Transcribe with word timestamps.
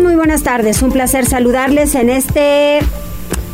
Muy 0.00 0.14
buenas 0.14 0.44
tardes. 0.44 0.80
Un 0.82 0.92
placer 0.92 1.26
saludarles 1.26 1.96
en 1.96 2.08
este 2.08 2.78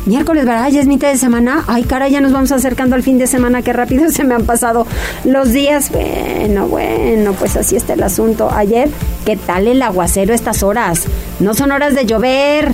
miércoles, 0.05 0.45
¿verdad? 0.45 0.69
Ya 0.69 0.79
es 0.79 0.85
mitad 0.85 1.07
de 1.07 1.17
semana. 1.17 1.63
Ay, 1.67 1.83
cara, 1.83 2.07
ya 2.07 2.21
nos 2.21 2.33
vamos 2.33 2.51
acercando 2.51 2.95
al 2.95 3.01
fin 3.01 3.17
de 3.17 3.25
semana. 3.25 3.63
Qué 3.63 3.73
rápido 3.73 4.09
se 4.11 4.23
me 4.23 4.35
han 4.35 4.45
pasado 4.45 4.85
los 5.23 5.53
días. 5.53 5.91
Bueno, 5.91 6.67
bueno, 6.67 7.33
pues 7.33 7.55
así 7.55 7.75
está 7.75 7.93
el 7.93 8.03
asunto. 8.03 8.51
Ayer, 8.51 8.89
¿qué 9.25 9.37
tal 9.37 9.67
el 9.67 9.81
aguacero 9.81 10.35
estas 10.35 10.61
horas? 10.61 11.05
No 11.39 11.55
son 11.55 11.71
horas 11.71 11.95
de 11.95 12.05
llover 12.05 12.73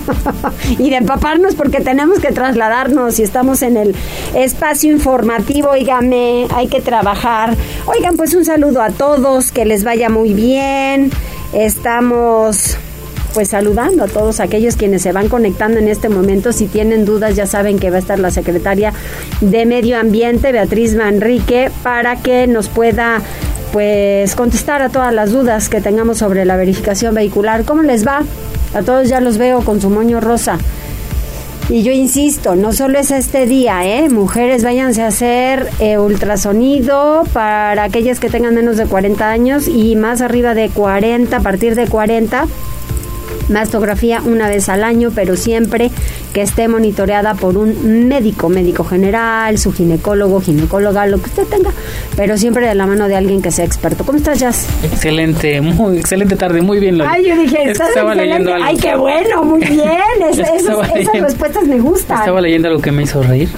y 0.78 0.90
de 0.90 0.96
empaparnos 0.96 1.56
porque 1.56 1.80
tenemos 1.80 2.20
que 2.20 2.30
trasladarnos 2.30 3.18
y 3.18 3.24
estamos 3.24 3.62
en 3.62 3.76
el 3.76 3.96
espacio 4.34 4.92
informativo. 4.92 5.70
Oígame, 5.70 6.46
hay 6.54 6.68
que 6.68 6.80
trabajar. 6.80 7.56
Oigan, 7.86 8.16
pues 8.16 8.34
un 8.34 8.44
saludo 8.44 8.82
a 8.82 8.90
todos, 8.90 9.50
que 9.50 9.64
les 9.64 9.82
vaya 9.82 10.10
muy 10.10 10.32
bien. 10.32 11.10
Estamos 11.52 12.78
pues 13.34 13.48
saludando 13.48 14.04
a 14.04 14.06
todos 14.06 14.40
aquellos 14.40 14.76
quienes 14.76 15.02
se 15.02 15.12
van 15.12 15.28
conectando 15.28 15.78
en 15.78 15.88
este 15.88 16.08
momento. 16.08 16.52
Si 16.52 16.66
tienen 16.66 17.04
dudas, 17.04 17.34
ya 17.34 17.46
saben 17.46 17.78
que 17.78 17.90
va 17.90 17.96
a 17.96 17.98
estar 17.98 18.18
la 18.18 18.30
secretaria 18.30 18.92
de 19.40 19.66
Medio 19.66 19.98
Ambiente, 19.98 20.52
Beatriz 20.52 20.94
Manrique, 20.94 21.70
para 21.82 22.16
que 22.16 22.46
nos 22.46 22.68
pueda 22.68 23.20
pues 23.72 24.36
contestar 24.36 24.82
a 24.82 24.88
todas 24.88 25.12
las 25.12 25.32
dudas 25.32 25.68
que 25.68 25.80
tengamos 25.80 26.18
sobre 26.18 26.44
la 26.44 26.56
verificación 26.56 27.14
vehicular. 27.14 27.64
¿Cómo 27.64 27.82
les 27.82 28.06
va? 28.06 28.22
A 28.72 28.82
todos 28.82 29.08
ya 29.08 29.20
los 29.20 29.36
veo 29.36 29.62
con 29.62 29.80
su 29.80 29.90
moño 29.90 30.20
rosa. 30.20 30.58
Y 31.68 31.82
yo 31.82 31.92
insisto, 31.92 32.56
no 32.56 32.72
solo 32.72 32.98
es 32.98 33.10
este 33.10 33.46
día, 33.46 33.86
¿eh? 33.86 34.10
Mujeres, 34.10 34.62
váyanse 34.62 35.02
a 35.02 35.06
hacer 35.06 35.70
eh, 35.80 35.98
ultrasonido 35.98 37.24
para 37.32 37.84
aquellas 37.84 38.20
que 38.20 38.28
tengan 38.28 38.54
menos 38.54 38.76
de 38.76 38.84
40 38.84 39.30
años 39.30 39.66
y 39.66 39.96
más 39.96 40.20
arriba 40.20 40.54
de 40.54 40.68
40, 40.68 41.34
a 41.34 41.40
partir 41.40 41.74
de 41.74 41.88
40 41.88 42.46
mastografía 43.48 44.20
una 44.24 44.48
vez 44.48 44.68
al 44.68 44.84
año, 44.84 45.10
pero 45.14 45.36
siempre 45.36 45.90
que 46.32 46.42
esté 46.42 46.66
monitoreada 46.68 47.34
por 47.34 47.56
un 47.56 48.08
médico, 48.08 48.48
médico 48.48 48.84
general, 48.84 49.56
su 49.58 49.72
ginecólogo, 49.72 50.40
ginecóloga, 50.40 51.06
lo 51.06 51.18
que 51.18 51.26
usted 51.30 51.44
tenga, 51.44 51.70
pero 52.16 52.36
siempre 52.36 52.66
de 52.66 52.74
la 52.74 52.86
mano 52.86 53.06
de 53.08 53.14
alguien 53.16 53.40
que 53.42 53.50
sea 53.52 53.64
experto. 53.64 54.04
¿Cómo 54.04 54.18
estás, 54.18 54.40
Jazz? 54.40 54.66
Excelente, 54.82 55.60
muy 55.60 55.98
excelente 55.98 56.34
tarde, 56.36 56.60
muy 56.62 56.80
bien. 56.80 56.98
Loli. 56.98 57.10
Ay, 57.12 57.24
yo 57.28 57.36
dije, 57.36 57.70
estás 57.70 57.90
leyendo 58.16 58.52
algo. 58.52 58.66
Ay, 58.66 58.76
qué 58.76 58.96
bueno, 58.96 59.44
muy 59.44 59.60
bien. 59.68 59.84
Es- 60.30 60.38
Estaba 60.38 60.56
esos- 60.56 60.84
esas 60.86 60.94
leyendo. 60.94 61.28
respuestas 61.28 61.64
me 61.66 61.78
gustan. 61.78 62.18
Estaba 62.18 62.40
leyendo 62.40 62.68
algo 62.68 62.80
que 62.82 62.90
me 62.92 63.02
hizo 63.04 63.22
reír. 63.22 63.48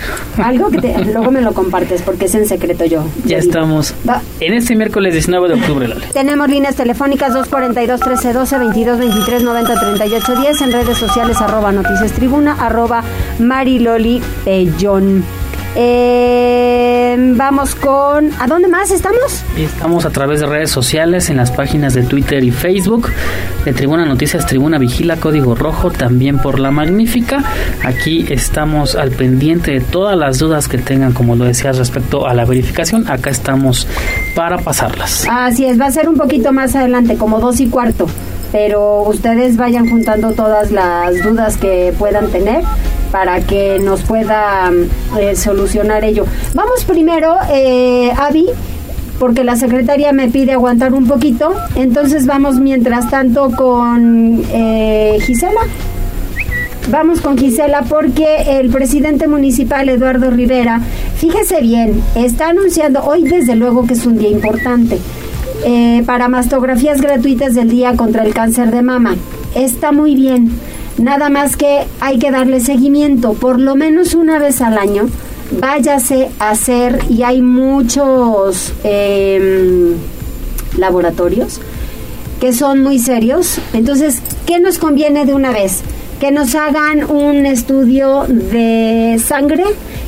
Algo 0.43 0.69
que 0.71 0.79
te- 0.79 0.99
luego 1.13 1.31
me 1.31 1.41
lo 1.41 1.53
compartes 1.55 2.03
porque 2.03 2.27
es 2.27 2.35
en 2.35 2.47
secreto 2.47 2.85
yo. 2.85 3.05
Ya 3.25 3.39
digo. 3.39 3.49
estamos 3.49 3.95
Va. 4.09 4.21
en 4.41 4.53
este 4.55 4.77
miércoles 4.77 5.13
19 5.15 5.49
de 5.49 5.55
octubre, 5.55 5.89
Loli. 5.89 6.03
Tenemos 6.13 6.49
líneas 6.51 6.77
telefónicas 6.77 7.33
242-1312, 7.35 8.59
22-23-90-38-10, 9.67 10.63
en 10.63 10.73
redes 10.73 10.99
sociales 10.99 11.41
arroba 11.41 11.73
noticias 11.73 12.13
tribuna, 12.13 12.57
arroba 12.59 13.03
mariloli 13.39 14.23
pellón. 14.45 15.25
Eh, 15.79 17.17
vamos 17.37 17.75
con... 17.75 18.31
¿A 18.41 18.47
dónde 18.47 18.67
más 18.67 18.91
estamos? 18.91 19.45
Estamos 19.59 20.07
a 20.07 20.11
través 20.11 20.41
de 20.41 20.47
redes 20.47 20.71
sociales, 20.71 21.29
en 21.29 21.37
las 21.37 21.51
páginas 21.51 21.93
de 21.93 22.03
Twitter 22.03 22.43
y 22.43 22.51
Facebook, 22.51 23.11
de 23.63 23.75
Tribuna 23.75 24.07
Noticias, 24.07 24.47
Tribuna 24.47 24.79
Vigila, 24.79 25.17
Código 25.17 25.55
Rojo, 25.55 25.91
también 25.91 26.39
por 26.39 26.59
La 26.59 26.71
Magnífica. 26.71 27.45
Aquí 27.85 28.25
estamos 28.31 28.97
al 28.97 29.11
pendiente 29.11 29.73
de 29.73 29.81
todas 29.81 30.17
las 30.17 30.39
dudas 30.39 30.67
que 30.67 30.79
tengan, 30.79 31.13
como 31.13 31.37
lo 31.37 31.45
decías, 31.45 31.77
respecto 31.77 32.27
a 32.27 32.33
la 32.33 32.47
verificación. 32.47 33.07
Acá 33.11 33.29
estamos 33.29 33.87
para 34.35 34.57
pasarlas. 34.57 35.27
Así 35.29 35.67
es, 35.67 35.79
va 35.79 35.87
a 35.87 35.91
ser 35.91 36.09
un 36.09 36.17
poquito 36.17 36.53
más 36.53 36.75
adelante, 36.75 37.19
como 37.19 37.39
dos 37.39 37.61
y 37.61 37.67
cuarto, 37.67 38.07
pero 38.57 39.03
ustedes 39.03 39.59
vayan 39.59 39.87
juntando 39.87 40.33
todas 40.33 40.73
las 40.73 41.23
dudas 41.23 41.59
que 41.59 41.93
puedan 41.99 42.31
tener 42.31 42.65
para 43.13 43.43
que 43.43 43.79
nos 43.79 44.03
pueda 44.03 44.71
mm, 44.71 45.19
eh, 45.19 45.37
solucionar 45.37 46.05
ello. 46.05 46.25
Vamos 46.55 46.87
primero, 46.87 47.37
eh, 47.51 48.11
Avi, 48.17 48.47
porque 49.19 49.45
la 49.45 49.57
secretaria 49.57 50.11
me 50.15 50.29
pide 50.29 50.53
aguantar 50.55 50.95
un 50.95 51.07
poquito, 51.07 51.53
entonces 51.75 52.25
vamos 52.25 52.59
mientras 52.59 53.11
tanto 53.11 53.51
con 53.51 54.43
eh, 54.51 55.19
Gisela. 55.21 55.61
Vamos 56.89 57.21
con 57.21 57.37
Gisela 57.37 57.83
porque 57.83 58.59
el 58.59 58.71
presidente 58.71 59.29
municipal 59.29 59.87
Eduardo 59.91 60.31
Rivera, 60.31 60.81
fíjese 61.17 61.61
bien, 61.61 62.01
está 62.15 62.49
anunciando 62.49 63.05
hoy 63.05 63.25
desde 63.25 63.55
luego 63.55 63.87
que 63.87 63.93
es 63.93 64.07
un 64.07 64.17
día 64.17 64.31
importante 64.31 64.99
eh, 65.65 66.03
para 66.07 66.29
mastografías 66.29 67.01
gratuitas 67.01 67.55
del 67.55 67.71
día 67.71 67.97
contra 67.97 68.25
el 68.25 68.35
cáncer 68.35 68.71
de 68.71 68.83
mama. 68.83 69.17
Está 69.55 69.93
muy 69.93 70.15
bien, 70.15 70.51
nada 70.99 71.29
más 71.29 71.57
que 71.57 71.85
hay 72.01 72.19
que 72.19 72.31
darle 72.31 72.61
seguimiento, 72.61 73.35
por 73.35 73.59
lo 73.59 73.75
menos 73.75 74.15
una 74.15 74.39
vez 74.39 74.61
al 74.61 74.79
año. 74.79 75.09
Váyase 75.61 76.29
a 76.39 76.51
hacer 76.51 77.05
y 77.09 77.23
hay 77.23 77.41
muchos 77.41 78.73
em, 78.83 79.95
laboratorios 80.77 81.61
que 82.41 82.53
son 82.53 82.83
muy 82.83 82.99
serios. 82.99 83.59
Entonces, 83.73 84.21
¿qué 84.45 84.59
nos 84.59 84.79
conviene 84.79 85.25
de 85.25 85.35
una 85.35 85.53
vez? 85.53 85.83
Que 86.21 86.33
nos 86.33 86.55
hagan 86.55 87.11
un 87.11 87.47
estudio 87.47 88.25
de 88.29 89.21
sangre 89.25 89.65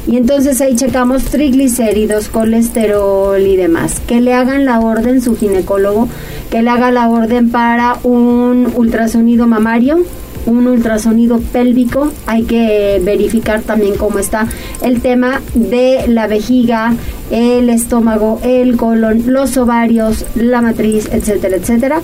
y 0.07 0.17
entonces 0.17 0.61
ahí 0.61 0.77
checamos 0.77 1.25
triglicéridos, 1.25 2.29
colesterol 2.29 3.41
y 3.41 3.57
demás. 3.57 4.01
Que 4.07 4.21
le 4.21 4.35
hagan 4.35 4.65
la 4.65 4.81
orden 4.81 5.21
su 5.21 5.37
ginecólogo, 5.37 6.09
que 6.51 6.63
le 6.63 6.71
haga 6.71 6.91
la 6.91 7.09
orden 7.09 7.51
para 7.51 7.99
un 8.03 8.73
ultrasonido 8.75 9.47
mamario, 9.47 9.99
un 10.47 10.67
ultrasonido 10.67 11.41
pélvico, 11.53 12.11
hay 12.27 12.45
que 12.45 13.01
verificar 13.05 13.63
también 13.63 13.97
cómo 13.97 14.19
está 14.19 14.47
el 14.83 15.03
tema 15.03 15.43
de 15.55 16.07
la 16.09 16.27
vejiga, 16.27 16.95
el 17.31 17.69
estómago, 17.69 18.41
el 18.43 18.77
colon, 18.77 19.25
los 19.27 19.57
ovarios, 19.59 20.25
la 20.35 20.63
matriz, 20.63 21.09
etcétera, 21.13 21.57
etcétera. 21.57 22.01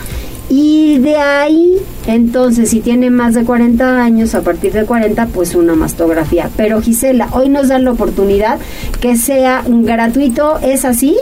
Y 0.48 0.98
de 0.98 1.16
ahí, 1.16 1.76
entonces, 2.06 2.70
si 2.70 2.80
tiene 2.80 3.10
más 3.10 3.34
de 3.34 3.44
40 3.44 4.02
años, 4.02 4.34
a 4.34 4.42
partir 4.42 4.72
de 4.72 4.84
40, 4.84 5.26
pues 5.28 5.54
una 5.54 5.74
mastografía. 5.74 6.50
Pero 6.56 6.80
Gisela, 6.80 7.28
hoy 7.32 7.48
nos 7.48 7.68
dan 7.68 7.84
la 7.84 7.92
oportunidad 7.92 8.58
que 9.00 9.16
sea 9.16 9.64
gratuito, 9.66 10.58
¿es 10.60 10.84
así? 10.84 11.16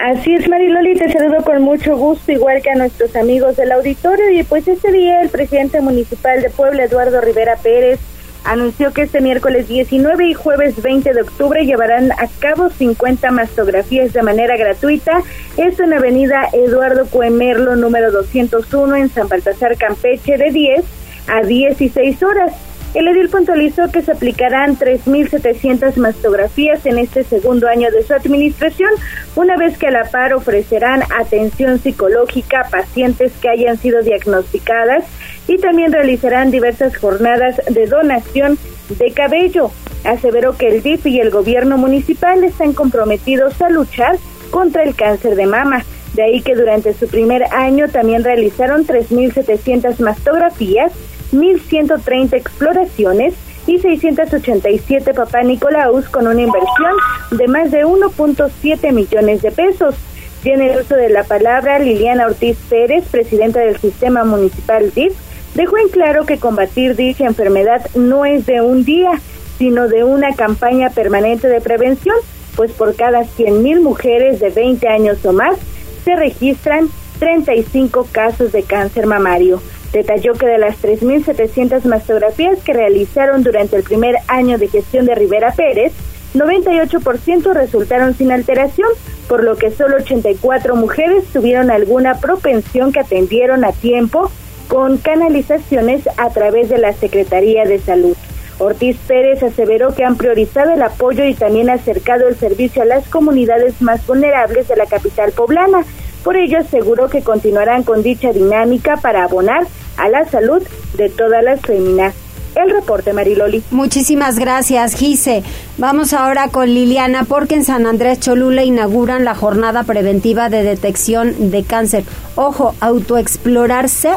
Así 0.00 0.32
es, 0.32 0.48
Mariloli, 0.48 0.94
te 0.96 1.12
saludo 1.12 1.42
con 1.44 1.62
mucho 1.62 1.96
gusto, 1.96 2.30
igual 2.30 2.62
que 2.62 2.70
a 2.70 2.76
nuestros 2.76 3.16
amigos 3.16 3.56
del 3.56 3.72
auditorio. 3.72 4.30
Y 4.30 4.42
pues 4.44 4.68
este 4.68 4.92
día 4.92 5.22
el 5.22 5.28
presidente 5.28 5.80
municipal 5.80 6.40
de 6.40 6.50
Puebla, 6.50 6.84
Eduardo 6.84 7.20
Rivera 7.20 7.56
Pérez, 7.56 7.98
anunció 8.44 8.92
que 8.92 9.02
este 9.02 9.20
miércoles 9.20 9.68
19 9.68 10.26
y 10.26 10.34
jueves 10.34 10.80
20 10.82 11.12
de 11.12 11.22
octubre 11.22 11.64
llevarán 11.64 12.12
a 12.12 12.28
cabo 12.38 12.70
50 12.70 13.30
mastografías 13.30 14.12
de 14.12 14.22
manera 14.22 14.56
gratuita. 14.56 15.22
Esto 15.56 15.84
en 15.84 15.92
Avenida 15.92 16.48
Eduardo 16.52 17.06
Cuemerlo, 17.06 17.76
número 17.76 18.10
201, 18.10 18.96
en 18.96 19.10
San 19.10 19.28
Baltasar, 19.28 19.76
Campeche, 19.76 20.36
de 20.36 20.50
10 20.50 20.84
a 21.28 21.42
16 21.42 22.22
horas. 22.22 22.67
El 22.94 23.06
edil 23.06 23.28
puntualizó 23.28 23.90
que 23.92 24.02
se 24.02 24.12
aplicarán 24.12 24.78
3.700 24.78 25.96
mastografías 25.96 26.86
en 26.86 26.98
este 26.98 27.22
segundo 27.22 27.68
año 27.68 27.90
de 27.90 28.02
su 28.02 28.14
administración, 28.14 28.90
una 29.36 29.56
vez 29.58 29.76
que 29.76 29.88
a 29.88 29.90
la 29.90 30.04
par 30.04 30.32
ofrecerán 30.32 31.02
atención 31.18 31.78
psicológica 31.78 32.62
a 32.62 32.70
pacientes 32.70 33.32
que 33.42 33.50
hayan 33.50 33.76
sido 33.76 34.02
diagnosticadas 34.02 35.04
y 35.46 35.58
también 35.58 35.92
realizarán 35.92 36.50
diversas 36.50 36.96
jornadas 36.96 37.60
de 37.68 37.86
donación 37.86 38.58
de 38.88 39.12
cabello. 39.12 39.70
Aseveró 40.04 40.56
que 40.56 40.68
el 40.68 40.82
DIF 40.82 41.06
y 41.06 41.20
el 41.20 41.30
gobierno 41.30 41.76
municipal 41.76 42.42
están 42.42 42.72
comprometidos 42.72 43.60
a 43.60 43.68
luchar 43.68 44.16
contra 44.50 44.82
el 44.82 44.94
cáncer 44.94 45.34
de 45.34 45.46
mama. 45.46 45.84
De 46.14 46.22
ahí 46.22 46.40
que 46.40 46.54
durante 46.54 46.94
su 46.94 47.06
primer 47.06 47.44
año 47.52 47.88
también 47.88 48.24
realizaron 48.24 48.86
3.700 48.86 50.00
mastografías, 50.00 50.92
1.130 51.32 52.34
exploraciones 52.34 53.34
y 53.66 53.78
687 53.78 55.12
papá 55.12 55.42
Nicolaus 55.42 56.08
con 56.08 56.26
una 56.26 56.40
inversión 56.40 56.92
de 57.30 57.48
más 57.48 57.70
de 57.70 57.84
1.7 57.84 58.92
millones 58.92 59.42
de 59.42 59.50
pesos. 59.50 59.94
Tiene 60.42 60.72
el 60.72 60.80
uso 60.80 60.94
de 60.94 61.10
la 61.10 61.24
palabra 61.24 61.78
Liliana 61.78 62.26
Ortiz 62.26 62.56
Pérez, 62.70 63.04
presidenta 63.10 63.60
del 63.60 63.78
Sistema 63.78 64.24
Municipal 64.24 64.90
DIF, 64.94 65.12
dejó 65.54 65.76
en 65.78 65.88
claro 65.88 66.24
que 66.24 66.38
combatir 66.38 66.96
dicha 66.96 67.26
enfermedad 67.26 67.84
no 67.94 68.24
es 68.24 68.46
de 68.46 68.60
un 68.60 68.84
día, 68.84 69.20
sino 69.58 69.88
de 69.88 70.04
una 70.04 70.34
campaña 70.34 70.90
permanente 70.90 71.48
de 71.48 71.60
prevención, 71.60 72.16
pues 72.56 72.72
por 72.72 72.94
cada 72.96 73.22
100.000 73.22 73.80
mujeres 73.80 74.40
de 74.40 74.50
20 74.50 74.88
años 74.88 75.24
o 75.24 75.32
más 75.32 75.58
se 76.04 76.16
registran 76.16 76.88
35 77.18 78.06
casos 78.12 78.52
de 78.52 78.62
cáncer 78.62 79.06
mamario. 79.06 79.60
Detalló 79.92 80.34
que 80.34 80.46
de 80.46 80.58
las 80.58 80.82
3.700 80.82 81.84
mastografías 81.84 82.58
que 82.62 82.74
realizaron 82.74 83.42
durante 83.42 83.76
el 83.76 83.82
primer 83.82 84.16
año 84.28 84.58
de 84.58 84.68
gestión 84.68 85.06
de 85.06 85.14
Rivera 85.14 85.52
Pérez, 85.52 85.92
98% 86.34 87.52
resultaron 87.54 88.14
sin 88.14 88.32
alteración, 88.32 88.88
por 89.28 89.44
lo 89.44 89.56
que 89.56 89.70
solo 89.70 89.96
84 89.96 90.76
mujeres 90.76 91.24
tuvieron 91.32 91.70
alguna 91.70 92.20
propensión 92.20 92.92
que 92.92 93.00
atendieron 93.00 93.64
a 93.64 93.72
tiempo 93.72 94.30
con 94.68 94.98
canalizaciones 94.98 96.06
a 96.18 96.30
través 96.30 96.68
de 96.68 96.78
la 96.78 96.92
Secretaría 96.92 97.64
de 97.64 97.78
Salud. 97.78 98.16
Ortiz 98.58 98.96
Pérez 99.06 99.42
aseveró 99.42 99.94
que 99.94 100.04
han 100.04 100.16
priorizado 100.16 100.72
el 100.72 100.82
apoyo 100.82 101.24
y 101.24 101.34
también 101.34 101.70
acercado 101.70 102.28
el 102.28 102.36
servicio 102.36 102.82
a 102.82 102.86
las 102.86 103.08
comunidades 103.08 103.80
más 103.80 104.04
vulnerables 104.06 104.66
de 104.68 104.76
la 104.76 104.86
capital 104.86 105.32
poblana. 105.32 105.84
Por 106.24 106.36
ello 106.36 106.58
aseguró 106.58 107.08
que 107.08 107.22
continuarán 107.22 107.82
con 107.82 108.02
dicha 108.02 108.32
dinámica 108.32 108.96
para 108.96 109.24
abonar 109.24 109.66
a 109.96 110.08
la 110.08 110.24
salud 110.26 110.62
de 110.96 111.08
todas 111.08 111.42
las 111.42 111.60
féminas. 111.60 112.14
El 112.54 112.70
reporte, 112.70 113.12
Mariloli. 113.12 113.62
Muchísimas 113.70 114.38
gracias, 114.38 114.94
Gise. 114.94 115.44
Vamos 115.76 116.12
ahora 116.12 116.48
con 116.48 116.66
Liliana, 116.66 117.24
porque 117.24 117.54
en 117.54 117.64
San 117.64 117.86
Andrés 117.86 118.18
Cholula 118.18 118.64
inauguran 118.64 119.24
la 119.24 119.34
jornada 119.34 119.84
preventiva 119.84 120.48
de 120.48 120.64
detección 120.64 121.50
de 121.50 121.62
cáncer. 121.62 122.04
Ojo, 122.34 122.74
autoexplorarse 122.80 124.10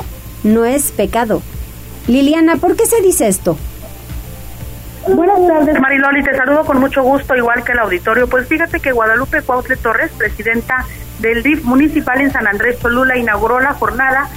no 0.44 0.66
es 0.66 0.92
pecado. 0.92 1.44
Liliana, 2.08 2.56
¿por 2.56 2.76
qué 2.76 2.88
se 2.88 3.02
dice 3.02 3.28
esto? 3.28 3.58
Buenas 5.08 5.48
tardes, 5.48 5.80
Mariloli. 5.80 6.24
Te 6.24 6.36
saludo 6.36 6.66
con 6.66 6.80
mucho 6.80 7.04
gusto, 7.04 7.36
igual 7.36 7.64
que 7.64 7.74
el 7.74 7.80
auditorio. 7.80 8.28
Pues 8.28 8.48
fíjate 8.48 8.80
que 8.80 8.92
Guadalupe 8.92 9.42
Cuautle 9.42 9.76
Torres, 9.76 10.12
presidenta 10.18 10.86
del 11.22 11.44
DIF 11.44 11.64
municipal 11.64 12.20
en 12.20 12.32
San 12.32 12.48
Andrés 12.48 12.80
Cholula, 12.80 13.18
inauguró 13.18 13.60
la 13.60 13.74
jornada 13.74 14.30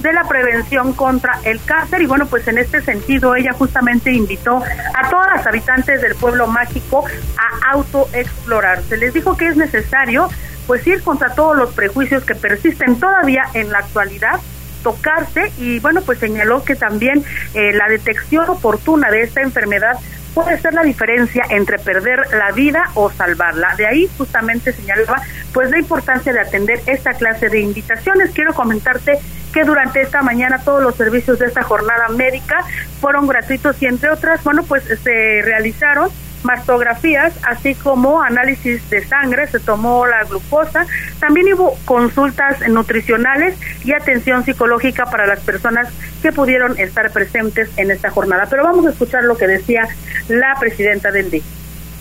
de 0.00 0.12
la 0.12 0.24
prevención 0.24 0.94
contra 0.94 1.38
el 1.44 1.62
cáncer 1.62 2.02
y 2.02 2.06
bueno, 2.06 2.26
pues 2.26 2.48
en 2.48 2.58
este 2.58 2.80
sentido 2.80 3.34
ella 3.34 3.52
justamente 3.52 4.10
invitó 4.12 4.62
a 4.94 5.10
todas 5.10 5.28
las 5.36 5.46
habitantes 5.46 6.00
del 6.00 6.14
pueblo 6.14 6.46
mágico 6.46 7.04
a 7.36 7.72
autoexplorarse. 7.72 8.96
Les 8.96 9.12
dijo 9.12 9.36
que 9.36 9.48
es 9.48 9.56
necesario 9.56 10.28
pues 10.66 10.86
ir 10.86 11.02
contra 11.02 11.34
todos 11.34 11.56
los 11.56 11.74
prejuicios 11.74 12.24
que 12.24 12.34
persisten 12.34 12.98
todavía 12.98 13.44
en 13.54 13.70
la 13.70 13.78
actualidad 13.78 14.40
tocarse 14.82 15.52
y 15.58 15.78
bueno 15.80 16.00
pues 16.02 16.18
señaló 16.18 16.64
que 16.64 16.74
también 16.74 17.22
eh, 17.54 17.72
la 17.74 17.88
detección 17.88 18.48
oportuna 18.48 19.10
de 19.10 19.22
esta 19.22 19.42
enfermedad 19.42 19.98
puede 20.34 20.58
ser 20.60 20.74
la 20.74 20.82
diferencia 20.82 21.44
entre 21.50 21.78
perder 21.78 22.26
la 22.32 22.52
vida 22.52 22.90
o 22.94 23.10
salvarla. 23.10 23.74
De 23.76 23.86
ahí 23.86 24.08
justamente 24.16 24.72
señalaba 24.72 25.22
pues 25.52 25.70
la 25.70 25.78
importancia 25.78 26.32
de 26.32 26.40
atender 26.40 26.80
esta 26.86 27.14
clase 27.14 27.48
de 27.48 27.60
invitaciones. 27.60 28.30
Quiero 28.30 28.54
comentarte 28.54 29.18
que 29.52 29.64
durante 29.64 30.00
esta 30.00 30.22
mañana 30.22 30.60
todos 30.64 30.82
los 30.82 30.94
servicios 30.94 31.38
de 31.38 31.46
esta 31.46 31.62
jornada 31.62 32.08
médica 32.08 32.64
fueron 33.00 33.26
gratuitos 33.26 33.80
y 33.82 33.86
entre 33.86 34.10
otras, 34.10 34.42
bueno, 34.44 34.62
pues 34.62 34.84
se 34.84 35.42
realizaron 35.42 36.10
mastografías, 36.42 37.34
así 37.42 37.74
como 37.74 38.22
análisis 38.22 38.88
de 38.90 39.04
sangre, 39.04 39.46
se 39.46 39.60
tomó 39.60 40.06
la 40.06 40.24
glucosa, 40.24 40.86
también 41.18 41.52
hubo 41.54 41.78
consultas 41.84 42.66
nutricionales 42.68 43.58
y 43.84 43.92
atención 43.92 44.44
psicológica 44.44 45.06
para 45.06 45.26
las 45.26 45.40
personas 45.40 45.88
que 46.22 46.32
pudieron 46.32 46.78
estar 46.78 47.10
presentes 47.12 47.70
en 47.76 47.90
esta 47.90 48.10
jornada. 48.10 48.46
Pero 48.48 48.64
vamos 48.64 48.86
a 48.86 48.90
escuchar 48.90 49.24
lo 49.24 49.36
que 49.36 49.46
decía 49.46 49.88
la 50.28 50.56
presidenta 50.58 51.10
del 51.10 51.30
DIC. 51.30 51.59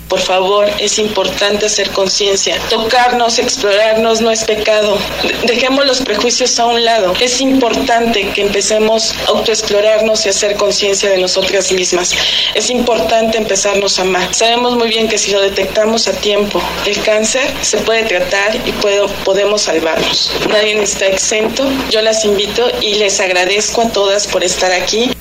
Por 0.09 0.19
favor, 0.19 0.67
es 0.79 0.97
importante 0.97 1.67
hacer 1.67 1.91
conciencia. 1.91 2.57
Tocarnos, 2.67 3.38
explorarnos 3.38 4.21
no 4.21 4.31
es 4.31 4.44
pecado. 4.44 4.97
Dejemos 5.45 5.85
los 5.85 6.01
prejuicios 6.01 6.59
a 6.59 6.65
un 6.65 6.83
lado. 6.83 7.13
Es 7.21 7.39
importante 7.41 8.27
que 8.31 8.41
empecemos 8.41 9.13
a 9.27 9.29
autoexplorarnos 9.29 10.25
y 10.25 10.29
hacer 10.29 10.56
conciencia 10.56 11.11
de 11.11 11.19
nosotras 11.19 11.71
mismas. 11.71 12.15
Es 12.56 12.71
importante 12.71 13.38
empezarnos 13.38 14.00
a 14.00 14.01
amar. 14.01 14.33
Sabemos 14.33 14.75
muy 14.75 14.89
bien 14.89 15.07
que 15.07 15.19
si 15.19 15.29
lo 15.31 15.41
detectamos 15.41 16.07
a 16.07 16.13
tiempo, 16.13 16.59
el 16.88 17.00
cáncer 17.03 17.47
se 17.61 17.77
puede 17.77 18.03
tratar 18.03 18.56
y 18.56 18.71
podemos 19.23 19.61
salvarnos. 19.61 20.31
Nadie 20.50 20.81
está 20.81 21.06
exento. 21.06 21.69
Yo 21.91 22.01
las 22.01 22.25
invito 22.25 22.67
y 22.81 22.95
les 22.95 23.19
agradezco 23.19 23.83
a 23.83 23.89
todas 23.89 24.25
por 24.25 24.44
estar 24.44 24.71
aquí. 24.71 25.11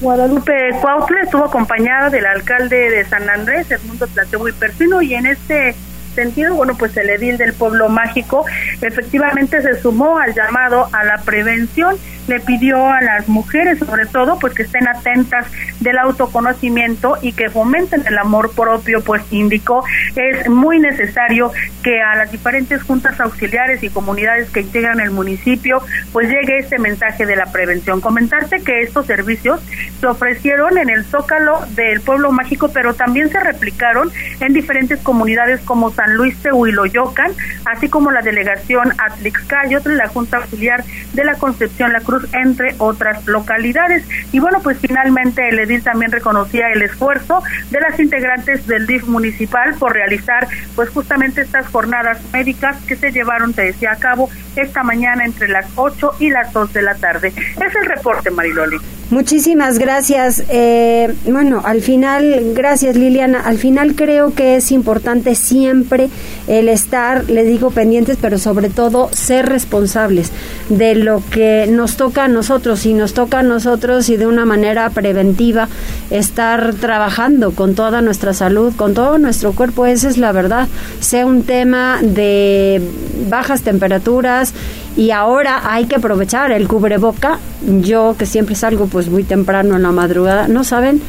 Guadalupe 0.00 0.70
Cuautle 0.80 1.20
estuvo 1.22 1.44
acompañada 1.44 2.10
del 2.10 2.26
alcalde 2.26 2.90
de 2.90 3.04
San 3.04 3.28
Andrés, 3.30 3.70
Edmundo 3.70 4.06
Plateo 4.08 4.48
y 4.48 4.52
Persino, 4.52 5.00
y 5.02 5.14
en 5.14 5.26
este 5.26 5.74
sentido, 6.14 6.54
bueno, 6.54 6.76
pues 6.78 6.96
el 6.96 7.10
edil 7.10 7.36
del 7.36 7.52
pueblo 7.52 7.88
mágico 7.88 8.44
efectivamente 8.80 9.60
se 9.62 9.80
sumó 9.80 10.18
al 10.18 10.34
llamado 10.34 10.88
a 10.92 11.04
la 11.04 11.18
prevención 11.22 11.96
le 12.26 12.40
pidió 12.40 12.88
a 12.88 13.00
las 13.00 13.28
mujeres, 13.28 13.78
sobre 13.78 14.06
todo, 14.06 14.38
pues 14.38 14.54
que 14.54 14.62
estén 14.62 14.88
atentas 14.88 15.46
del 15.80 15.98
autoconocimiento 15.98 17.18
y 17.20 17.32
que 17.32 17.50
fomenten 17.50 18.04
el 18.06 18.18
amor 18.18 18.54
propio, 18.54 19.02
pues 19.02 19.22
indicó 19.30 19.84
es 20.16 20.48
muy 20.48 20.78
necesario 20.78 21.52
que 21.82 22.00
a 22.00 22.16
las 22.16 22.32
diferentes 22.32 22.82
juntas 22.82 23.20
auxiliares 23.20 23.82
y 23.82 23.90
comunidades 23.90 24.50
que 24.50 24.60
integran 24.60 25.00
el 25.00 25.10
municipio, 25.10 25.82
pues 26.12 26.28
llegue 26.28 26.58
este 26.58 26.78
mensaje 26.78 27.26
de 27.26 27.36
la 27.36 27.46
prevención. 27.46 28.00
Comentarte 28.00 28.62
que 28.62 28.80
estos 28.80 29.06
servicios 29.06 29.60
se 30.00 30.06
ofrecieron 30.06 30.78
en 30.78 30.88
el 30.88 31.04
Zócalo 31.04 31.60
del 31.70 32.00
Pueblo 32.00 32.32
Mágico, 32.32 32.70
pero 32.72 32.94
también 32.94 33.30
se 33.30 33.40
replicaron 33.40 34.10
en 34.40 34.52
diferentes 34.52 35.00
comunidades 35.00 35.60
como 35.60 35.90
San 35.90 36.03
Luis 36.06 36.36
Tehuiloyocan, 36.42 37.32
así 37.64 37.88
como 37.88 38.10
la 38.10 38.22
delegación 38.22 38.92
Atlixcayotl, 38.98 39.96
la 39.96 40.08
Junta 40.08 40.38
Auxiliar 40.38 40.84
de 41.12 41.24
la 41.24 41.34
Concepción 41.36 41.92
La 41.92 42.00
Cruz 42.00 42.26
entre 42.32 42.74
otras 42.78 43.26
localidades. 43.26 44.04
Y 44.32 44.40
bueno, 44.40 44.60
pues 44.62 44.78
finalmente 44.78 45.48
el 45.48 45.58
edil 45.58 45.82
también 45.82 46.12
reconocía 46.12 46.68
el 46.72 46.82
esfuerzo 46.82 47.42
de 47.70 47.80
las 47.80 47.98
integrantes 47.98 48.66
del 48.66 48.86
DIF 48.86 49.04
municipal 49.04 49.74
por 49.78 49.92
realizar 49.92 50.48
pues 50.74 50.90
justamente 50.90 51.40
estas 51.40 51.66
jornadas 51.68 52.18
médicas 52.32 52.76
que 52.86 52.96
se 52.96 53.12
llevaron, 53.12 53.54
te 53.54 53.62
decía, 53.62 53.92
a 53.92 53.96
cabo 53.96 54.30
esta 54.56 54.82
mañana 54.82 55.24
entre 55.24 55.48
las 55.48 55.66
8 55.76 56.16
y 56.20 56.30
las 56.30 56.52
2 56.52 56.72
de 56.72 56.82
la 56.82 56.94
tarde. 56.94 57.28
Es 57.28 57.74
el 57.74 57.86
reporte, 57.86 58.30
Mariloli. 58.30 58.76
Muchísimas 59.14 59.78
gracias. 59.78 60.42
Eh, 60.48 61.14
bueno, 61.24 61.62
al 61.64 61.82
final, 61.82 62.52
gracias 62.52 62.96
Liliana. 62.96 63.42
Al 63.42 63.58
final 63.58 63.94
creo 63.94 64.34
que 64.34 64.56
es 64.56 64.72
importante 64.72 65.36
siempre 65.36 66.10
el 66.48 66.68
estar, 66.68 67.30
les 67.30 67.46
digo, 67.46 67.70
pendientes, 67.70 68.18
pero 68.20 68.38
sobre 68.38 68.70
todo 68.70 69.08
ser 69.12 69.46
responsables 69.46 70.32
de 70.68 70.96
lo 70.96 71.22
que 71.30 71.68
nos 71.70 71.96
toca 71.96 72.24
a 72.24 72.28
nosotros 72.28 72.84
y 72.86 72.92
nos 72.92 73.14
toca 73.14 73.38
a 73.38 73.42
nosotros 73.44 74.08
y 74.08 74.16
de 74.16 74.26
una 74.26 74.46
manera 74.46 74.90
preventiva 74.90 75.68
estar 76.10 76.74
trabajando 76.74 77.52
con 77.52 77.76
toda 77.76 78.00
nuestra 78.00 78.34
salud, 78.34 78.72
con 78.74 78.94
todo 78.94 79.18
nuestro 79.18 79.52
cuerpo. 79.52 79.86
Esa 79.86 80.08
es 80.08 80.18
la 80.18 80.32
verdad. 80.32 80.66
Sea 80.98 81.24
un 81.24 81.44
tema 81.44 82.00
de 82.02 82.82
bajas 83.30 83.62
temperaturas 83.62 84.54
y 84.96 85.10
ahora 85.10 85.72
hay 85.72 85.86
que 85.86 85.96
aprovechar 85.96 86.52
el 86.52 86.68
cubreboca. 86.68 87.38
Yo 87.80 88.14
que 88.18 88.26
siempre 88.26 88.54
salgo 88.54 88.86
pues 88.86 89.08
muy 89.08 89.24
temprano 89.24 89.76
en 89.76 89.82
la 89.82 89.92
madrugada, 89.92 90.48
no 90.48 90.64
saben 90.64 91.00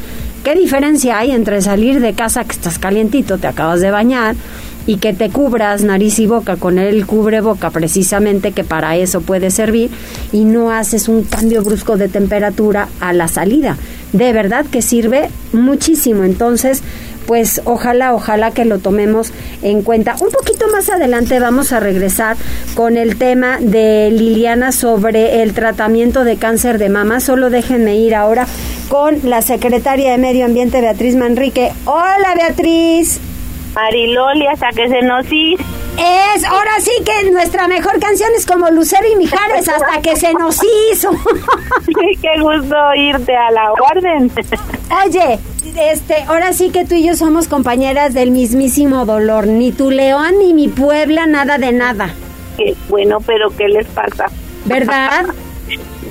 qué 0.44 0.54
diferencia 0.54 1.18
hay 1.18 1.32
entre 1.32 1.60
salir 1.62 2.00
de 2.00 2.14
casa 2.14 2.44
que 2.44 2.52
estás 2.52 2.78
calientito, 2.78 3.38
te 3.38 3.46
acabas 3.46 3.80
de 3.80 3.90
bañar 3.90 4.36
y 4.86 4.98
que 4.98 5.12
te 5.12 5.30
cubras 5.30 5.82
nariz 5.82 6.18
y 6.20 6.26
boca 6.26 6.56
con 6.56 6.78
el 6.78 7.06
cubreboca 7.06 7.70
precisamente 7.70 8.52
que 8.52 8.62
para 8.64 8.96
eso 8.96 9.20
puede 9.20 9.50
servir 9.50 9.90
y 10.32 10.44
no 10.44 10.70
haces 10.70 11.08
un 11.08 11.24
cambio 11.24 11.62
brusco 11.62 11.96
de 11.96 12.08
temperatura 12.08 12.88
a 13.00 13.12
la 13.12 13.28
salida. 13.28 13.76
De 14.12 14.32
verdad 14.32 14.64
que 14.64 14.82
sirve 14.82 15.28
muchísimo. 15.52 16.22
Entonces, 16.22 16.82
pues 17.26 17.60
ojalá, 17.64 18.14
ojalá 18.14 18.52
que 18.52 18.64
lo 18.64 18.78
tomemos 18.78 19.32
en 19.62 19.82
cuenta. 19.82 20.16
Un 20.20 20.30
poquito 20.30 20.68
más 20.68 20.88
adelante 20.90 21.38
vamos 21.40 21.72
a 21.72 21.80
regresar 21.80 22.36
con 22.74 22.96
el 22.96 23.18
tema 23.18 23.58
de 23.60 24.10
Liliana 24.10 24.72
sobre 24.72 25.42
el 25.42 25.54
tratamiento 25.54 26.24
de 26.24 26.36
cáncer 26.36 26.78
de 26.78 26.88
mama. 26.88 27.20
Solo 27.20 27.50
déjenme 27.50 27.96
ir 27.96 28.14
ahora 28.14 28.46
con 28.88 29.18
la 29.24 29.42
secretaria 29.42 30.12
de 30.12 30.18
Medio 30.18 30.44
Ambiente, 30.44 30.80
Beatriz 30.80 31.16
Manrique. 31.16 31.72
Hola, 31.84 32.34
Beatriz. 32.36 33.20
Mariloli, 33.74 34.46
hasta 34.46 34.70
que 34.70 34.88
se 34.88 35.02
nos 35.02 35.26
hizo. 35.30 35.62
Es, 35.98 36.44
ahora 36.44 36.72
sí 36.80 36.90
que 37.04 37.30
nuestra 37.30 37.68
mejor 37.68 37.98
canción 38.00 38.30
es 38.36 38.46
como 38.46 38.70
Lucero 38.70 39.04
y 39.10 39.16
Mijares, 39.16 39.68
hasta 39.68 40.00
que 40.02 40.16
se 40.16 40.32
nos 40.34 40.60
hizo. 40.92 41.10
Qué 42.22 42.40
gusto 42.40 42.76
irte 42.94 43.34
a 43.34 43.50
la 43.50 43.72
orden. 43.72 44.30
Oye, 45.04 45.38
este, 45.78 46.22
ahora 46.26 46.52
sí 46.52 46.70
que 46.70 46.84
tú 46.84 46.94
y 46.94 47.06
yo 47.06 47.16
somos 47.16 47.48
compañeras 47.48 48.14
del 48.14 48.30
mismísimo 48.30 49.04
dolor. 49.04 49.46
Ni 49.46 49.72
tu 49.72 49.90
León 49.90 50.38
ni 50.38 50.54
mi 50.54 50.68
Puebla, 50.68 51.26
nada 51.26 51.58
de 51.58 51.72
nada. 51.72 52.14
bueno, 52.88 53.18
pero 53.20 53.50
¿qué 53.50 53.68
les 53.68 53.86
pasa? 53.88 54.26
¿Verdad? 54.64 55.26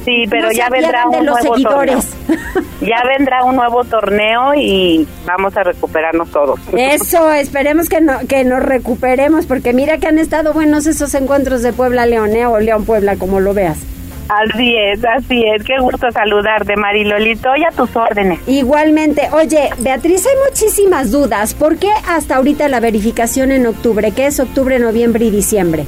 Sí, 0.06 0.26
pero 0.30 0.52
ya 0.52 0.70
vendrá 0.70 1.08
un 1.08 1.26
nuevo 1.26 1.54
seguidores. 1.56 2.06
torneo. 2.06 2.66
Ya 2.82 3.04
vendrá 3.08 3.44
un 3.44 3.56
nuevo 3.56 3.84
torneo 3.86 4.54
y 4.54 5.08
vamos 5.26 5.58
a 5.58 5.64
recuperarnos 5.64 6.30
todos. 6.30 6.60
Eso, 6.78 7.32
esperemos 7.32 7.90
que 7.90 8.02
no, 8.02 8.20
que 8.28 8.44
nos 8.44 8.62
recuperemos, 8.62 9.48
porque 9.48 9.74
mira 9.74 9.98
que 9.98 10.06
han 10.08 10.20
estado 10.20 10.54
buenos 10.54 10.86
esos 10.86 11.16
encuentros 11.16 11.64
de 11.64 11.74
Puebla 11.74 12.06
León, 12.06 12.36
¿eh? 12.36 12.46
o 12.46 12.60
León 12.60 12.86
Puebla, 12.86 13.16
como 13.16 13.40
lo 13.40 13.56
veas. 13.56 13.80
Así 14.28 14.76
es, 14.76 15.06
así 15.06 15.44
es. 15.46 15.64
Qué 15.64 15.78
gusto 15.80 16.12
saludarte, 16.12 16.76
Marilolito, 16.76 17.56
y 17.56 17.64
a 17.64 17.70
tus 17.70 17.96
órdenes. 17.96 18.40
Igualmente. 18.48 19.30
Oye, 19.32 19.70
Beatriz, 19.80 20.26
hay 20.26 20.50
muchísimas 20.50 21.12
dudas. 21.12 21.54
¿Por 21.54 21.78
qué 21.78 21.90
hasta 22.08 22.38
ahorita 22.38 22.68
la 22.68 22.80
verificación 22.80 23.52
en 23.52 23.68
octubre? 23.68 24.12
¿Qué 24.12 24.26
es 24.26 24.40
octubre, 24.40 24.80
noviembre 24.80 25.26
y 25.26 25.30
diciembre? 25.30 25.86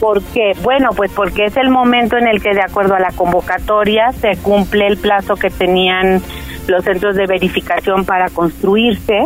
¿Por 0.00 0.22
qué? 0.22 0.52
Bueno, 0.62 0.90
pues 0.96 1.12
porque 1.14 1.44
es 1.44 1.56
el 1.58 1.68
momento 1.68 2.16
en 2.16 2.26
el 2.26 2.42
que, 2.42 2.54
de 2.54 2.62
acuerdo 2.62 2.94
a 2.94 3.00
la 3.00 3.10
convocatoria, 3.10 4.12
se 4.12 4.38
cumple 4.38 4.86
el 4.86 4.96
plazo 4.96 5.36
que 5.36 5.50
tenían 5.50 6.22
los 6.68 6.84
centros 6.84 7.16
de 7.16 7.26
verificación 7.26 8.06
para 8.06 8.30
construirse. 8.30 9.24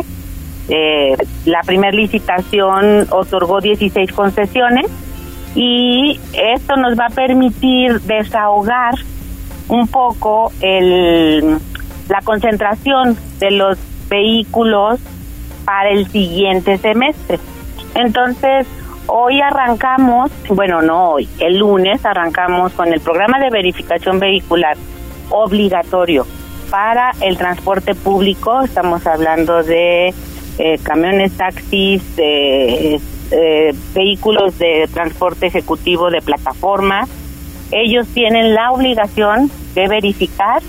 Eh, 0.67 1.15
la 1.45 1.61
primera 1.61 1.95
licitación 1.95 3.07
otorgó 3.11 3.61
16 3.61 4.11
concesiones 4.11 4.87
y 5.55 6.19
esto 6.33 6.75
nos 6.75 6.99
va 6.99 7.07
a 7.07 7.09
permitir 7.09 8.01
desahogar 8.01 8.95
un 9.67 9.87
poco 9.87 10.51
el, 10.61 11.57
la 12.09 12.21
concentración 12.23 13.17
de 13.39 13.51
los 13.51 13.79
vehículos 14.09 14.99
para 15.63 15.89
el 15.89 16.07
siguiente 16.07 16.77
semestre. 16.77 17.39
Entonces, 17.95 18.67
Hoy 19.07 19.39
arrancamos, 19.39 20.31
bueno, 20.49 20.81
no 20.81 21.11
hoy, 21.11 21.29
el 21.39 21.59
lunes 21.59 22.03
arrancamos 22.03 22.73
con 22.73 22.91
el 22.91 23.01
programa 23.01 23.39
de 23.39 23.51
verificación 23.51 24.19
vehicular 24.19 24.77
obligatorio 25.29 26.25
para 26.71 27.11
el 27.21 27.37
transporte 27.37 27.93
público. 27.93 28.63
Estamos 28.63 29.05
hablando 29.05 29.61
de 29.61 30.11
eh, 30.57 30.79
camiones, 30.81 31.37
taxis, 31.37 32.15
de 32.15 32.99
eh, 33.31 33.73
vehículos 33.93 34.57
de 34.57 34.87
transporte 34.93 35.47
ejecutivo 35.47 36.09
de 36.09 36.21
plataforma. 36.21 37.07
Ellos 37.71 38.07
tienen 38.13 38.53
la 38.53 38.71
obligación 38.71 39.49
de 39.73 39.87
verificar 39.87 40.61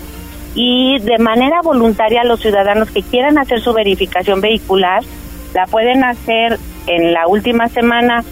y 0.55 0.99
de 0.99 1.19
manera 1.19 1.61
voluntaria 1.61 2.23
los 2.23 2.41
ciudadanos 2.41 2.89
que 2.89 3.03
quieran 3.03 3.37
hacer 3.37 3.61
su 3.61 3.73
verificación 3.73 4.41
vehicular 4.41 5.03
la 5.53 5.65
pueden 5.65 6.03
hacer 6.03 6.59
en 6.87 7.13
la 7.13 7.27
última 7.27 7.67
semana 7.69 8.23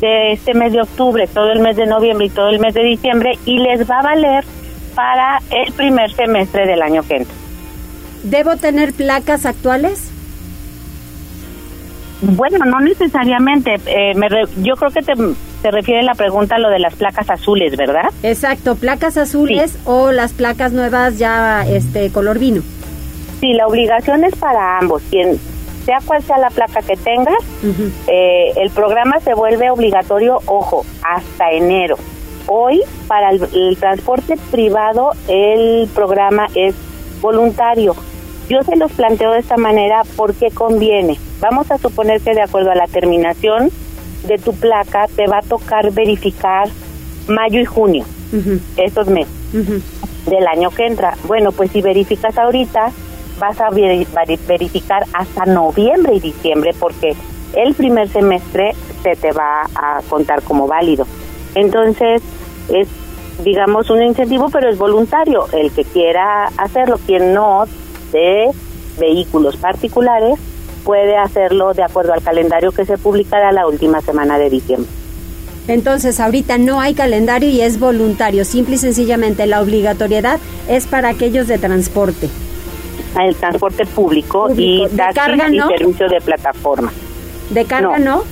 de 0.00 0.32
este 0.32 0.54
mes 0.54 0.72
de 0.72 0.80
octubre, 0.80 1.28
todo 1.28 1.52
el 1.52 1.60
mes 1.60 1.76
de 1.76 1.86
noviembre 1.86 2.26
y 2.26 2.30
todo 2.30 2.48
el 2.48 2.58
mes 2.58 2.74
de 2.74 2.82
diciembre 2.82 3.38
y 3.46 3.58
les 3.58 3.88
va 3.88 4.00
a 4.00 4.02
valer 4.02 4.44
para 4.94 5.40
el 5.50 5.72
primer 5.72 6.12
semestre 6.12 6.66
del 6.66 6.82
año 6.82 7.02
que 7.02 7.18
entra. 7.18 7.34
¿Debo 8.24 8.56
tener 8.56 8.92
placas 8.92 9.46
actuales? 9.46 10.10
Bueno, 12.22 12.64
no 12.64 12.80
necesariamente. 12.80 13.76
Eh, 13.86 14.14
yo 14.62 14.74
creo 14.76 14.90
que 14.90 15.02
te, 15.02 15.12
te 15.62 15.70
refiere 15.70 16.02
la 16.02 16.14
pregunta 16.14 16.56
a 16.56 16.58
lo 16.58 16.70
de 16.70 16.78
las 16.78 16.94
placas 16.94 17.28
azules, 17.30 17.76
¿verdad? 17.76 18.10
Exacto, 18.22 18.76
placas 18.76 19.16
azules 19.16 19.76
o 19.84 20.12
las 20.12 20.32
placas 20.32 20.72
nuevas 20.72 21.18
ya 21.18 21.66
este 21.66 22.10
color 22.10 22.38
vino. 22.38 22.62
Sí, 23.40 23.52
la 23.54 23.66
obligación 23.66 24.24
es 24.24 24.36
para 24.36 24.78
ambos. 24.78 25.02
Quien, 25.10 25.38
sea 25.84 25.98
cual 26.04 26.22
sea 26.22 26.38
la 26.38 26.50
placa 26.50 26.80
que 26.82 26.96
tengas, 26.96 27.38
eh, 28.06 28.52
el 28.56 28.70
programa 28.70 29.18
se 29.20 29.34
vuelve 29.34 29.70
obligatorio, 29.70 30.40
ojo, 30.46 30.84
hasta 31.02 31.50
enero. 31.50 31.96
Hoy, 32.46 32.80
para 33.08 33.30
el, 33.30 33.76
transporte 33.78 34.36
privado, 34.50 35.12
el 35.28 35.88
programa 35.94 36.46
es 36.54 36.74
voluntario. 37.20 37.94
Yo 38.48 38.62
se 38.62 38.76
los 38.76 38.92
planteo 38.92 39.32
de 39.32 39.38
esta 39.38 39.56
manera 39.56 40.02
porque 40.16 40.50
conviene. 40.50 41.18
Vamos 41.40 41.70
a 41.70 41.78
suponer 41.78 42.20
que 42.20 42.34
de 42.34 42.42
acuerdo 42.42 42.70
a 42.70 42.74
la 42.74 42.86
terminación 42.86 43.70
de 44.26 44.38
tu 44.38 44.54
placa 44.54 45.06
te 45.14 45.26
va 45.26 45.38
a 45.38 45.42
tocar 45.42 45.90
verificar 45.92 46.68
mayo 47.28 47.60
y 47.60 47.64
junio, 47.64 48.04
estos 48.76 49.08
meses 49.08 49.32
del 50.26 50.46
año 50.46 50.70
que 50.70 50.86
entra. 50.86 51.16
Bueno, 51.26 51.52
pues 51.52 51.70
si 51.70 51.82
verificas 51.82 52.36
ahorita, 52.38 52.92
vas 53.38 53.60
a 53.60 53.70
verificar 53.70 55.04
hasta 55.12 55.46
noviembre 55.46 56.14
y 56.14 56.20
diciembre 56.20 56.74
porque 56.78 57.14
el 57.54 57.74
primer 57.74 58.08
semestre 58.08 58.74
se 59.02 59.16
te 59.16 59.32
va 59.32 59.62
a 59.74 60.00
contar 60.08 60.42
como 60.42 60.66
válido. 60.66 61.06
Entonces, 61.54 62.22
es, 62.68 62.88
digamos, 63.44 63.90
un 63.90 64.02
incentivo, 64.02 64.48
pero 64.50 64.70
es 64.70 64.78
voluntario. 64.78 65.46
El 65.52 65.70
que 65.72 65.84
quiera 65.84 66.46
hacerlo, 66.56 66.98
quien 67.04 67.34
no, 67.34 67.64
de 68.12 68.50
vehículos 68.98 69.56
particulares, 69.56 70.38
puede 70.84 71.16
hacerlo 71.16 71.74
de 71.74 71.82
acuerdo 71.82 72.12
al 72.12 72.22
calendario 72.22 72.72
que 72.72 72.84
se 72.84 72.98
publicará 72.98 73.52
la 73.52 73.66
última 73.66 74.00
semana 74.00 74.38
de 74.38 74.50
diciembre. 74.50 74.90
Entonces, 75.68 76.20
ahorita 76.20 76.58
no 76.58 76.80
hay 76.80 76.94
calendario 76.94 77.48
y 77.48 77.60
es 77.60 77.78
voluntario. 77.78 78.44
Simple 78.44 78.74
y 78.74 78.78
sencillamente 78.78 79.46
la 79.46 79.62
obligatoriedad 79.62 80.40
es 80.68 80.86
para 80.86 81.08
aquellos 81.08 81.46
de 81.46 81.58
transporte 81.58 82.28
el 83.20 83.36
transporte 83.36 83.84
público, 83.86 84.48
y 84.56 84.86
taxis 84.96 85.34
y 85.52 85.58
servicio 85.58 86.08
de 86.08 86.20
plataforma. 86.20 86.92
¿De 87.50 87.64
carga 87.64 87.98
no? 87.98 88.22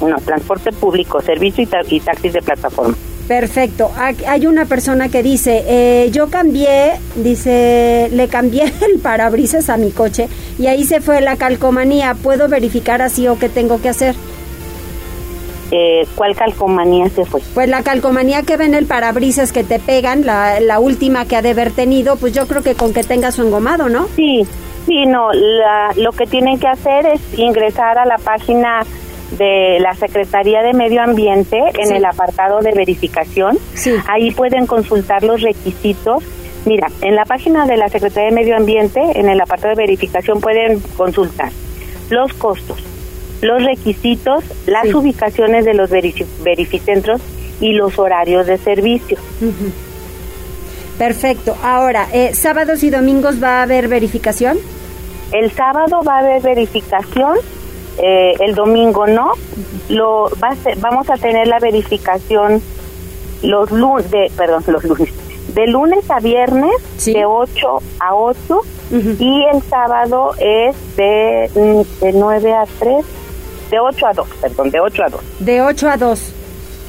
No, 0.00 0.16
transporte 0.16 0.72
público, 0.72 1.20
servicio 1.20 1.62
y, 1.88 2.00
taxis 2.00 2.32
de 2.32 2.42
plataforma. 2.42 2.96
Perfecto. 3.28 3.90
Hay 4.26 4.46
una 4.46 4.66
persona 4.66 5.08
que 5.08 5.22
dice, 5.22 5.64
eh, 5.66 6.10
yo 6.12 6.28
cambié, 6.28 6.92
dice, 7.16 8.08
le 8.12 8.28
cambié 8.28 8.64
el 8.92 9.00
parabrisas 9.00 9.70
a 9.70 9.76
mi 9.76 9.90
coche 9.90 10.28
y 10.58 10.66
ahí 10.66 10.84
se 10.84 11.00
fue 11.00 11.20
la 11.20 11.36
calcomanía. 11.36 12.14
¿Puedo 12.14 12.48
verificar 12.48 13.00
así 13.02 13.26
o 13.28 13.38
qué 13.38 13.48
tengo 13.48 13.80
que 13.80 13.88
hacer? 13.88 14.14
Eh, 15.70 16.06
¿cuál 16.14 16.36
calcomanía 16.36 17.08
se 17.08 17.24
fue? 17.24 17.40
Pues 17.54 17.68
la 17.68 17.82
calcomanía 17.82 18.42
que 18.42 18.56
ven 18.56 18.74
el 18.74 18.86
parabrisas 18.86 19.50
que 19.50 19.64
te 19.64 19.78
pegan, 19.78 20.26
la, 20.26 20.60
la 20.60 20.78
última 20.78 21.24
que 21.24 21.36
ha 21.36 21.42
de 21.42 21.50
haber 21.50 21.72
tenido, 21.72 22.16
pues 22.16 22.32
yo 22.32 22.46
creo 22.46 22.62
que 22.62 22.74
con 22.74 22.92
que 22.92 23.02
tenga 23.02 23.32
su 23.32 23.42
engomado, 23.42 23.88
¿no? 23.88 24.06
Sí, 24.14 24.46
sí, 24.86 25.06
no, 25.06 25.30
lo 25.96 26.12
que 26.12 26.26
tienen 26.26 26.60
que 26.60 26.68
hacer 26.68 27.06
es 27.06 27.38
ingresar 27.38 27.98
a 27.98 28.04
la 28.04 28.18
página 28.18 28.84
de 29.36 29.78
la 29.80 29.94
Secretaría 29.94 30.62
de 30.62 30.72
Medio 30.72 31.02
Ambiente 31.02 31.58
en 31.78 31.94
el 31.94 32.04
apartado 32.04 32.60
de 32.60 32.72
verificación. 32.72 33.58
Sí. 33.74 33.94
Ahí 34.08 34.30
pueden 34.30 34.66
consultar 34.66 35.22
los 35.22 35.42
requisitos. 35.42 36.22
Mira, 36.64 36.88
en 37.02 37.14
la 37.14 37.24
página 37.24 37.66
de 37.66 37.76
la 37.76 37.88
Secretaría 37.88 38.30
de 38.30 38.34
Medio 38.34 38.56
Ambiente, 38.56 39.00
en 39.14 39.28
el 39.28 39.40
apartado 39.40 39.74
de 39.74 39.82
verificación, 39.82 40.40
pueden 40.40 40.80
consultar 40.96 41.50
los 42.10 42.32
costos, 42.34 42.78
los 43.42 43.62
requisitos, 43.62 44.44
las 44.66 44.92
ubicaciones 44.94 45.64
de 45.64 45.74
los 45.74 45.90
verificentros 45.90 47.20
y 47.60 47.72
los 47.72 47.98
horarios 47.98 48.46
de 48.46 48.58
servicio. 48.58 49.18
Perfecto. 50.98 51.56
Ahora, 51.62 52.08
eh, 52.12 52.34
¿sábados 52.34 52.82
y 52.82 52.90
domingos 52.90 53.42
va 53.42 53.60
a 53.60 53.62
haber 53.62 53.88
verificación? 53.88 54.58
El 55.32 55.50
sábado 55.50 56.02
va 56.06 56.16
a 56.16 56.18
haber 56.20 56.42
verificación, 56.42 57.36
eh, 57.98 58.34
el 58.40 58.54
domingo 58.54 59.06
no. 59.06 59.32
Lo 59.88 60.30
va 60.42 60.54
vamos 60.78 61.10
a 61.10 61.14
tener 61.14 61.46
la 61.46 61.58
verificación 61.58 62.62
los 63.42 63.70
lunes, 63.70 64.10
de, 64.10 64.30
perdón, 64.36 64.64
los 64.66 64.84
lunes, 64.84 65.10
de 65.54 65.66
lunes 65.66 66.10
a 66.10 66.20
viernes 66.20 66.72
de 67.04 67.24
8 67.26 67.82
a 68.00 68.14
8 68.14 68.60
y 69.18 69.44
el 69.52 69.62
sábado 69.62 70.32
es 70.38 70.76
de, 70.96 71.50
mm, 71.54 72.04
de 72.04 72.12
9 72.12 72.52
a 72.52 72.64
3 72.78 73.04
de 73.70 73.80
8 73.80 74.06
a 74.06 74.12
2, 74.12 74.28
perdón, 74.40 74.70
de 74.70 74.80
8 74.80 75.02
a 75.04 75.08
2. 75.08 75.20
De 75.40 75.62
8 75.62 75.88
a 75.88 75.96
2. 75.96 76.32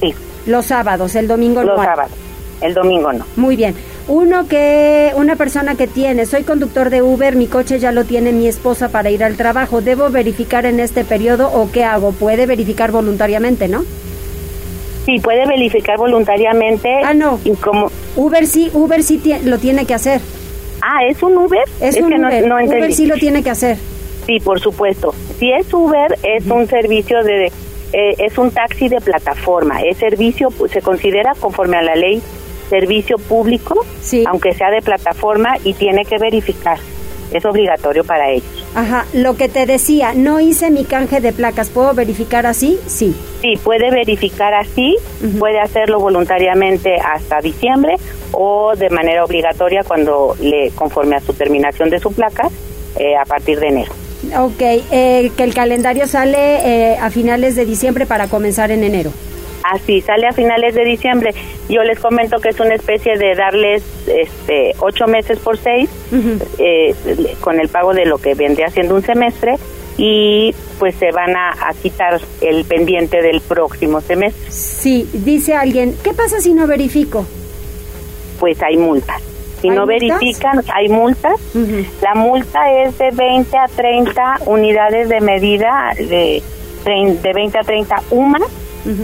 Sí. 0.00 0.14
Los 0.46 0.66
sábados, 0.66 1.14
el 1.14 1.26
domingo 1.26 1.62
no. 1.62 1.74
Los 1.74 1.84
sábados, 1.84 2.12
el 2.60 2.74
domingo 2.74 3.12
no. 3.12 3.24
Muy 3.36 3.56
bien. 3.56 3.74
Uno 4.08 4.46
que, 4.46 5.10
una 5.16 5.34
persona 5.34 5.74
que 5.74 5.88
tiene, 5.88 6.26
soy 6.26 6.44
conductor 6.44 6.90
de 6.90 7.02
Uber, 7.02 7.34
mi 7.34 7.48
coche 7.48 7.80
ya 7.80 7.90
lo 7.90 8.04
tiene 8.04 8.30
mi 8.30 8.46
esposa 8.46 8.88
para 8.88 9.10
ir 9.10 9.24
al 9.24 9.36
trabajo, 9.36 9.80
¿debo 9.80 10.10
verificar 10.10 10.64
en 10.64 10.78
este 10.78 11.04
periodo 11.04 11.50
o 11.52 11.72
qué 11.72 11.82
hago? 11.82 12.12
Puede 12.12 12.46
verificar 12.46 12.92
voluntariamente, 12.92 13.66
¿no? 13.66 13.84
Sí, 15.06 15.18
puede 15.18 15.44
verificar 15.46 15.98
voluntariamente. 15.98 16.88
Ah, 17.04 17.14
no. 17.14 17.40
Y 17.44 17.52
como... 17.54 17.90
Uber 18.14 18.46
sí, 18.46 18.70
Uber 18.72 19.02
sí 19.02 19.20
lo 19.44 19.58
tiene 19.58 19.86
que 19.86 19.94
hacer. 19.94 20.20
Ah, 20.80 21.04
¿es 21.08 21.20
un 21.22 21.36
Uber? 21.36 21.64
Es, 21.80 21.96
un 21.96 22.12
Uber. 22.12 22.44
Uber 22.44 22.92
sí 22.92 23.06
lo 23.06 23.16
tiene 23.16 23.42
que 23.42 23.50
hacer. 23.50 23.76
Sí, 24.26 24.38
por 24.40 24.60
supuesto. 24.60 25.14
Si 25.38 25.50
es 25.50 25.72
Uber, 25.72 26.16
es 26.22 26.46
un 26.46 26.66
servicio 26.68 27.22
de, 27.24 27.46
eh, 27.92 28.14
es 28.18 28.38
un 28.38 28.50
taxi 28.52 28.88
de 28.88 29.00
plataforma. 29.00 29.80
Es 29.82 29.96
servicio, 29.98 30.50
pues, 30.50 30.72
se 30.72 30.80
considera 30.80 31.34
conforme 31.38 31.76
a 31.76 31.82
la 31.82 31.96
ley 31.96 32.22
servicio 32.68 33.18
público, 33.18 33.84
aunque 34.26 34.54
sea 34.54 34.70
de 34.70 34.82
plataforma 34.82 35.56
y 35.64 35.74
tiene 35.74 36.04
que 36.04 36.18
verificar. 36.18 36.78
es 37.32 37.44
obligatorio 37.44 38.04
para 38.04 38.30
ellos. 38.30 38.64
Ajá, 38.74 39.04
lo 39.12 39.36
que 39.36 39.48
te 39.48 39.66
decía, 39.66 40.12
no 40.14 40.38
hice 40.38 40.70
mi 40.70 40.84
canje 40.84 41.20
de 41.20 41.32
placas, 41.32 41.70
¿puedo 41.70 41.92
verificar 41.92 42.46
así? 42.46 42.78
Sí. 42.86 43.14
Sí, 43.42 43.54
puede 43.62 43.90
verificar 43.90 44.54
así, 44.54 44.96
puede 45.38 45.60
hacerlo 45.60 45.98
voluntariamente 45.98 46.96
hasta 46.96 47.40
diciembre 47.40 47.96
o 48.32 48.74
de 48.76 48.90
manera 48.90 49.24
obligatoria 49.24 49.82
cuando 49.82 50.36
le 50.40 50.70
conforme 50.70 51.16
a 51.16 51.20
su 51.20 51.32
terminación 51.32 51.90
de 51.90 51.98
su 51.98 52.12
placa 52.12 52.48
eh, 52.96 53.16
a 53.16 53.24
partir 53.24 53.58
de 53.60 53.68
enero. 53.68 53.92
Ok, 54.38 54.60
eh, 54.60 55.30
que 55.36 55.42
el 55.44 55.54
calendario 55.54 56.06
sale 56.06 56.38
eh, 56.38 56.96
a 57.00 57.10
finales 57.10 57.54
de 57.54 57.64
diciembre 57.64 58.06
para 58.06 58.28
comenzar 58.28 58.70
en 58.70 58.82
enero. 58.82 59.12
Así, 59.72 60.00
sale 60.00 60.28
a 60.28 60.32
finales 60.32 60.74
de 60.74 60.84
diciembre. 60.84 61.34
Yo 61.68 61.82
les 61.82 61.98
comento 61.98 62.38
que 62.38 62.50
es 62.50 62.60
una 62.60 62.74
especie 62.74 63.16
de 63.18 63.34
darles 63.34 63.82
este, 64.06 64.74
ocho 64.78 65.06
meses 65.06 65.38
por 65.40 65.58
seis, 65.58 65.90
eh, 66.58 66.94
con 67.40 67.58
el 67.58 67.68
pago 67.68 67.92
de 67.92 68.06
lo 68.06 68.18
que 68.18 68.34
vendría 68.34 68.70
siendo 68.70 68.94
un 68.94 69.02
semestre, 69.02 69.56
y 69.98 70.54
pues 70.78 70.94
se 70.96 71.10
van 71.10 71.34
a, 71.36 71.54
quitar 71.82 72.20
el 72.40 72.64
pendiente 72.64 73.22
del 73.22 73.40
próximo 73.40 74.00
semestre. 74.00 74.50
Sí, 74.50 75.08
dice 75.12 75.54
alguien, 75.54 75.96
¿qué 76.04 76.12
pasa 76.12 76.40
si 76.40 76.52
no 76.52 76.66
verifico? 76.66 77.26
Pues 78.38 78.62
hay 78.62 78.76
multas. 78.76 79.22
Si 79.62 79.70
no 79.70 79.86
verifican, 79.86 80.62
hay 80.72 80.88
multas. 80.88 81.40
La 82.02 82.14
multa 82.14 82.72
es 82.84 82.98
de 82.98 83.10
20 83.10 83.56
a 83.56 83.66
30 83.66 84.40
unidades 84.46 85.08
de 85.08 85.20
medida, 85.20 85.92
de, 85.96 86.42
de 86.84 87.32
20 87.32 87.58
a 87.58 87.62
30 87.62 88.02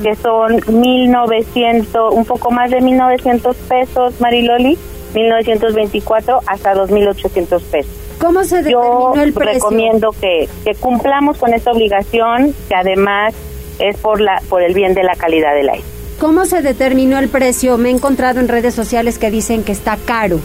Que 0.02 0.14
son 0.16 0.60
1.900, 0.60 2.12
un 2.12 2.24
poco 2.24 2.50
más 2.50 2.70
de 2.70 2.78
1.900 2.78 3.54
pesos, 3.68 4.20
Mariloli, 4.20 4.78
1.924 5.14 6.40
hasta 6.46 6.74
2.800 6.74 7.62
pesos. 7.64 7.92
¿Cómo 8.20 8.44
se 8.44 8.56
determinó 8.62 9.14
Yo 9.14 9.20
el 9.22 9.32
precio? 9.32 9.54
recomiendo 9.54 10.12
que, 10.12 10.48
que 10.64 10.74
cumplamos 10.76 11.38
con 11.38 11.52
esta 11.54 11.72
obligación, 11.72 12.54
que 12.68 12.74
además 12.74 13.34
es 13.78 13.96
por, 13.98 14.20
la, 14.20 14.40
por 14.48 14.62
el 14.62 14.74
bien 14.74 14.94
de 14.94 15.02
la 15.02 15.14
calidad 15.16 15.54
del 15.54 15.68
aire. 15.70 15.84
¿Cómo 16.20 16.44
se 16.44 16.62
determinó 16.62 17.18
el 17.18 17.28
precio? 17.28 17.76
Me 17.78 17.88
he 17.88 17.92
encontrado 17.92 18.38
en 18.38 18.46
redes 18.46 18.74
sociales 18.74 19.18
que 19.18 19.30
dicen 19.32 19.64
que 19.64 19.72
está 19.72 19.96
caro. 19.96 20.38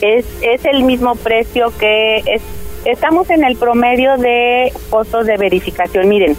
Es, 0.00 0.24
es 0.40 0.64
el 0.66 0.84
mismo 0.84 1.16
precio 1.16 1.72
que 1.78 2.18
es, 2.18 2.42
estamos 2.84 3.28
en 3.30 3.42
el 3.42 3.56
promedio 3.56 4.16
de 4.16 4.72
costos 4.90 5.26
de 5.26 5.36
verificación. 5.36 6.08
Miren, 6.08 6.36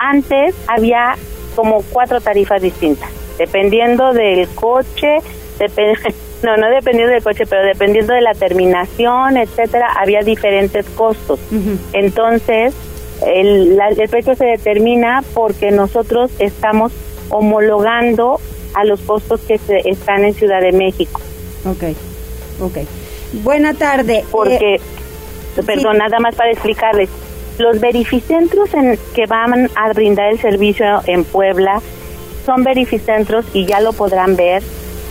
antes 0.00 0.56
había 0.66 1.14
como 1.54 1.82
cuatro 1.82 2.20
tarifas 2.20 2.62
distintas, 2.62 3.10
dependiendo 3.38 4.12
del 4.12 4.48
coche, 4.48 5.18
no, 6.42 6.56
no 6.56 6.70
dependiendo 6.70 7.12
del 7.12 7.22
coche, 7.22 7.44
pero 7.46 7.62
dependiendo 7.62 8.14
de 8.14 8.22
la 8.22 8.34
terminación, 8.34 9.36
etcétera, 9.36 9.88
había 9.98 10.22
diferentes 10.22 10.86
costos. 10.90 11.38
Entonces, 11.92 12.74
el, 13.26 13.78
el 13.78 14.08
precio 14.08 14.34
se 14.34 14.46
determina 14.46 15.22
porque 15.34 15.70
nosotros 15.70 16.30
estamos 16.38 16.92
homologando 17.28 18.40
a 18.74 18.84
los 18.84 19.00
costos 19.00 19.40
que 19.40 19.58
se, 19.58 19.88
están 19.88 20.24
en 20.24 20.34
Ciudad 20.34 20.60
de 20.60 20.72
México. 20.72 21.20
Ok, 21.66 21.84
ok. 22.60 22.78
Buena 23.42 23.74
tarde. 23.74 24.24
Porque, 24.30 24.76
eh, 24.76 25.62
perdón, 25.64 25.98
nada 25.98 26.18
más 26.20 26.34
para 26.34 26.50
explicarles, 26.50 27.08
los 27.60 27.78
verificentros 27.78 28.72
en, 28.74 28.98
que 29.14 29.26
van 29.26 29.70
a 29.74 29.92
brindar 29.92 30.32
el 30.32 30.40
servicio 30.40 31.02
en 31.06 31.24
Puebla 31.24 31.80
son 32.46 32.64
verificentros 32.64 33.44
y 33.52 33.66
ya 33.66 33.80
lo 33.80 33.92
podrán 33.92 34.34
ver 34.34 34.62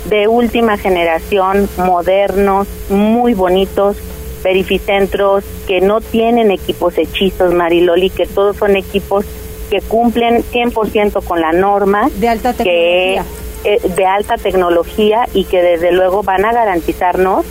de 0.06 0.28
última 0.28 0.78
generación, 0.78 1.70
modernos, 1.78 2.68
muy 2.90 3.34
bonitos, 3.34 3.98
verificentros 4.44 5.44
que 5.68 5.82
no 5.82 6.02
tienen 6.02 6.52
equipos 6.52 6.98
hechizos, 6.98 7.54
Mariloli, 7.54 8.10
que 8.10 8.26
todos 8.26 8.58
son 8.58 8.76
equipos 8.76 9.26
que 9.70 9.82
cumplen 9.82 10.44
100% 10.44 11.24
con 11.24 11.42
la 11.42 11.52
norma. 11.52 12.10
De 12.16 12.28
alta 12.28 12.54
tecnología. 12.54 13.24
Que, 13.64 13.76
eh, 13.76 13.80
de 13.96 14.06
alta 14.06 14.38
tecnología 14.38 15.28
y 15.34 15.44
que 15.44 15.62
desde 15.62 15.92
luego 15.92 16.24
van 16.24 16.46
a 16.46 16.54
garantizarnos 16.54 17.46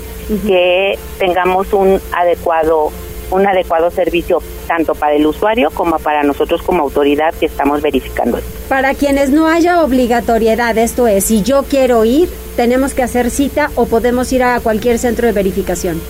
que 0.46 0.98
tengamos 1.18 1.72
un 1.72 2.00
adecuado 2.12 2.90
un 3.30 3.46
adecuado 3.46 3.90
servicio 3.90 4.42
tanto 4.68 4.94
para 4.94 5.14
el 5.14 5.26
usuario 5.26 5.70
como 5.72 5.98
para 5.98 6.22
nosotros 6.22 6.62
como 6.62 6.85
autoridad 6.85 7.35
que 7.35 7.46
estamos 7.46 7.83
verificando. 7.83 8.38
Para 8.68 8.94
quienes 8.94 9.31
no 9.31 9.48
haya 9.48 9.83
obligatoriedad, 9.83 10.78
esto 10.78 11.09
es, 11.09 11.24
si 11.24 11.42
yo 11.42 11.64
quiero 11.64 12.04
ir, 12.04 12.28
tenemos 12.54 12.94
que 12.94 13.02
hacer 13.02 13.31
cita 13.31 13.70
o 13.74 13.87
podemos 13.87 14.33
ir 14.33 14.44
a 14.44 14.61
cualquier 14.61 15.00
centro 15.00 15.26
de 15.26 15.33
verificación. 15.33 16.00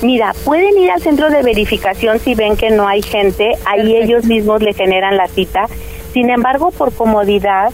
Mira, 0.00 0.34
pueden 0.44 0.78
ir 0.78 0.90
al 0.90 1.02
centro 1.02 1.30
de 1.30 1.42
verificación 1.42 2.18
si 2.20 2.34
ven 2.34 2.56
que 2.56 2.70
no 2.70 2.86
hay 2.86 3.02
gente, 3.02 3.52
ahí 3.64 3.96
ellos 3.96 4.24
mismos 4.24 4.62
le 4.62 4.72
generan 4.72 5.16
la 5.16 5.28
cita. 5.28 5.66
Sin 6.12 6.30
embargo, 6.30 6.70
por 6.70 6.92
comodidad, 6.92 7.70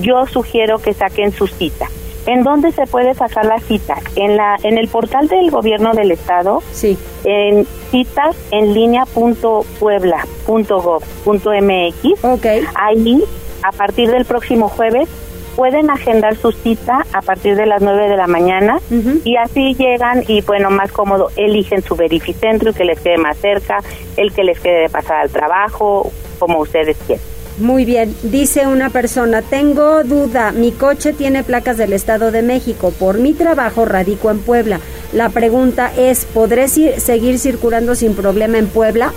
yo 0.00 0.26
sugiero 0.26 0.78
que 0.78 0.94
saquen 0.94 1.32
su 1.32 1.46
cita. 1.46 1.88
¿En 2.26 2.42
dónde 2.42 2.72
se 2.72 2.86
puede 2.86 3.14
sacar 3.14 3.46
la 3.46 3.58
cita? 3.60 3.96
En 4.16 4.36
la 4.36 4.56
en 4.62 4.78
el 4.78 4.88
portal 4.88 5.28
del 5.28 5.50
gobierno 5.50 5.94
del 5.94 6.10
estado. 6.10 6.62
Sí. 6.72 6.98
En 7.24 7.66
citas 7.90 8.36
en 8.50 8.74
línea 8.74 9.06
punto 9.06 9.64
puebla 9.78 10.26
punto 10.46 10.80
gov 10.80 11.02
punto 11.24 11.50
mx. 11.52 12.24
Okay. 12.24 12.64
Ahí 12.74 13.22
a 13.62 13.72
partir 13.72 14.10
del 14.10 14.24
próximo 14.24 14.68
jueves 14.68 15.08
pueden 15.56 15.90
agendar 15.90 16.36
su 16.36 16.52
cita 16.52 17.04
a 17.12 17.20
partir 17.20 17.56
de 17.56 17.66
las 17.66 17.82
9 17.82 18.08
de 18.08 18.16
la 18.16 18.26
mañana 18.26 18.78
y 19.24 19.36
así 19.36 19.74
llegan 19.74 20.24
y 20.26 20.40
bueno, 20.42 20.70
más 20.70 20.90
cómodo, 20.90 21.28
eligen 21.36 21.82
su 21.82 21.96
verificentro 21.96 22.72
que 22.72 22.84
les 22.84 23.00
quede 23.00 23.18
más 23.18 23.36
cerca, 23.36 23.78
el 24.16 24.32
que 24.32 24.44
les 24.44 24.58
quede 24.60 24.82
de 24.82 24.88
pasar 24.88 25.18
al 25.18 25.30
trabajo, 25.30 26.10
como 26.38 26.60
ustedes 26.60 26.96
quieran. 27.06 27.24
Muy 27.60 27.84
bien, 27.84 28.16
dice 28.22 28.66
una 28.66 28.88
persona, 28.88 29.42
tengo 29.42 30.02
duda, 30.02 30.50
mi 30.50 30.72
coche 30.72 31.12
tiene 31.12 31.44
placas 31.44 31.76
del 31.76 31.92
Estado 31.92 32.30
de 32.30 32.40
México, 32.40 32.90
por 32.98 33.18
mi 33.18 33.34
trabajo 33.34 33.84
radico 33.84 34.30
en 34.30 34.38
Puebla. 34.38 34.80
La 35.12 35.28
pregunta 35.28 35.92
es, 35.94 36.24
¿podré 36.24 36.68
seguir 36.68 37.38
circulando 37.38 37.94
sin 37.94 38.14
problema 38.14 38.56
en 38.56 38.66
Puebla? 38.66 39.12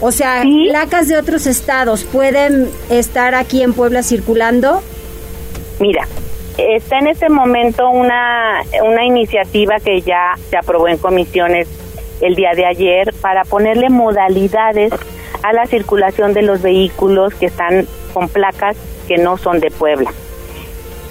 O 0.00 0.12
sea, 0.12 0.44
placas 0.68 1.08
de 1.08 1.16
otros 1.16 1.46
estados 1.46 2.04
pueden 2.04 2.70
estar 2.90 3.34
aquí 3.34 3.62
en 3.62 3.72
Puebla 3.72 4.04
circulando. 4.04 4.84
Mira, 5.80 6.06
está 6.58 7.00
en 7.00 7.08
este 7.08 7.28
momento 7.28 7.90
una, 7.90 8.62
una 8.84 9.04
iniciativa 9.04 9.80
que 9.80 10.00
ya 10.00 10.34
se 10.48 10.56
aprobó 10.56 10.86
en 10.86 10.98
comisiones 10.98 11.66
el 12.20 12.36
día 12.36 12.52
de 12.54 12.66
ayer 12.66 13.12
para 13.20 13.42
ponerle 13.42 13.90
modalidades 13.90 14.92
a 15.42 15.52
la 15.52 15.66
circulación 15.66 16.32
de 16.32 16.42
los 16.42 16.62
vehículos 16.62 17.34
que 17.34 17.46
están 17.46 17.86
con 18.12 18.28
placas 18.28 18.76
que 19.08 19.18
no 19.18 19.36
son 19.36 19.60
de 19.60 19.70
Puebla. 19.70 20.12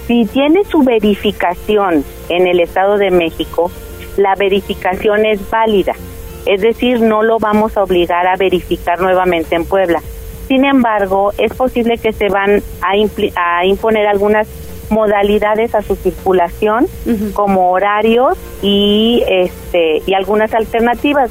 Si 0.06 0.24
tiene 0.26 0.64
su 0.64 0.82
verificación 0.82 2.04
en 2.28 2.46
el 2.46 2.60
Estado 2.60 2.98
de 2.98 3.10
México, 3.10 3.70
la 4.16 4.34
verificación 4.34 5.24
es 5.24 5.48
válida, 5.50 5.94
es 6.46 6.60
decir, 6.60 7.00
no 7.00 7.22
lo 7.22 7.38
vamos 7.38 7.76
a 7.76 7.82
obligar 7.82 8.26
a 8.26 8.36
verificar 8.36 9.00
nuevamente 9.00 9.54
en 9.54 9.64
Puebla. 9.64 10.02
Sin 10.48 10.64
embargo, 10.64 11.32
es 11.38 11.54
posible 11.54 11.98
que 11.98 12.12
se 12.12 12.28
van 12.28 12.62
a, 12.82 12.92
a 13.36 13.64
imponer 13.64 14.06
algunas 14.06 14.48
modalidades 14.90 15.74
a 15.74 15.82
su 15.82 15.96
circulación, 15.96 16.86
como 17.32 17.70
horarios 17.70 18.36
y 18.60 19.22
este 19.26 20.02
y 20.06 20.14
algunas 20.14 20.52
alternativas 20.52 21.30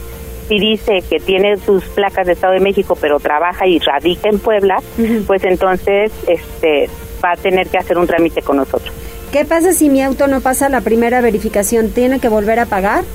si 0.51 0.59
dice 0.59 1.01
que 1.09 1.21
tiene 1.21 1.55
sus 1.55 1.85
placas 1.85 2.27
de 2.27 2.33
Estado 2.33 2.51
de 2.51 2.59
México 2.59 2.97
pero 2.99 3.21
trabaja 3.21 3.65
y 3.67 3.79
radica 3.79 4.27
en 4.27 4.37
Puebla, 4.37 4.79
pues 5.25 5.45
entonces 5.45 6.11
este 6.27 6.89
va 7.23 7.31
a 7.31 7.37
tener 7.37 7.69
que 7.69 7.77
hacer 7.77 7.97
un 7.97 8.05
trámite 8.05 8.41
con 8.41 8.57
nosotros. 8.57 8.93
¿Qué 9.31 9.45
pasa 9.45 9.71
si 9.71 9.87
mi 9.87 10.03
auto 10.03 10.27
no 10.27 10.41
pasa 10.41 10.67
la 10.67 10.81
primera 10.81 11.21
verificación? 11.21 11.91
¿Tiene 11.91 12.19
que 12.19 12.27
volver 12.27 12.59
a 12.59 12.65
pagar? 12.65 13.05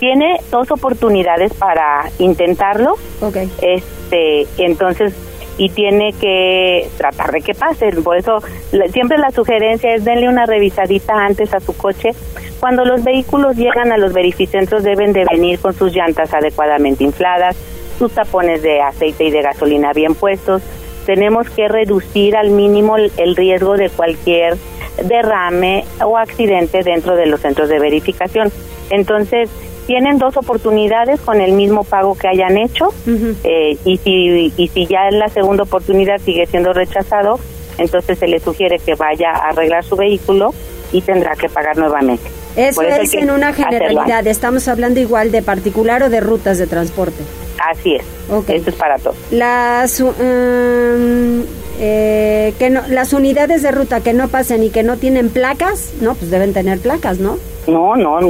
Tiene 0.00 0.36
dos 0.50 0.70
oportunidades 0.70 1.54
para 1.54 2.10
intentarlo. 2.18 2.96
Okay. 3.22 3.50
Este, 3.62 4.46
entonces 4.58 5.14
y 5.60 5.68
tiene 5.68 6.14
que 6.14 6.88
tratar 6.96 7.32
de 7.32 7.42
que 7.42 7.52
pase. 7.52 7.92
Por 8.02 8.16
eso 8.16 8.38
siempre 8.92 9.18
la 9.18 9.30
sugerencia 9.30 9.94
es 9.94 10.06
denle 10.06 10.26
una 10.26 10.46
revisadita 10.46 11.12
antes 11.12 11.52
a 11.52 11.60
su 11.60 11.76
coche. 11.76 12.12
Cuando 12.60 12.86
los 12.86 13.04
vehículos 13.04 13.56
llegan 13.56 13.92
a 13.92 13.98
los 13.98 14.14
verificentros 14.14 14.82
deben 14.82 15.12
de 15.12 15.26
venir 15.30 15.58
con 15.58 15.74
sus 15.74 15.94
llantas 15.94 16.32
adecuadamente 16.32 17.04
infladas, 17.04 17.58
sus 17.98 18.10
tapones 18.12 18.62
de 18.62 18.80
aceite 18.80 19.24
y 19.24 19.30
de 19.30 19.42
gasolina 19.42 19.92
bien 19.92 20.14
puestos. 20.14 20.62
Tenemos 21.04 21.50
que 21.50 21.68
reducir 21.68 22.38
al 22.38 22.48
mínimo 22.48 22.96
el 22.96 23.36
riesgo 23.36 23.76
de 23.76 23.90
cualquier 23.90 24.56
derrame 25.04 25.84
o 26.02 26.16
accidente 26.16 26.82
dentro 26.82 27.16
de 27.16 27.26
los 27.26 27.40
centros 27.40 27.68
de 27.68 27.78
verificación. 27.78 28.50
Entonces, 28.88 29.50
tienen 29.90 30.18
dos 30.18 30.36
oportunidades 30.36 31.18
con 31.20 31.40
el 31.40 31.50
mismo 31.50 31.82
pago 31.82 32.16
que 32.16 32.28
hayan 32.28 32.56
hecho 32.56 32.94
eh, 33.42 33.76
y, 33.84 33.96
si, 33.96 34.52
y 34.56 34.68
si 34.68 34.86
ya 34.86 35.08
en 35.08 35.18
la 35.18 35.28
segunda 35.28 35.64
oportunidad 35.64 36.20
sigue 36.20 36.46
siendo 36.46 36.72
rechazado, 36.72 37.40
entonces 37.76 38.16
se 38.16 38.28
le 38.28 38.38
sugiere 38.38 38.78
que 38.78 38.94
vaya 38.94 39.32
a 39.32 39.48
arreglar 39.48 39.82
su 39.82 39.96
vehículo 39.96 40.54
y 40.92 41.00
tendrá 41.00 41.34
que 41.34 41.48
pagar 41.48 41.76
nuevamente. 41.76 42.22
Eso 42.54 42.82
es 42.82 43.14
en 43.14 43.32
una 43.32 43.52
generalidad. 43.52 44.24
Estamos 44.28 44.68
hablando 44.68 45.00
igual 45.00 45.32
de 45.32 45.42
particular 45.42 46.04
o 46.04 46.08
de 46.08 46.20
rutas 46.20 46.58
de 46.58 46.68
transporte. 46.68 47.24
Así 47.68 47.96
es. 47.96 48.04
Eso 48.48 48.70
es 48.70 48.76
para 48.76 48.96
todos. 48.98 49.16
Las, 49.32 49.98
um, 49.98 51.42
eh, 51.80 52.54
que 52.60 52.70
no, 52.70 52.82
las 52.86 53.12
unidades 53.12 53.62
de 53.62 53.72
ruta 53.72 54.00
que 54.02 54.12
no 54.12 54.28
pasen 54.28 54.62
y 54.62 54.70
que 54.70 54.84
no 54.84 54.98
tienen 54.98 55.30
placas, 55.30 55.94
no, 56.00 56.14
pues 56.14 56.30
deben 56.30 56.52
tener 56.52 56.78
placas, 56.78 57.18
¿no? 57.18 57.38
No, 57.66 57.96
no, 57.96 58.20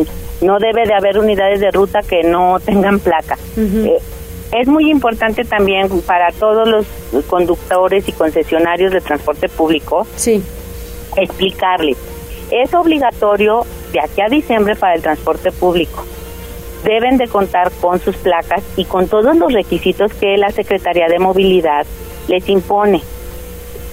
no 0.41 0.59
debe 0.59 0.87
de 0.87 0.95
haber 0.95 1.19
unidades 1.19 1.61
de 1.61 1.71
ruta 1.71 2.03
que 2.03 2.23
no 2.23 2.59
tengan 2.61 2.99
placa. 3.01 3.39
Eh, 3.57 3.99
es 4.53 4.67
muy 4.67 4.91
importante 4.91 5.45
también 5.45 5.89
para 6.03 6.33
todos 6.33 6.69
los 6.69 7.25
conductores 7.27 8.09
y 8.09 8.13
concesionarios 8.13 8.93
de 8.93 9.01
transporte 9.01 9.49
público 9.49 10.07
sí. 10.17 10.43
explicarles. 11.17 11.97
Es 12.51 12.75
obligatorio 12.75 13.65
de 13.93 14.01
aquí 14.01 14.21
a 14.21 14.29
diciembre 14.29 14.75
para 14.75 14.95
el 14.95 15.03
transporte 15.03 15.53
público 15.53 16.05
deben 16.85 17.19
de 17.19 17.29
contar 17.29 17.71
con 17.81 18.01
sus 18.01 18.17
placas 18.17 18.63
y 18.77 18.85
con 18.85 19.09
todos 19.09 19.37
los 19.37 19.53
requisitos 19.53 20.13
que 20.15 20.37
la 20.37 20.51
Secretaría 20.51 21.09
de 21.09 21.19
Movilidad 21.19 21.87
les 22.29 22.49
impone. 22.49 23.03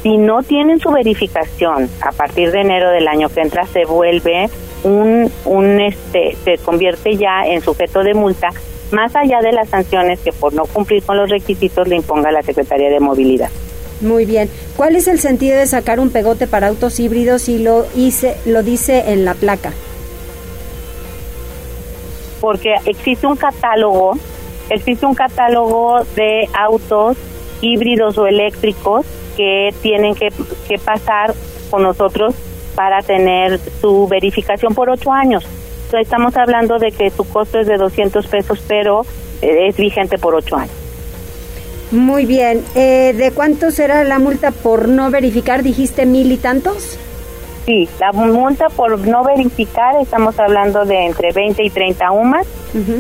Si 0.03 0.17
no 0.17 0.43
tienen 0.43 0.79
su 0.79 0.91
verificación 0.91 1.89
a 2.01 2.11
partir 2.11 2.51
de 2.51 2.61
enero 2.61 2.89
del 2.91 3.07
año 3.07 3.29
que 3.29 3.41
entra 3.41 3.65
se 3.65 3.85
vuelve 3.85 4.49
un, 4.83 5.31
un 5.45 5.81
este 5.81 6.37
se 6.43 6.57
convierte 6.57 7.15
ya 7.15 7.45
en 7.45 7.61
sujeto 7.61 8.03
de 8.03 8.13
multa 8.13 8.49
más 8.91 9.15
allá 9.15 9.39
de 9.41 9.51
las 9.51 9.69
sanciones 9.69 10.19
que 10.19 10.31
por 10.31 10.53
no 10.53 10.65
cumplir 10.65 11.03
con 11.03 11.17
los 11.17 11.29
requisitos 11.29 11.87
le 11.87 11.97
imponga 11.97 12.31
la 12.31 12.41
Secretaría 12.41 12.89
de 12.89 12.99
Movilidad. 13.01 13.49
Muy 13.99 14.25
bien. 14.25 14.49
¿Cuál 14.77 14.95
es 14.95 15.07
el 15.07 15.19
sentido 15.19 15.57
de 15.57 15.65
sacar 15.65 15.99
un 15.99 16.09
pegote 16.09 16.47
para 16.47 16.67
autos 16.67 16.99
híbridos 16.99 17.41
si 17.41 17.57
lo 17.57 17.85
hice, 17.95 18.37
lo 18.45 18.63
dice 18.63 19.11
en 19.11 19.25
la 19.25 19.33
placa? 19.33 19.73
porque 22.39 22.75
existe 22.85 23.27
un 23.27 23.35
catálogo, 23.35 24.13
existe 24.69 25.05
un 25.05 25.15
catálogo 25.15 25.99
de 26.15 26.47
autos 26.53 27.17
híbridos 27.61 28.17
o 28.17 28.27
eléctricos 28.27 29.05
que 29.35 29.73
tienen 29.81 30.15
que, 30.15 30.31
pasar 30.83 31.33
con 31.69 31.83
nosotros 31.83 32.35
para 32.77 33.01
tener 33.01 33.59
su 33.81 34.07
verificación 34.07 34.75
por 34.75 34.91
ocho 34.91 35.11
años. 35.11 35.43
Entonces 35.85 36.01
estamos 36.01 36.37
hablando 36.37 36.77
de 36.77 36.91
que 36.91 37.09
su 37.09 37.27
costo 37.27 37.59
es 37.59 37.65
de 37.65 37.75
200 37.75 38.27
pesos, 38.27 38.59
pero 38.67 39.01
eh, 39.41 39.67
es 39.67 39.77
vigente 39.77 40.19
por 40.19 40.35
ocho 40.35 40.57
años. 40.57 40.75
Muy 41.89 42.27
bien. 42.27 42.63
Eh, 42.75 43.15
¿De 43.17 43.31
cuánto 43.31 43.71
será 43.71 44.03
la 44.03 44.19
multa 44.19 44.51
por 44.51 44.89
no 44.89 45.09
verificar? 45.09 45.63
¿Dijiste 45.63 46.05
mil 46.05 46.31
y 46.31 46.37
tantos? 46.37 46.99
Sí, 47.65 47.89
la 47.99 48.11
multa 48.11 48.67
por 48.69 48.99
no 48.99 49.23
verificar, 49.23 49.95
estamos 49.99 50.39
hablando 50.39 50.85
de 50.85 51.07
entre 51.07 51.33
20 51.33 51.63
y 51.63 51.69
30 51.71 52.11
UMAS, 52.11 52.45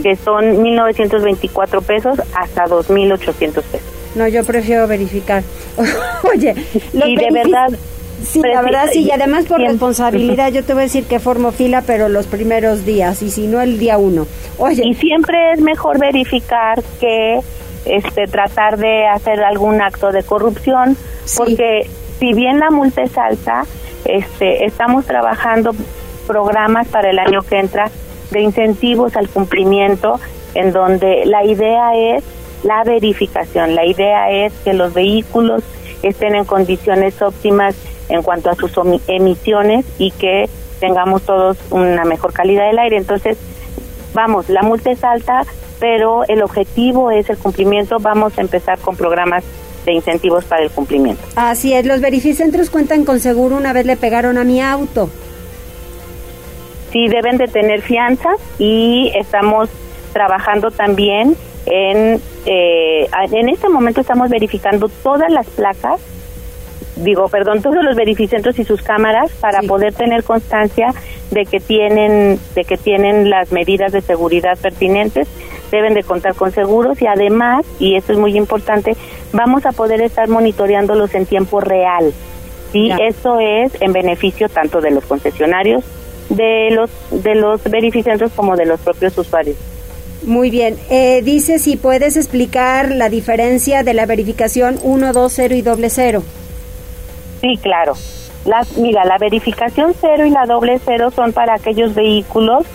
que 0.01 0.15
son 0.15 0.57
1.924 0.57 1.83
pesos 1.83 2.19
hasta 2.33 2.65
2.800 2.65 3.53
pesos. 3.53 3.81
No, 4.15 4.27
yo 4.27 4.43
prefiero 4.43 4.87
verificar. 4.87 5.43
Oye, 6.33 6.55
y 6.93 7.15
de 7.15 7.31
verdad... 7.31 7.69
Sí, 8.23 8.41
la 8.41 8.61
verdad 8.61 8.89
sí, 8.91 9.03
y 9.03 9.11
además 9.11 9.45
por 9.45 9.59
responsabilidad 9.59 10.51
yo 10.51 10.63
te 10.63 10.73
voy 10.73 10.81
a 10.81 10.83
decir 10.85 11.05
que 11.05 11.19
formo 11.19 11.51
fila, 11.51 11.83
pero 11.85 12.09
los 12.09 12.27
primeros 12.27 12.85
días, 12.85 13.21
y 13.21 13.29
si 13.29 13.47
no 13.47 13.61
el 13.61 13.77
día 13.77 13.97
uno. 13.97 14.27
Oye. 14.57 14.83
Y 14.85 14.95
siempre 14.95 15.53
es 15.53 15.61
mejor 15.61 15.99
verificar 15.99 16.81
que 16.99 17.39
este 17.85 18.27
tratar 18.27 18.77
de 18.77 19.07
hacer 19.07 19.43
algún 19.43 19.81
acto 19.81 20.11
de 20.11 20.23
corrupción, 20.23 20.97
porque 21.35 21.89
si 22.19 22.33
bien 22.33 22.59
la 22.59 22.69
multa 22.69 23.03
es 23.03 23.17
alta, 23.17 23.65
este, 24.05 24.65
estamos 24.65 25.05
trabajando 25.05 25.71
programas 26.25 26.87
para 26.87 27.09
el 27.09 27.19
año 27.19 27.41
que 27.41 27.59
entra 27.59 27.89
de 28.31 28.41
incentivos 28.41 29.15
al 29.15 29.29
cumplimiento, 29.29 30.19
en 30.53 30.73
donde 30.73 31.25
la 31.25 31.45
idea 31.45 31.95
es 31.95 32.23
la 32.63 32.83
verificación, 32.83 33.75
la 33.75 33.85
idea 33.85 34.29
es 34.31 34.53
que 34.63 34.73
los 34.73 34.93
vehículos 34.93 35.63
estén 36.01 36.35
en 36.35 36.45
condiciones 36.45 37.21
óptimas 37.21 37.75
en 38.09 38.23
cuanto 38.23 38.49
a 38.49 38.55
sus 38.55 38.71
emisiones 39.07 39.85
y 39.97 40.11
que 40.11 40.49
tengamos 40.79 41.23
todos 41.23 41.57
una 41.71 42.05
mejor 42.05 42.33
calidad 42.33 42.67
del 42.67 42.79
aire. 42.79 42.97
Entonces, 42.97 43.37
vamos, 44.13 44.49
la 44.49 44.61
multa 44.61 44.91
es 44.91 45.03
alta, 45.03 45.43
pero 45.79 46.23
el 46.27 46.41
objetivo 46.41 47.11
es 47.11 47.29
el 47.29 47.37
cumplimiento. 47.37 47.97
Vamos 47.99 48.37
a 48.37 48.41
empezar 48.41 48.79
con 48.79 48.95
programas 48.95 49.43
de 49.85 49.93
incentivos 49.93 50.45
para 50.45 50.63
el 50.63 50.69
cumplimiento. 50.69 51.21
Así 51.35 51.73
es, 51.73 51.85
los 51.85 52.01
verificentros 52.01 52.69
cuentan 52.69 53.05
con 53.05 53.19
seguro 53.19 53.55
una 53.55 53.73
vez 53.73 53.85
le 53.85 53.97
pegaron 53.97 54.37
a 54.37 54.43
mi 54.43 54.61
auto. 54.61 55.09
Sí, 56.91 57.07
deben 57.07 57.37
de 57.37 57.47
tener 57.47 57.81
fianza 57.81 58.29
y 58.59 59.11
estamos 59.15 59.69
trabajando 60.13 60.71
también 60.71 61.35
en, 61.65 62.21
eh, 62.45 63.07
en 63.31 63.49
este 63.49 63.67
momento 63.69 64.01
estamos 64.01 64.29
verificando 64.29 64.89
todas 65.03 65.31
las 65.31 65.47
placas, 65.47 65.99
digo, 67.03 67.27
perdón, 67.29 67.61
todos 67.61 67.83
los 67.83 67.95
verificentros 67.95 68.59
y 68.59 68.63
sus 68.63 68.81
cámaras 68.81 69.31
para 69.39 69.61
poder 69.61 69.93
tener 69.93 70.23
constancia 70.23 70.93
de 71.31 71.45
que 71.45 71.59
tienen, 71.59 72.39
de 72.55 72.63
que 72.63 72.77
tienen 72.77 73.29
las 73.29 73.51
medidas 73.51 73.91
de 73.91 74.01
seguridad 74.01 74.57
pertinentes 74.57 75.27
deben 75.71 75.93
de 75.93 76.03
contar 76.03 76.35
con 76.35 76.51
seguros 76.51 77.01
y 77.01 77.07
además, 77.07 77.65
y 77.79 77.95
esto 77.95 78.13
es 78.13 78.19
muy 78.19 78.37
importante, 78.37 78.95
vamos 79.33 79.65
a 79.65 79.71
poder 79.71 80.01
estar 80.01 80.27
monitoreándolos 80.27 81.13
en 81.15 81.25
tiempo 81.25 81.59
real. 81.59 82.13
¿sí? 82.71 82.89
Eso 82.99 83.39
es 83.39 83.73
en 83.81 83.93
beneficio 83.93 84.49
tanto 84.49 84.81
de 84.81 84.91
los 84.91 85.05
concesionarios, 85.05 85.83
de 86.29 86.69
los, 86.71 86.89
de 87.11 87.35
los 87.35 87.63
verificentros 87.63 88.31
como 88.33 88.55
de 88.55 88.65
los 88.65 88.79
propios 88.79 89.17
usuarios. 89.17 89.57
Muy 90.23 90.49
bien. 90.49 90.77
Eh, 90.89 91.21
dice 91.23 91.59
si 91.59 91.77
puedes 91.77 92.17
explicar 92.17 92.91
la 92.91 93.09
diferencia 93.09 93.83
de 93.83 93.93
la 93.93 94.05
verificación 94.05 94.79
1, 94.81 95.13
2, 95.13 95.31
0 95.33 95.55
y 95.55 95.61
doble 95.61 95.89
0. 95.89 96.23
Sí, 97.41 97.57
claro. 97.61 97.93
Las, 98.45 98.77
mira, 98.77 99.03
la 99.05 99.17
verificación 99.17 99.93
0 99.99 100.25
y 100.25 100.29
la 100.29 100.45
doble 100.45 100.79
0 100.83 101.11
son 101.11 101.33
para 101.33 101.55
aquellos 101.55 101.93
vehículos 101.93 102.65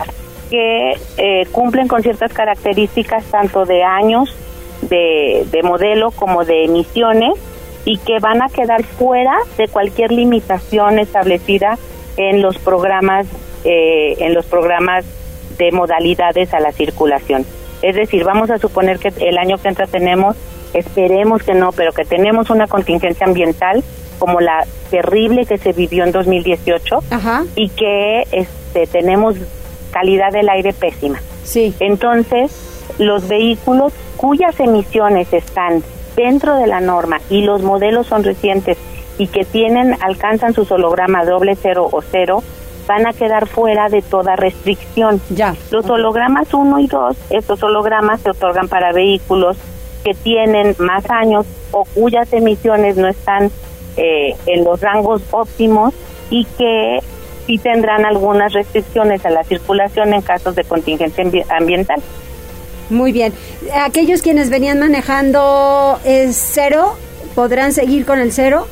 que 0.49 0.91
eh, 1.17 1.47
cumplen 1.51 1.87
con 1.87 2.03
ciertas 2.03 2.31
características 2.31 3.25
tanto 3.25 3.65
de 3.65 3.83
años, 3.83 4.35
de, 4.81 5.61
modelo 5.63 6.11
como 6.11 6.45
de 6.45 6.65
emisiones 6.65 7.33
y 7.85 7.97
que 7.97 8.19
van 8.19 8.41
a 8.41 8.49
quedar 8.49 8.83
fuera 8.83 9.35
de 9.57 9.67
cualquier 9.67 10.11
limitación 10.11 10.99
establecida 10.99 11.77
en 12.17 12.41
los 12.41 12.57
programas 12.59 13.25
eh, 13.65 14.15
en 14.19 14.33
los 14.33 14.45
programas 14.45 15.05
de 15.57 15.71
modalidades 15.71 16.53
a 16.53 16.59
la 16.59 16.71
circulación. 16.71 17.45
Es 17.81 17.95
decir, 17.95 18.23
vamos 18.23 18.49
a 18.49 18.59
suponer 18.59 18.99
que 18.99 19.11
el 19.25 19.37
año 19.37 19.57
que 19.57 19.69
entra 19.69 19.87
tenemos, 19.87 20.35
esperemos 20.73 21.43
que 21.43 21.53
no, 21.53 21.71
pero 21.71 21.93
que 21.93 22.03
tenemos 22.03 22.49
una 22.49 22.67
contingencia 22.67 23.25
ambiental 23.25 23.83
como 24.19 24.41
la 24.41 24.65
terrible 24.89 25.45
que 25.45 25.57
se 25.57 25.73
vivió 25.73 26.03
en 26.03 26.11
2018 26.11 26.99
y 27.55 27.69
que 27.69 28.23
este, 28.31 28.87
tenemos 28.87 29.35
calidad 29.91 30.31
del 30.31 30.49
aire 30.49 30.73
pésima. 30.73 31.21
Sí. 31.43 31.73
Entonces, 31.79 32.51
los 32.97 33.27
vehículos 33.27 33.93
cuyas 34.17 34.59
emisiones 34.59 35.31
están 35.33 35.83
dentro 36.15 36.55
de 36.55 36.67
la 36.67 36.79
norma 36.79 37.19
y 37.29 37.41
los 37.41 37.61
modelos 37.63 38.07
son 38.07 38.23
recientes 38.23 38.77
y 39.17 39.27
que 39.27 39.45
tienen 39.45 39.95
alcanzan 40.01 40.53
su 40.53 40.65
holograma 40.69 41.25
doble 41.25 41.55
cero 41.55 41.87
o 41.91 42.01
cero 42.01 42.43
van 42.87 43.07
a 43.07 43.13
quedar 43.13 43.47
fuera 43.47 43.89
de 43.89 44.01
toda 44.01 44.35
restricción. 44.35 45.21
Ya. 45.29 45.55
Los 45.71 45.89
hologramas 45.89 46.53
1 46.53 46.79
y 46.79 46.87
2, 46.87 47.17
estos 47.29 47.63
hologramas 47.63 48.21
se 48.21 48.31
otorgan 48.31 48.67
para 48.67 48.91
vehículos 48.91 49.57
que 50.03 50.13
tienen 50.13 50.75
más 50.79 51.09
años 51.09 51.45
o 51.71 51.85
cuyas 51.85 52.31
emisiones 52.33 52.97
no 52.97 53.07
están 53.07 53.51
eh, 53.97 54.35
en 54.45 54.63
los 54.63 54.81
rangos 54.81 55.21
óptimos 55.31 55.93
y 56.29 56.45
que 56.45 56.99
sí 57.45 57.57
tendrán 57.57 58.05
algunas 58.05 58.53
restricciones 58.53 59.25
a 59.25 59.29
la 59.29 59.43
circulación 59.43 60.13
en 60.13 60.21
casos 60.21 60.55
de 60.55 60.63
contingencia 60.63 61.23
ambiental. 61.49 62.01
Muy 62.89 63.11
bien. 63.11 63.33
Aquellos 63.73 64.21
quienes 64.21 64.49
venían 64.49 64.79
manejando 64.79 65.99
el 66.05 66.33
cero, 66.33 66.95
¿podrán 67.35 67.73
seguir 67.73 68.05
con 68.05 68.19
el 68.19 68.31
cero? 68.31 68.67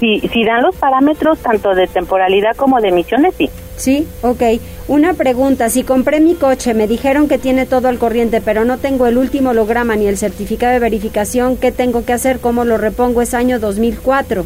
Si, 0.00 0.20
si 0.20 0.44
dan 0.44 0.62
los 0.62 0.74
parámetros 0.76 1.38
tanto 1.38 1.74
de 1.74 1.86
temporalidad 1.86 2.56
como 2.56 2.80
de 2.80 2.88
emisiones, 2.88 3.34
sí. 3.36 3.50
Sí, 3.76 4.06
ok. 4.22 4.42
Una 4.86 5.14
pregunta, 5.14 5.68
si 5.68 5.82
compré 5.82 6.20
mi 6.20 6.34
coche, 6.34 6.74
me 6.74 6.86
dijeron 6.86 7.28
que 7.28 7.38
tiene 7.38 7.66
todo 7.66 7.88
al 7.88 7.98
corriente, 7.98 8.40
pero 8.40 8.64
no 8.64 8.78
tengo 8.78 9.06
el 9.06 9.18
último 9.18 9.50
holograma 9.50 9.96
ni 9.96 10.06
el 10.06 10.16
certificado 10.16 10.72
de 10.72 10.78
verificación, 10.78 11.56
¿qué 11.56 11.72
tengo 11.72 12.04
que 12.04 12.12
hacer? 12.12 12.38
¿Cómo 12.38 12.64
lo 12.64 12.78
repongo? 12.78 13.22
Es 13.22 13.34
año 13.34 13.58
2004 13.58 14.44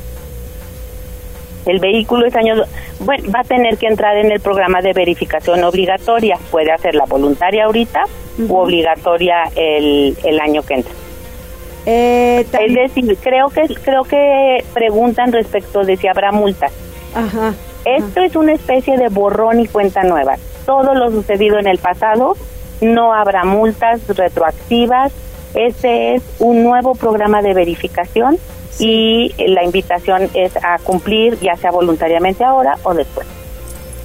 el 1.68 1.80
vehículo 1.80 2.26
es 2.26 2.34
año, 2.34 2.54
bueno, 3.00 3.30
va 3.30 3.40
a 3.40 3.44
tener 3.44 3.76
que 3.76 3.86
entrar 3.86 4.16
en 4.16 4.32
el 4.32 4.40
programa 4.40 4.80
de 4.80 4.92
verificación 4.92 5.62
obligatoria. 5.64 6.38
Puede 6.50 6.72
hacerla 6.72 7.04
voluntaria 7.06 7.66
ahorita 7.66 8.04
u 8.38 8.56
obligatoria 8.56 9.44
el, 9.54 10.16
el 10.24 10.40
año 10.40 10.62
que 10.62 10.74
entra. 10.74 10.92
Eh, 11.84 12.40
es 12.40 12.74
decir, 12.74 13.16
creo 13.22 13.48
que 13.48 13.66
creo 13.82 14.04
que 14.04 14.64
preguntan 14.74 15.32
respecto 15.32 15.84
de 15.84 15.96
si 15.96 16.06
habrá 16.06 16.32
multas. 16.32 16.72
Ajá. 17.14 17.54
Esto 17.96 18.20
es 18.20 18.36
una 18.36 18.52
especie 18.52 18.98
de 18.98 19.08
borrón 19.08 19.60
y 19.60 19.66
cuenta 19.66 20.02
nueva. 20.02 20.36
Todo 20.66 20.94
lo 20.94 21.10
sucedido 21.10 21.58
en 21.58 21.66
el 21.66 21.78
pasado, 21.78 22.36
no 22.82 23.14
habrá 23.14 23.44
multas 23.44 24.06
retroactivas. 24.08 25.10
Este 25.54 26.14
es 26.14 26.22
un 26.38 26.62
nuevo 26.62 26.94
programa 26.94 27.40
de 27.40 27.54
verificación 27.54 28.36
y 28.78 29.32
la 29.38 29.64
invitación 29.64 30.28
es 30.34 30.54
a 30.62 30.78
cumplir 30.84 31.38
ya 31.40 31.56
sea 31.56 31.70
voluntariamente 31.70 32.44
ahora 32.44 32.76
o 32.82 32.92
después. 32.92 33.26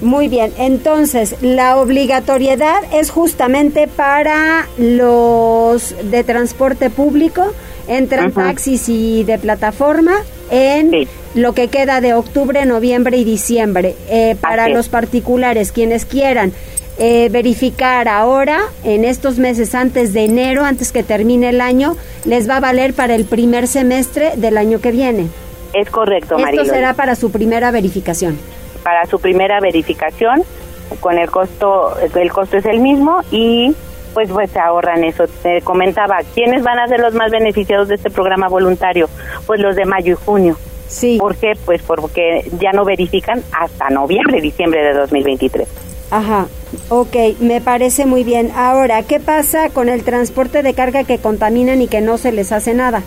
Muy 0.03 0.27
bien, 0.27 0.51
entonces 0.57 1.37
la 1.41 1.77
obligatoriedad 1.77 2.83
es 2.93 3.09
justamente 3.09 3.87
para 3.87 4.67
los 4.77 5.95
de 6.11 6.25
transporte 6.25 6.89
público, 6.89 7.53
entran 7.87 8.33
taxis 8.33 8.89
y 8.89 9.23
de 9.23 9.39
plataforma 9.39 10.11
en 10.51 11.07
lo 11.35 11.53
que 11.53 11.69
queda 11.69 12.01
de 12.01 12.13
octubre, 12.13 12.65
noviembre 12.65 13.15
y 13.15 13.23
diciembre. 13.23 13.95
Eh, 14.09 14.35
para 14.41 14.67
los 14.67 14.89
particulares, 14.89 15.71
quienes 15.71 16.03
quieran 16.03 16.51
eh, 16.97 17.29
verificar 17.31 18.09
ahora, 18.09 18.59
en 18.83 19.05
estos 19.05 19.39
meses 19.39 19.73
antes 19.73 20.11
de 20.11 20.25
enero, 20.25 20.65
antes 20.65 20.91
que 20.91 21.03
termine 21.03 21.47
el 21.47 21.61
año, 21.61 21.95
les 22.25 22.49
va 22.49 22.57
a 22.57 22.59
valer 22.59 22.93
para 22.93 23.15
el 23.15 23.23
primer 23.23 23.67
semestre 23.67 24.33
del 24.35 24.57
año 24.57 24.81
que 24.81 24.91
viene. 24.91 25.27
Es 25.73 25.89
correcto, 25.89 26.37
María. 26.37 26.61
Esto 26.61 26.73
será 26.73 26.93
para 26.93 27.15
su 27.15 27.31
primera 27.31 27.71
verificación. 27.71 28.37
Para 28.83 29.05
su 29.05 29.19
primera 29.19 29.59
verificación, 29.59 30.43
con 30.99 31.17
el 31.17 31.29
costo, 31.31 31.95
el 32.15 32.31
costo 32.31 32.57
es 32.57 32.65
el 32.65 32.79
mismo 32.79 33.21
y 33.31 33.73
pues 34.13 34.29
pues 34.29 34.51
se 34.51 34.59
ahorran 34.59 35.03
eso. 35.03 35.25
Te 35.41 35.61
comentaba, 35.61 36.19
¿quiénes 36.33 36.63
van 36.63 36.79
a 36.79 36.87
ser 36.87 36.99
los 36.99 37.13
más 37.13 37.31
beneficiados 37.31 37.87
de 37.87 37.95
este 37.95 38.09
programa 38.09 38.47
voluntario? 38.47 39.09
Pues 39.47 39.59
los 39.59 39.75
de 39.75 39.85
mayo 39.85 40.13
y 40.13 40.15
junio. 40.15 40.57
Sí. 40.87 41.17
¿Por 41.19 41.35
qué? 41.35 41.53
Pues 41.65 41.81
porque 41.81 42.49
ya 42.59 42.71
no 42.71 42.85
verifican 42.85 43.41
hasta 43.51 43.89
noviembre, 43.89 44.41
diciembre 44.41 44.83
de 44.83 44.93
2023. 44.93 45.67
Ajá, 46.11 46.45
ok, 46.89 47.15
me 47.39 47.59
parece 47.59 48.05
muy 48.05 48.23
bien. 48.23 48.51
Ahora, 48.55 49.01
¿qué 49.01 49.19
pasa 49.19 49.69
con 49.71 49.89
el 49.89 50.03
transporte 50.03 50.61
de 50.61 50.75
carga 50.75 51.05
que 51.05 51.17
contaminan 51.17 51.81
y 51.81 51.87
que 51.87 52.01
no 52.01 52.19
se 52.19 52.31
les 52.31 52.51
hace 52.51 52.75
nada? 52.75 53.01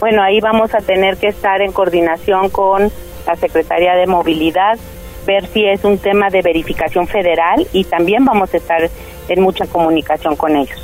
Bueno, 0.00 0.22
ahí 0.22 0.40
vamos 0.40 0.74
a 0.74 0.78
tener 0.78 1.18
que 1.18 1.28
estar 1.28 1.60
en 1.60 1.72
coordinación 1.72 2.48
con 2.48 2.90
la 3.26 3.36
Secretaría 3.36 3.94
de 3.94 4.06
Movilidad, 4.06 4.78
ver 5.26 5.46
si 5.48 5.64
es 5.64 5.84
un 5.84 5.98
tema 5.98 6.28
de 6.30 6.42
verificación 6.42 7.06
federal 7.06 7.66
y 7.72 7.84
también 7.84 8.24
vamos 8.24 8.52
a 8.52 8.56
estar 8.56 8.90
en 9.28 9.40
mucha 9.40 9.66
comunicación 9.66 10.36
con 10.36 10.56
ellos. 10.56 10.80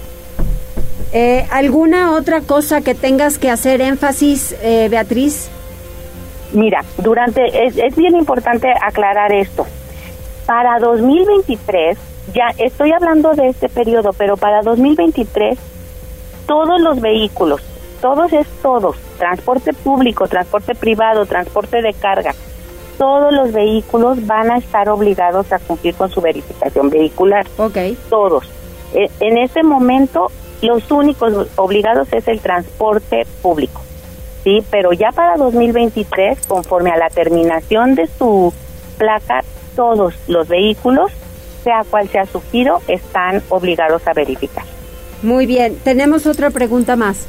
Eh, 1.12 1.46
¿Alguna 1.50 2.12
otra 2.12 2.40
cosa 2.40 2.82
que 2.82 2.94
tengas 2.94 3.38
que 3.38 3.50
hacer 3.50 3.80
énfasis, 3.80 4.56
eh, 4.62 4.88
Beatriz? 4.88 5.50
Mira, 6.52 6.84
durante 6.98 7.66
es, 7.66 7.76
es 7.76 7.96
bien 7.96 8.16
importante 8.16 8.68
aclarar 8.80 9.32
esto. 9.32 9.66
Para 10.46 10.78
2023, 10.78 11.98
ya 12.32 12.48
estoy 12.58 12.92
hablando 12.92 13.34
de 13.34 13.48
este 13.48 13.68
periodo, 13.68 14.12
pero 14.16 14.36
para 14.36 14.62
2023, 14.62 15.58
todos 16.46 16.80
los 16.80 17.00
vehículos, 17.00 17.60
todos 18.00 18.32
es 18.32 18.46
todos, 18.62 18.96
transporte 19.18 19.72
público, 19.72 20.26
transporte 20.28 20.74
privado, 20.74 21.26
transporte 21.26 21.82
de 21.82 21.92
carga, 21.92 22.34
todos 23.00 23.32
los 23.32 23.52
vehículos 23.52 24.26
van 24.26 24.50
a 24.50 24.58
estar 24.58 24.90
obligados 24.90 25.50
a 25.52 25.58
cumplir 25.58 25.94
con 25.94 26.10
su 26.10 26.20
verificación 26.20 26.90
vehicular. 26.90 27.46
Ok. 27.56 27.78
Todos. 28.10 28.44
E, 28.92 29.10
en 29.20 29.38
este 29.38 29.62
momento, 29.62 30.30
los 30.60 30.90
únicos 30.90 31.48
obligados 31.56 32.12
es 32.12 32.28
el 32.28 32.40
transporte 32.40 33.26
público. 33.40 33.80
Sí, 34.44 34.62
pero 34.70 34.92
ya 34.92 35.12
para 35.12 35.38
2023, 35.38 36.46
conforme 36.46 36.90
a 36.90 36.98
la 36.98 37.08
terminación 37.08 37.94
de 37.94 38.06
su 38.06 38.52
placa, 38.98 39.44
todos 39.74 40.14
los 40.28 40.48
vehículos, 40.48 41.10
sea 41.64 41.84
cual 41.88 42.06
sea 42.08 42.26
su 42.26 42.42
giro, 42.52 42.80
están 42.86 43.42
obligados 43.48 44.06
a 44.06 44.12
verificar. 44.12 44.64
Muy 45.22 45.46
bien, 45.46 45.76
tenemos 45.84 46.26
otra 46.26 46.50
pregunta 46.50 46.96
más. 46.96 47.26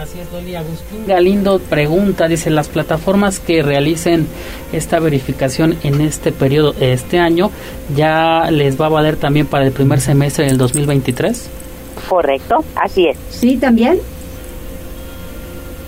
Así 0.00 0.18
es, 0.18 0.30
Dolly. 0.30 0.56
Agustín 0.56 1.06
Galindo 1.06 1.58
pregunta, 1.58 2.26
dice, 2.26 2.50
las 2.50 2.68
plataformas 2.68 3.38
que 3.38 3.62
realicen 3.62 4.26
esta 4.72 4.98
verificación 4.98 5.76
en 5.82 6.00
este 6.00 6.32
periodo, 6.32 6.74
este 6.80 7.18
año, 7.18 7.50
¿ya 7.94 8.50
les 8.50 8.80
va 8.80 8.86
a 8.86 8.88
valer 8.88 9.16
también 9.16 9.46
para 9.46 9.64
el 9.64 9.72
primer 9.72 10.00
semestre 10.00 10.46
del 10.46 10.58
2023? 10.58 11.48
Correcto, 12.08 12.64
así 12.74 13.06
es. 13.06 13.16
Sí, 13.30 13.56
también. 13.56 13.98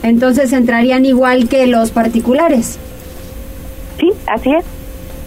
Entonces 0.02 0.52
entrarían 0.52 1.04
igual 1.04 1.48
que 1.48 1.66
los 1.66 1.90
particulares. 1.90 2.78
Sí, 3.98 4.12
así 4.26 4.52
es. 4.52 4.64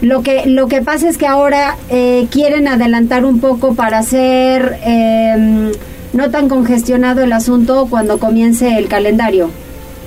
Lo 0.01 0.23
que, 0.23 0.45
lo 0.45 0.67
que 0.67 0.81
pasa 0.81 1.09
es 1.09 1.17
que 1.17 1.27
ahora 1.27 1.75
eh, 1.89 2.27
quieren 2.31 2.69
adelantar 2.69 3.25
un 3.25 3.41
poco 3.41 3.75
para 3.75 3.99
hacer 3.99 4.79
eh, 4.85 5.71
no 6.13 6.31
tan 6.31 6.49
congestionado 6.49 7.23
el 7.23 7.33
asunto 7.33 7.87
cuando 7.89 8.19
comience 8.19 8.77
el 8.77 8.87
calendario. 8.87 9.49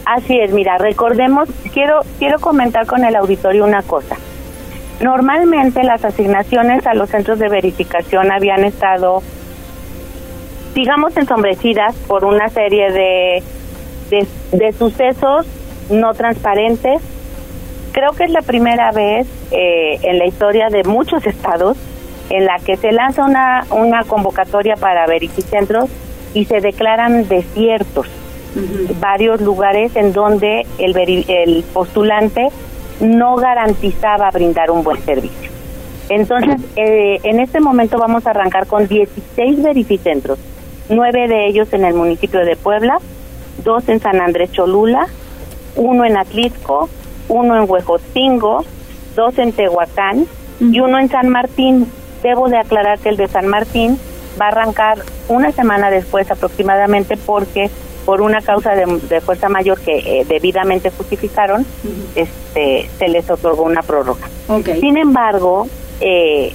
Así 0.04 0.38
es, 0.38 0.52
mira, 0.52 0.78
recordemos, 0.78 1.48
quiero, 1.72 2.00
quiero 2.18 2.40
comentar 2.40 2.86
con 2.86 3.04
el 3.04 3.14
auditorio 3.14 3.64
una 3.64 3.82
cosa. 3.82 4.16
Normalmente 5.00 5.82
las 5.84 6.04
asignaciones 6.04 6.86
a 6.86 6.94
los 6.94 7.10
centros 7.10 7.38
de 7.38 7.48
verificación 7.48 8.30
habían 8.32 8.64
estado, 8.64 9.22
digamos, 10.74 11.16
ensombrecidas 11.16 11.94
por 12.06 12.24
una 12.24 12.48
serie 12.48 12.90
de, 12.90 13.42
de, 14.52 14.72
sucesos 14.72 15.46
no 15.90 16.14
transparentes 16.14 17.00
Creo 17.92 18.12
que 18.12 18.24
es 18.24 18.30
la 18.30 18.40
primera 18.40 18.90
vez 18.90 19.26
eh, 19.50 19.98
en 20.02 20.18
la 20.18 20.26
historia 20.26 20.68
de 20.70 20.82
muchos 20.84 21.26
estados 21.26 21.76
en 22.30 22.46
la 22.46 22.58
que 22.58 22.76
se 22.76 22.92
lanza 22.92 23.24
una, 23.24 23.64
una 23.70 24.04
convocatoria 24.04 24.76
para 24.76 25.06
verificentros 25.06 25.90
y 26.35 26.44
se 26.44 26.61
declaran 26.61 27.28
desiertos 27.28 28.06
varios 29.00 29.40
lugares 29.40 29.96
en 29.96 30.12
donde 30.12 30.66
el, 30.78 30.96
el 30.96 31.64
postulante 31.72 32.48
no 33.00 33.37
garantizaba 33.37 34.30
brindar 34.30 34.70
un 34.70 34.85
buen 34.85 35.02
servicio. 35.04 35.50
Entonces, 36.08 36.61
eh, 36.76 37.20
en 37.22 37.40
este 37.40 37.61
momento 37.61 37.98
vamos 37.98 38.26
a 38.26 38.30
arrancar 38.30 38.66
con 38.66 38.87
16 38.87 39.62
verificentros, 39.62 40.38
nueve 40.88 41.28
de 41.28 41.46
ellos 41.46 41.72
en 41.72 41.85
el 41.85 41.94
municipio 41.94 42.44
de 42.44 42.56
Puebla, 42.56 42.98
dos 43.64 43.88
en 43.88 44.00
San 44.00 44.20
Andrés 44.20 44.52
Cholula, 44.52 45.06
uno 45.76 46.04
en 46.04 46.16
Atlisco, 46.16 46.88
uno 47.28 47.56
en 47.56 47.70
Huejotzingo, 47.70 48.64
dos 49.16 49.38
en 49.38 49.52
Tehuacán 49.52 50.26
y 50.61 50.80
uno 50.80 50.98
en 50.98 51.08
San 51.08 51.28
Martín. 51.28 51.87
Debo 52.22 52.48
de 52.48 52.58
aclarar 52.58 52.98
que 52.98 53.08
el 53.08 53.16
de 53.16 53.28
San 53.28 53.46
Martín 53.46 53.98
va 54.40 54.46
a 54.46 54.48
arrancar 54.48 54.98
una 55.28 55.52
semana 55.52 55.90
después 55.90 56.30
aproximadamente 56.30 57.16
porque 57.16 57.70
por 58.04 58.20
una 58.20 58.40
causa 58.40 58.74
de, 58.74 59.20
fuerza 59.20 59.48
mayor 59.48 59.78
que 59.80 59.98
eh, 59.98 60.24
debidamente 60.26 60.90
justificaron, 60.90 61.64
este, 62.14 62.88
se 62.98 63.08
les 63.08 63.30
otorgó 63.30 63.62
una 63.62 63.82
prórroga. 63.82 64.28
Sin 64.80 64.96
embargo, 64.96 65.68
eh, 66.00 66.52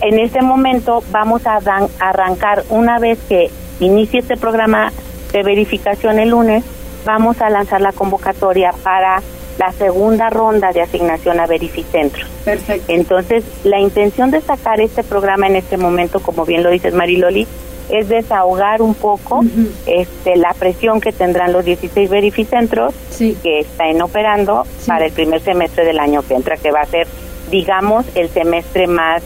en 0.00 0.18
este 0.18 0.42
momento 0.42 1.02
vamos 1.12 1.46
a 1.46 1.60
arrancar 2.00 2.64
una 2.70 2.98
vez 2.98 3.18
que 3.28 3.50
inicie 3.78 4.20
este 4.20 4.36
programa 4.36 4.92
de 5.32 5.42
verificación 5.42 6.18
el 6.18 6.30
lunes, 6.30 6.64
vamos 7.04 7.40
a 7.40 7.48
lanzar 7.50 7.80
la 7.80 7.92
convocatoria 7.92 8.72
para 8.82 9.22
la 9.58 9.72
segunda 9.72 10.30
ronda 10.30 10.72
de 10.72 10.82
asignación 10.82 11.40
a 11.40 11.46
Verificentros. 11.46 12.28
Perfecto. 12.44 12.92
Entonces, 12.92 13.44
la 13.64 13.80
intención 13.80 14.30
de 14.30 14.40
sacar 14.40 14.80
este 14.80 15.02
programa 15.02 15.46
en 15.46 15.56
este 15.56 15.76
momento, 15.76 16.20
como 16.20 16.44
bien 16.44 16.62
lo 16.62 16.70
dices 16.70 16.94
Mariloli, 16.94 17.46
es 17.90 18.08
desahogar 18.08 18.80
un 18.80 18.94
poco 18.94 19.44
este, 19.86 20.36
la 20.36 20.54
presión 20.54 21.00
que 21.00 21.12
tendrán 21.12 21.52
los 21.52 21.64
16 21.64 22.08
verificentros 22.08 22.94
que 23.18 23.60
están 23.60 24.00
operando 24.00 24.64
para 24.86 25.06
el 25.06 25.12
primer 25.12 25.40
semestre 25.40 25.84
del 25.84 25.98
año 25.98 26.22
que 26.22 26.34
entra, 26.34 26.56
que 26.56 26.70
va 26.70 26.80
a 26.80 26.86
ser, 26.86 27.06
digamos, 27.50 28.06
el 28.14 28.30
semestre 28.30 28.86
más, 28.86 29.22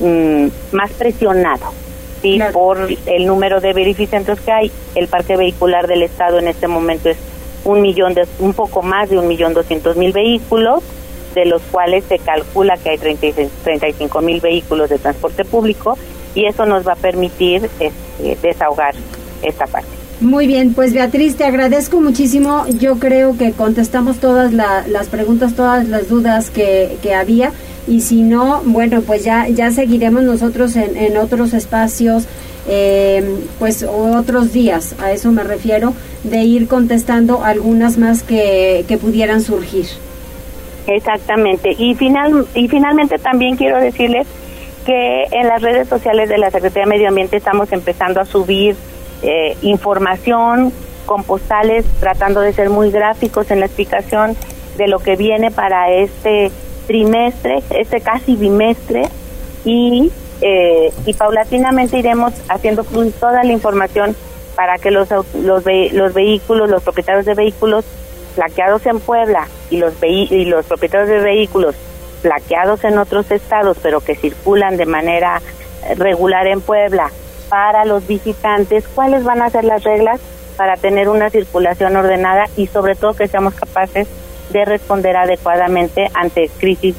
mm, 0.00 0.46
más 0.72 0.92
presionado. 0.92 1.72
¿sí? 2.22 2.40
por 2.52 2.88
el 3.06 3.26
número 3.26 3.60
de 3.60 3.74
verificentros 3.74 4.40
que 4.40 4.50
hay. 4.50 4.72
El 4.94 5.08
parque 5.08 5.36
vehicular 5.36 5.86
del 5.86 6.02
Estado 6.02 6.38
en 6.38 6.48
este 6.48 6.68
momento 6.68 7.10
es 7.10 7.18
un 7.64 7.82
millón 7.82 8.14
de, 8.14 8.26
un 8.38 8.52
poco 8.52 8.82
más 8.82 9.10
de 9.10 9.18
un 9.18 9.26
millón 9.26 9.54
doscientos 9.54 9.96
mil 9.96 10.12
vehículos, 10.12 10.82
de 11.34 11.46
los 11.46 11.62
cuales 11.62 12.04
se 12.08 12.18
calcula 12.18 12.76
que 12.76 12.90
hay 12.90 12.98
35 12.98 14.20
mil 14.20 14.40
vehículos 14.40 14.90
de 14.90 14.98
transporte 14.98 15.44
público 15.44 15.98
y 16.34 16.46
eso 16.46 16.64
nos 16.66 16.86
va 16.86 16.92
a 16.92 16.96
permitir 16.96 17.68
este, 17.80 18.36
desahogar 18.42 18.94
esta 19.42 19.66
parte. 19.66 19.88
Muy 20.20 20.46
bien, 20.46 20.74
pues 20.74 20.94
Beatriz, 20.94 21.36
te 21.36 21.44
agradezco 21.44 22.00
muchísimo. 22.00 22.64
Yo 22.78 22.98
creo 22.98 23.36
que 23.36 23.52
contestamos 23.52 24.18
todas 24.18 24.52
las 24.52 25.08
preguntas, 25.08 25.54
todas 25.54 25.88
las 25.88 26.08
dudas 26.08 26.50
que, 26.50 26.96
que 27.02 27.14
había 27.14 27.52
y 27.86 28.00
si 28.00 28.22
no, 28.22 28.62
bueno, 28.64 29.02
pues 29.02 29.24
ya, 29.24 29.48
ya 29.48 29.70
seguiremos 29.70 30.22
nosotros 30.22 30.76
en, 30.76 30.96
en 30.96 31.16
otros 31.16 31.52
espacios 31.52 32.26
eh, 32.66 33.40
pues 33.58 33.84
otros 33.88 34.52
días, 34.52 34.94
a 35.00 35.12
eso 35.12 35.30
me 35.32 35.44
refiero, 35.44 35.92
de 36.22 36.42
ir 36.42 36.68
contestando 36.68 37.44
algunas 37.44 37.98
más 37.98 38.22
que, 38.22 38.84
que 38.88 38.96
pudieran 38.96 39.42
surgir. 39.42 39.86
Exactamente. 40.86 41.74
Y, 41.78 41.94
final, 41.94 42.46
y 42.54 42.68
finalmente 42.68 43.18
también 43.18 43.56
quiero 43.56 43.80
decirles 43.80 44.26
que 44.84 45.24
en 45.30 45.48
las 45.48 45.62
redes 45.62 45.88
sociales 45.88 46.28
de 46.28 46.38
la 46.38 46.50
Secretaría 46.50 46.84
de 46.84 46.90
Medio 46.90 47.08
Ambiente 47.08 47.36
estamos 47.36 47.72
empezando 47.72 48.20
a 48.20 48.24
subir 48.24 48.76
eh, 49.22 49.56
información 49.62 50.72
con 51.06 51.22
postales, 51.24 51.84
tratando 52.00 52.40
de 52.40 52.52
ser 52.52 52.70
muy 52.70 52.90
gráficos 52.90 53.50
en 53.50 53.60
la 53.60 53.66
explicación 53.66 54.36
de 54.76 54.88
lo 54.88 54.98
que 54.98 55.16
viene 55.16 55.50
para 55.50 55.90
este 55.90 56.50
trimestre, 56.86 57.62
este 57.70 58.00
casi 58.00 58.36
bimestre, 58.36 59.08
y, 59.64 60.10
eh, 60.46 60.92
y 61.06 61.14
paulatinamente 61.14 61.98
iremos 61.98 62.34
haciendo 62.50 62.84
toda 63.18 63.42
la 63.42 63.50
información 63.50 64.14
para 64.54 64.76
que 64.76 64.90
los, 64.90 65.08
los, 65.10 65.64
los 65.64 66.14
vehículos, 66.14 66.68
los 66.68 66.82
propietarios 66.82 67.24
de 67.24 67.32
vehículos 67.32 67.86
plaqueados 68.34 68.84
en 68.84 69.00
Puebla 69.00 69.48
y 69.70 69.78
los, 69.78 69.94
y 70.02 70.44
los 70.44 70.66
propietarios 70.66 71.08
de 71.08 71.20
vehículos 71.20 71.74
plaqueados 72.20 72.84
en 72.84 72.98
otros 72.98 73.30
estados, 73.30 73.78
pero 73.82 74.02
que 74.02 74.16
circulan 74.16 74.76
de 74.76 74.84
manera 74.84 75.40
regular 75.96 76.46
en 76.46 76.60
Puebla, 76.60 77.10
para 77.48 77.86
los 77.86 78.06
visitantes, 78.06 78.86
cuáles 78.94 79.24
van 79.24 79.40
a 79.40 79.48
ser 79.48 79.64
las 79.64 79.82
reglas 79.82 80.20
para 80.58 80.76
tener 80.76 81.08
una 81.08 81.30
circulación 81.30 81.96
ordenada 81.96 82.44
y 82.56 82.66
sobre 82.66 82.96
todo 82.96 83.14
que 83.14 83.28
seamos 83.28 83.54
capaces 83.54 84.08
de 84.50 84.64
responder 84.66 85.16
adecuadamente 85.16 86.10
ante 86.12 86.50
crisis 86.58 86.94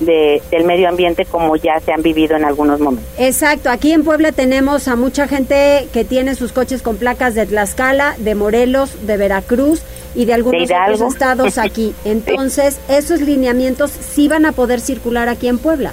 de, 0.00 0.42
del 0.50 0.64
medio 0.64 0.88
ambiente 0.88 1.24
como 1.24 1.56
ya 1.56 1.78
se 1.80 1.92
han 1.92 2.02
vivido 2.02 2.36
en 2.36 2.44
algunos 2.44 2.80
momentos. 2.80 3.08
Exacto, 3.18 3.70
aquí 3.70 3.92
en 3.92 4.04
Puebla 4.04 4.32
tenemos 4.32 4.88
a 4.88 4.96
mucha 4.96 5.28
gente 5.28 5.88
que 5.92 6.04
tiene 6.04 6.34
sus 6.34 6.52
coches 6.52 6.82
con 6.82 6.96
placas 6.96 7.34
de 7.34 7.46
Tlaxcala, 7.46 8.14
de 8.18 8.34
Morelos, 8.34 9.06
de 9.06 9.16
Veracruz 9.16 9.82
y 10.14 10.24
de 10.24 10.34
algunos 10.34 10.70
otros 10.70 11.12
estados 11.12 11.58
aquí. 11.58 11.94
Entonces, 12.04 12.80
esos 12.88 13.20
lineamientos 13.20 13.90
sí 13.90 14.28
van 14.28 14.46
a 14.46 14.52
poder 14.52 14.80
circular 14.80 15.28
aquí 15.28 15.48
en 15.48 15.58
Puebla. 15.58 15.92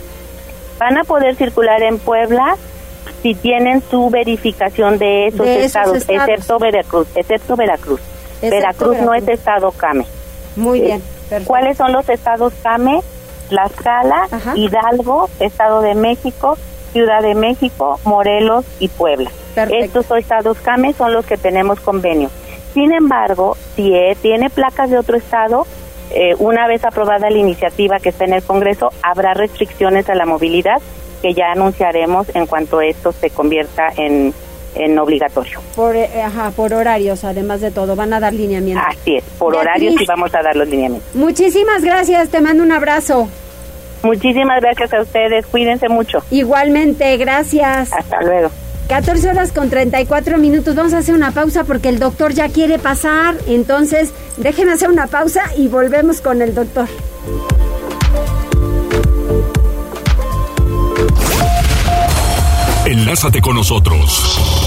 Van 0.79 0.97
a 0.97 1.03
poder 1.03 1.35
circular 1.35 1.81
en 1.83 1.99
Puebla 1.99 2.55
si 3.21 3.33
tienen 3.33 3.81
su 3.89 4.09
verificación 4.09 4.97
de 4.97 5.27
esos, 5.27 5.47
estados, 5.47 6.03
excepto 6.07 6.59
Veracruz, 6.59 7.07
excepto 7.15 7.55
Veracruz. 7.55 7.99
Veracruz, 8.41 8.97
no 8.97 9.13
es 9.13 9.27
estado 9.27 9.71
CAME. 9.71 10.05
Muy 10.55 10.81
bien. 10.81 11.01
¿Cuáles 11.45 11.77
son 11.77 11.91
los 11.91 12.07
estados 12.09 12.53
CAME? 12.61 13.01
Tlaxcala, 13.49 14.27
Hidalgo, 14.55 15.29
Estado 15.39 15.81
de 15.81 15.95
México, 15.95 16.57
Ciudad 16.91 17.21
de 17.21 17.35
México, 17.35 17.99
Morelos 18.03 18.65
y 18.79 18.87
Puebla. 18.87 19.31
Estos 19.55 20.09
estados 20.11 20.57
CAME 20.59 20.93
son 20.93 21.13
los 21.13 21.25
que 21.25 21.37
tenemos 21.37 21.79
convenio. 21.79 22.29
Sin 22.73 22.91
embargo, 22.91 23.57
si 23.75 23.93
tiene 24.21 24.49
placas 24.49 24.89
de 24.89 24.99
otro 24.99 25.17
estado, 25.17 25.65
eh, 26.11 26.35
una 26.39 26.67
vez 26.67 26.85
aprobada 26.85 27.29
la 27.29 27.37
iniciativa 27.37 27.99
que 27.99 28.09
está 28.09 28.25
en 28.25 28.33
el 28.33 28.43
Congreso, 28.43 28.89
habrá 29.01 29.33
restricciones 29.33 30.09
a 30.09 30.15
la 30.15 30.25
movilidad 30.25 30.81
que 31.21 31.33
ya 31.33 31.51
anunciaremos 31.51 32.33
en 32.35 32.45
cuanto 32.45 32.81
esto 32.81 33.11
se 33.11 33.31
convierta 33.31 33.91
en, 33.97 34.33
en 34.79 34.97
obligatorio. 34.99 35.61
Por, 35.75 35.95
eh, 35.95 36.21
ajá, 36.21 36.51
por 36.51 36.73
horarios, 36.73 37.23
además 37.23 37.61
de 37.61 37.71
todo, 37.71 37.95
van 37.95 38.13
a 38.13 38.19
dar 38.19 38.33
lineamientos. 38.33 38.85
Así 38.87 39.17
es, 39.17 39.23
por 39.37 39.55
horarios 39.55 39.95
y 39.99 40.05
vamos 40.05 40.33
a 40.33 40.41
dar 40.41 40.55
los 40.55 40.67
lineamientos. 40.67 41.15
Muchísimas 41.15 41.83
gracias, 41.83 42.29
te 42.29 42.41
mando 42.41 42.63
un 42.63 42.71
abrazo. 42.71 43.29
Muchísimas 44.03 44.61
gracias 44.61 44.93
a 44.93 45.01
ustedes, 45.01 45.45
cuídense 45.47 45.89
mucho. 45.89 46.19
Igualmente, 46.31 47.17
gracias. 47.17 47.91
Hasta 47.91 48.21
luego. 48.21 48.49
14 48.87 49.29
horas 49.29 49.51
con 49.51 49.69
34 49.69 50.37
minutos. 50.37 50.75
Vamos 50.75 50.93
a 50.93 50.99
hacer 50.99 51.13
una 51.13 51.31
pausa 51.31 51.65
porque 51.65 51.89
el 51.89 51.99
doctor 51.99 52.33
ya 52.33 52.47
quiere 52.49 52.79
pasar. 52.79 53.35
Entonces, 53.47 54.13
déjenme 54.37 54.73
hacer 54.73 54.89
una 54.89 55.07
pausa 55.07 55.43
y 55.57 55.67
volvemos 55.67 56.21
con 56.21 56.41
el 56.41 56.55
doctor. 56.55 56.87
Enlázate 62.85 63.41
con 63.41 63.55
nosotros. 63.55 64.66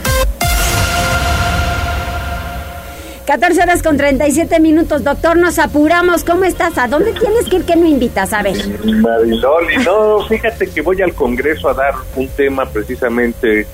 14 3.25 3.61
horas 3.61 3.83
con 3.83 3.97
37 3.97 4.59
minutos, 4.59 5.03
doctor, 5.03 5.37
nos 5.37 5.59
apuramos. 5.59 6.23
¿Cómo 6.23 6.43
estás? 6.43 6.77
¿A 6.77 6.87
dónde 6.87 7.13
tienes 7.13 7.47
que 7.47 7.57
ir 7.57 7.65
que 7.65 7.75
no 7.75 7.85
invitas? 7.85 8.33
A 8.33 8.41
ver. 8.41 8.57
Mariloli, 8.83 9.77
no, 9.85 10.25
fíjate 10.27 10.67
que 10.67 10.81
voy 10.81 11.01
al 11.01 11.13
Congreso 11.13 11.69
a 11.69 11.73
dar 11.73 11.93
un 12.15 12.27
tema 12.29 12.65
precisamente 12.65 13.67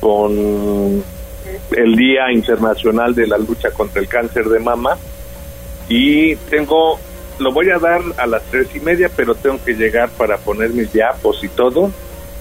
con 0.00 1.04
el 1.72 1.96
Día 1.96 2.32
Internacional 2.32 3.14
de 3.14 3.26
la 3.26 3.38
Lucha 3.38 3.70
contra 3.70 4.00
el 4.00 4.08
Cáncer 4.08 4.46
de 4.46 4.58
Mama 4.58 4.96
y 5.88 6.36
tengo, 6.36 6.98
lo 7.38 7.52
voy 7.52 7.70
a 7.70 7.78
dar 7.78 8.00
a 8.16 8.26
las 8.26 8.42
tres 8.44 8.68
y 8.74 8.80
media, 8.80 9.10
pero 9.14 9.34
tengo 9.34 9.62
que 9.64 9.74
llegar 9.74 10.08
para 10.10 10.38
poner 10.38 10.70
mis 10.70 10.92
diapos 10.92 11.44
y 11.44 11.48
todo 11.48 11.90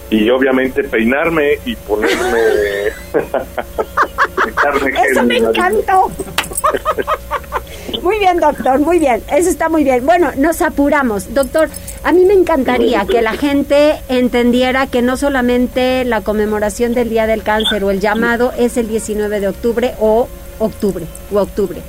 y 0.09 0.29
obviamente 0.29 0.83
peinarme 0.83 1.59
y 1.65 1.75
ponerme 1.75 2.39
Eso 5.11 5.23
me 5.23 5.37
encantó. 5.37 6.11
muy 8.01 8.19
bien, 8.19 8.39
doctor, 8.39 8.79
muy 8.79 8.99
bien. 8.99 9.21
Eso 9.31 9.49
está 9.49 9.69
muy 9.69 9.83
bien. 9.83 10.05
Bueno, 10.05 10.31
nos 10.37 10.61
apuramos. 10.61 11.33
Doctor, 11.33 11.69
a 12.03 12.11
mí 12.11 12.25
me 12.25 12.33
encantaría 12.33 13.05
que 13.05 13.21
la 13.21 13.33
gente 13.33 13.95
entendiera 14.07 14.87
que 14.87 15.01
no 15.01 15.17
solamente 15.17 16.05
la 16.05 16.21
conmemoración 16.21 16.93
del 16.93 17.09
Día 17.09 17.27
del 17.27 17.43
Cáncer 17.43 17.83
o 17.83 17.91
el 17.91 17.99
llamado 17.99 18.53
es 18.57 18.77
el 18.77 18.87
19 18.87 19.39
de 19.39 19.47
octubre 19.47 19.93
o 19.99 20.27
octubre 20.59 21.05
o 21.31 21.39
octubre. 21.39 21.81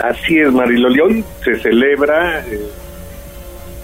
Así 0.00 0.38
es, 0.38 0.52
Mariloli. 0.52 1.00
Hoy 1.00 1.24
se 1.42 1.58
celebra 1.60 2.40
eh, 2.46 2.68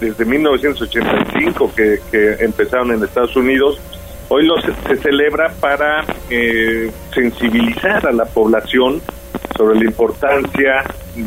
desde 0.00 0.24
1985 0.24 1.72
que, 1.74 1.98
que 2.10 2.44
empezaron 2.44 2.92
en 2.92 3.02
Estados 3.02 3.34
Unidos 3.36 3.80
Hoy 4.28 4.46
lo 4.46 4.54
se, 4.60 4.96
celebra 4.96 5.52
para 5.60 6.04
eh, 6.30 6.90
sensibilizar 7.12 8.06
a 8.06 8.12
la 8.12 8.24
población 8.24 9.02
sobre 9.56 9.78
la 9.78 9.84
importancia 9.84 10.84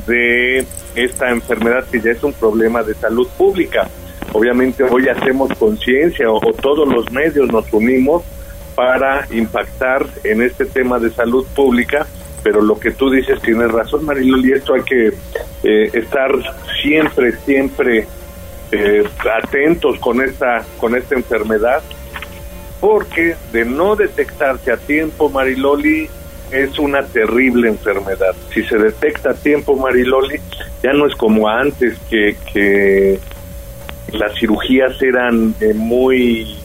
de 0.08 0.66
esta 0.96 1.30
enfermedad 1.30 1.86
que 1.92 2.02
ya 2.02 2.12
es 2.12 2.24
un 2.24 2.34
problema 2.34 2.82
de 2.84 2.96
salud 2.96 3.28
pública. 3.38 3.88
Obviamente 4.34 4.84
hoy 4.84 5.08
hacemos 5.08 5.54
conciencia 5.58 6.30
o, 6.30 6.40
todos 6.54 6.88
los 6.88 7.12
medios 7.12 7.52
nos 7.52 7.72
unimos 7.72 8.24
para 8.76 9.28
impactar 9.32 10.06
en 10.24 10.42
este 10.42 10.66
tema 10.66 11.00
de 11.00 11.12
salud 11.12 11.46
pública, 11.56 12.06
pero 12.44 12.62
lo 12.62 12.80
que 12.80 12.92
tú 12.92 13.10
dices 13.10 13.42
tienes 13.42 13.72
razón, 13.72 14.06
Marilol, 14.06 14.46
y 14.46 14.52
esto 14.54 14.74
hay 14.74 14.84
que 14.84 15.08
eh, 15.64 15.90
estar 15.94 16.32
siempre, 16.82 17.32
siempre 17.46 18.08
eh, 18.72 19.04
atentos 19.44 19.98
con 20.00 20.22
esta, 20.22 20.66
con 20.80 20.96
esta 20.96 21.16
enfermedad 21.16 21.82
porque 22.80 23.36
de 23.52 23.66
no 23.66 23.96
detectarse 23.96 24.72
a 24.72 24.78
tiempo, 24.78 25.30
Mariloli, 25.30 26.10
es 26.52 26.80
una 26.80 27.04
terrible 27.04 27.68
enfermedad. 27.68 28.36
Si 28.54 28.64
se 28.64 28.78
detecta 28.78 29.32
a 29.32 29.34
tiempo, 29.34 29.76
Mariloli, 29.76 30.40
ya 30.82 30.94
no 30.94 31.08
es 31.08 31.16
como 31.16 31.50
antes 31.50 31.98
que, 32.10 32.38
que 32.54 33.20
las 34.14 34.34
cirugías 34.40 35.02
eran 35.02 35.56
eh, 35.60 35.74
muy, 35.74 36.58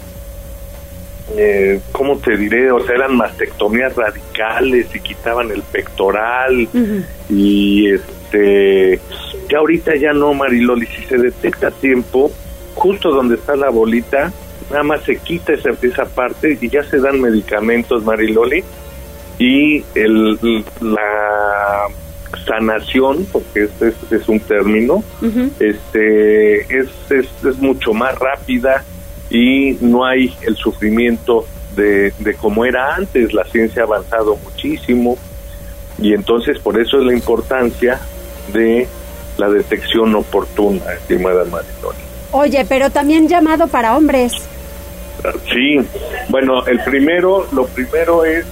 eh, 1.37 1.81
¿cómo 1.92 2.18
te 2.18 2.37
diré? 2.37 2.70
O 2.70 2.81
sea, 2.85 2.94
eran 2.94 3.16
mastectomías 3.16 3.96
radicales 3.96 4.87
y 4.94 5.01
quitaban 5.01 5.51
el 5.51 5.62
pectoral 5.62 6.68
y 7.29 7.90
este, 7.90 9.01
ya 9.51 9.59
ahorita 9.59 9.96
ya 9.96 10.12
no, 10.12 10.35
Mariloli, 10.35 10.87
si 10.87 11.03
se 11.05 11.19
detecta 11.19 11.69
a 11.69 11.71
tiempo, 11.73 12.31
justo 12.75 13.10
donde 13.10 13.35
está 13.35 13.56
la 13.56 13.71
bolita, 13.71 14.33
nada 14.73 14.83
más 14.83 15.02
se 15.02 15.16
quita 15.18 15.52
esa, 15.52 15.70
esa 15.81 16.04
parte 16.06 16.58
y 16.60 16.68
ya 16.68 16.83
se 16.83 16.98
dan 16.98 17.20
medicamentos, 17.20 18.04
Mariloli, 18.04 18.64
y 19.38 19.85
el, 19.94 20.38
la 20.81 21.88
sanación, 22.46 23.27
porque 23.31 23.64
este 23.64 23.92
es, 24.10 24.29
un 24.29 24.40
término, 24.40 25.04
este 25.60 26.60
es, 26.60 26.88
es, 27.10 27.29
es, 27.44 27.58
mucho 27.58 27.92
más 27.92 28.18
rápida 28.18 28.85
y 29.31 29.77
no 29.81 30.04
hay 30.04 30.35
el 30.42 30.56
sufrimiento 30.56 31.46
de, 31.77 32.12
de 32.18 32.35
como 32.35 32.64
era 32.64 32.94
antes, 32.94 33.33
la 33.33 33.44
ciencia 33.44 33.83
ha 33.83 33.87
avanzado 33.87 34.37
muchísimo 34.37 35.16
y 35.98 36.14
entonces 36.14 36.58
por 36.58 36.81
eso 36.81 36.98
es 36.98 37.04
la 37.04 37.12
importancia 37.12 38.00
de 38.52 38.88
la 39.38 39.48
detección 39.48 40.14
oportuna, 40.14 40.92
estimada 40.94 41.44
Mariloli. 41.44 41.98
Oye, 42.33 42.64
pero 42.68 42.90
también 42.90 43.29
llamado 43.29 43.68
para 43.68 43.96
hombres. 43.96 44.33
Sí, 45.52 45.79
bueno, 46.29 46.66
el 46.66 46.81
primero, 46.81 47.46
lo 47.52 47.66
primero 47.66 48.25
es 48.25 48.44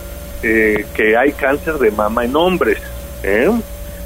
eh, 0.42 0.86
que 0.94 1.16
hay 1.16 1.32
cáncer 1.32 1.74
de 1.74 1.90
mama 1.90 2.24
en 2.24 2.36
hombres, 2.36 2.78
¿eh? 3.22 3.50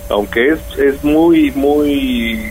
aunque 0.08 0.48
es, 0.48 0.78
es 0.78 1.04
muy, 1.04 1.50
muy 1.52 2.50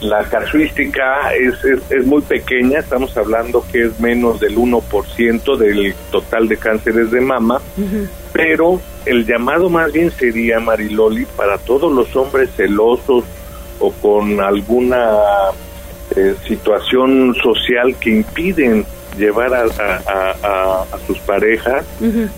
la 0.00 0.22
casuística 0.24 1.34
es, 1.34 1.54
es, 1.90 2.06
muy 2.06 2.22
pequeña, 2.22 2.78
estamos 2.78 3.16
hablando 3.16 3.64
que 3.72 3.86
es 3.86 3.98
menos 3.98 4.38
del 4.38 4.56
1% 4.56 5.56
del 5.56 5.94
total 6.12 6.46
de 6.46 6.56
cánceres 6.56 7.10
de 7.10 7.20
mama, 7.20 7.60
pero 8.32 8.80
el 9.06 9.26
llamado 9.26 9.68
más 9.68 9.92
bien 9.92 10.10
sería, 10.12 10.60
Mariloli, 10.60 11.26
para 11.36 11.58
todos 11.58 11.92
los 11.92 12.14
hombres 12.14 12.50
celosos 12.56 13.24
o 13.80 13.90
con 13.92 14.40
alguna 14.40 15.18
eh, 16.16 16.34
situación 16.46 17.34
social 17.42 17.94
que 18.00 18.10
impiden 18.10 18.86
llevar 19.18 19.52
a, 19.52 19.64
a, 19.66 20.98
sus 21.06 21.18
parejas 21.20 21.84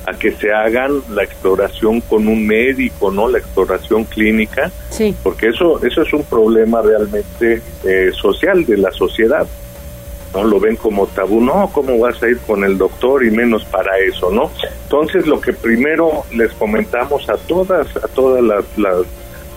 a 0.06 0.12
que 0.18 0.32
se 0.32 0.52
hagan 0.52 1.02
la 1.10 1.22
exploración 1.22 2.00
con 2.00 2.26
un 2.26 2.46
médico, 2.46 3.10
¿no? 3.10 3.28
La 3.28 3.38
exploración 3.38 4.04
clínica, 4.04 4.70
sí. 4.88 5.14
porque 5.22 5.48
eso 5.48 5.84
eso 5.84 6.02
es 6.02 6.12
un 6.12 6.24
problema 6.24 6.80
realmente 6.80 7.62
eh, 7.84 8.10
social 8.14 8.64
de 8.64 8.78
la 8.78 8.90
sociedad. 8.92 9.46
¿no? 10.32 10.44
Lo 10.44 10.60
ven 10.60 10.76
como 10.76 11.06
tabú, 11.08 11.40
no, 11.40 11.70
¿cómo 11.72 11.98
vas 11.98 12.22
a 12.22 12.28
ir 12.28 12.38
con 12.38 12.64
el 12.64 12.78
doctor 12.78 13.24
y 13.24 13.30
menos 13.30 13.64
para 13.64 13.98
eso, 13.98 14.30
¿no? 14.30 14.50
Entonces, 14.84 15.26
lo 15.26 15.40
que 15.40 15.52
primero 15.52 16.24
les 16.32 16.52
comentamos 16.52 17.28
a 17.28 17.36
todas, 17.36 17.88
a 17.96 18.06
todas 18.08 18.42
las, 18.42 18.64
las, 18.78 19.06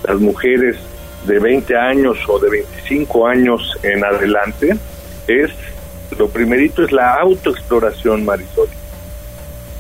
las 0.03 0.20
mujeres 0.20 0.78
de 1.26 1.39
20 1.39 1.76
años 1.76 2.17
o 2.28 2.39
de 2.39 2.49
25 2.49 3.28
años 3.28 3.78
en 3.84 4.03
adelante 4.03 4.76
es 5.28 5.51
lo 6.17 6.28
primerito 6.30 6.84
es 6.84 6.91
la 6.91 7.15
autoexploración, 7.15 8.24
Marisol. 8.24 8.67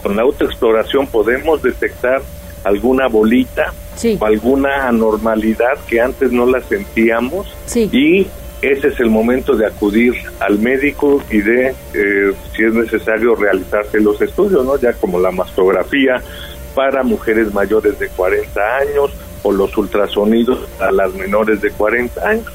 Con 0.01 0.15
la 0.15 0.23
autoexploración 0.23 1.07
podemos 1.07 1.61
detectar 1.61 2.21
alguna 2.63 3.07
bolita 3.07 3.73
o 4.19 4.25
alguna 4.25 4.87
anormalidad 4.87 5.77
que 5.87 6.01
antes 6.01 6.31
no 6.31 6.45
la 6.45 6.61
sentíamos 6.61 7.47
y 7.75 8.27
ese 8.61 8.87
es 8.87 8.99
el 8.99 9.09
momento 9.09 9.55
de 9.55 9.67
acudir 9.67 10.13
al 10.39 10.57
médico 10.57 11.21
y 11.29 11.41
de, 11.41 11.75
eh, 11.93 12.33
si 12.55 12.63
es 12.63 12.73
necesario, 12.73 13.35
realizarse 13.35 13.99
los 13.99 14.21
estudios, 14.21 14.65
¿no? 14.65 14.77
Ya 14.77 14.93
como 14.93 15.19
la 15.19 15.31
mastografía 15.31 16.21
para 16.73 17.03
mujeres 17.03 17.53
mayores 17.53 17.99
de 17.99 18.07
40 18.07 18.77
años 18.77 19.11
o 19.43 19.51
los 19.51 19.75
ultrasonidos 19.77 20.67
a 20.79 20.91
las 20.91 21.13
menores 21.13 21.61
de 21.61 21.71
40 21.71 22.27
años. 22.27 22.51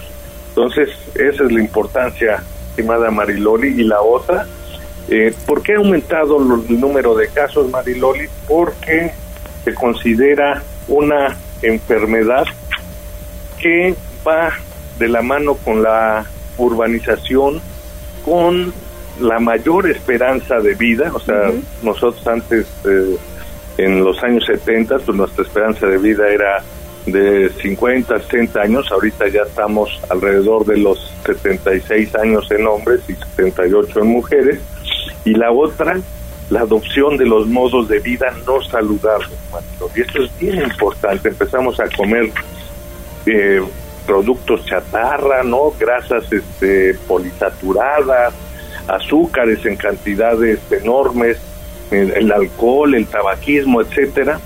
Entonces, 0.48 0.88
esa 1.14 1.44
es 1.44 1.52
la 1.52 1.60
importancia 1.60 2.42
estimada 2.70 3.10
Mariloli, 3.10 3.80
y 3.80 3.84
la 3.84 4.00
otra, 4.00 4.46
eh, 5.08 5.34
¿por 5.46 5.62
qué 5.62 5.74
ha 5.74 5.78
aumentado 5.78 6.38
el 6.38 6.80
número 6.80 7.14
de 7.14 7.28
casos, 7.28 7.70
Mariloli? 7.70 8.28
Porque 8.46 9.12
se 9.64 9.74
considera 9.74 10.62
una 10.86 11.36
enfermedad 11.62 12.44
que 13.60 13.94
va 14.26 14.52
de 14.98 15.08
la 15.08 15.22
mano 15.22 15.54
con 15.54 15.82
la 15.82 16.24
urbanización, 16.56 17.60
con 18.24 18.72
la 19.20 19.40
mayor 19.40 19.90
esperanza 19.90 20.60
de 20.60 20.74
vida, 20.74 21.10
o 21.12 21.20
sea, 21.20 21.50
nosotros 21.82 22.26
antes, 22.26 22.66
eh, 22.84 23.16
en 23.78 24.04
los 24.04 24.22
años 24.22 24.44
70, 24.46 24.98
pues 24.98 25.16
nuestra 25.16 25.44
esperanza 25.44 25.86
de 25.86 25.98
vida 25.98 26.28
era 26.28 26.62
de 27.12 27.50
50, 27.50 28.18
60 28.20 28.60
años, 28.60 28.90
ahorita 28.90 29.28
ya 29.28 29.42
estamos 29.42 30.00
alrededor 30.08 30.64
de 30.64 30.78
los 30.78 31.12
76 31.24 32.14
años 32.16 32.50
en 32.50 32.66
hombres 32.66 33.00
y 33.08 33.14
78 33.14 34.00
en 34.00 34.06
mujeres, 34.06 34.60
y 35.24 35.34
la 35.34 35.50
otra, 35.50 35.98
la 36.50 36.60
adopción 36.60 37.16
de 37.16 37.26
los 37.26 37.46
modos 37.46 37.88
de 37.88 37.98
vida 38.00 38.32
no 38.46 38.62
saludables, 38.62 39.30
y 39.94 40.00
esto 40.00 40.22
es 40.22 40.38
bien 40.38 40.62
importante, 40.62 41.28
empezamos 41.28 41.78
a 41.80 41.88
comer 41.96 42.30
eh, 43.26 43.62
productos 44.06 44.64
chatarra, 44.64 45.42
¿no? 45.42 45.72
Grasas 45.78 46.32
este, 46.32 46.94
polisaturadas, 47.06 48.32
azúcares 48.86 49.64
en 49.66 49.76
cantidades 49.76 50.60
enormes, 50.70 51.36
el 51.90 52.30
alcohol, 52.32 52.94
el 52.94 53.06
tabaquismo, 53.06 53.80
etcétera, 53.80 54.40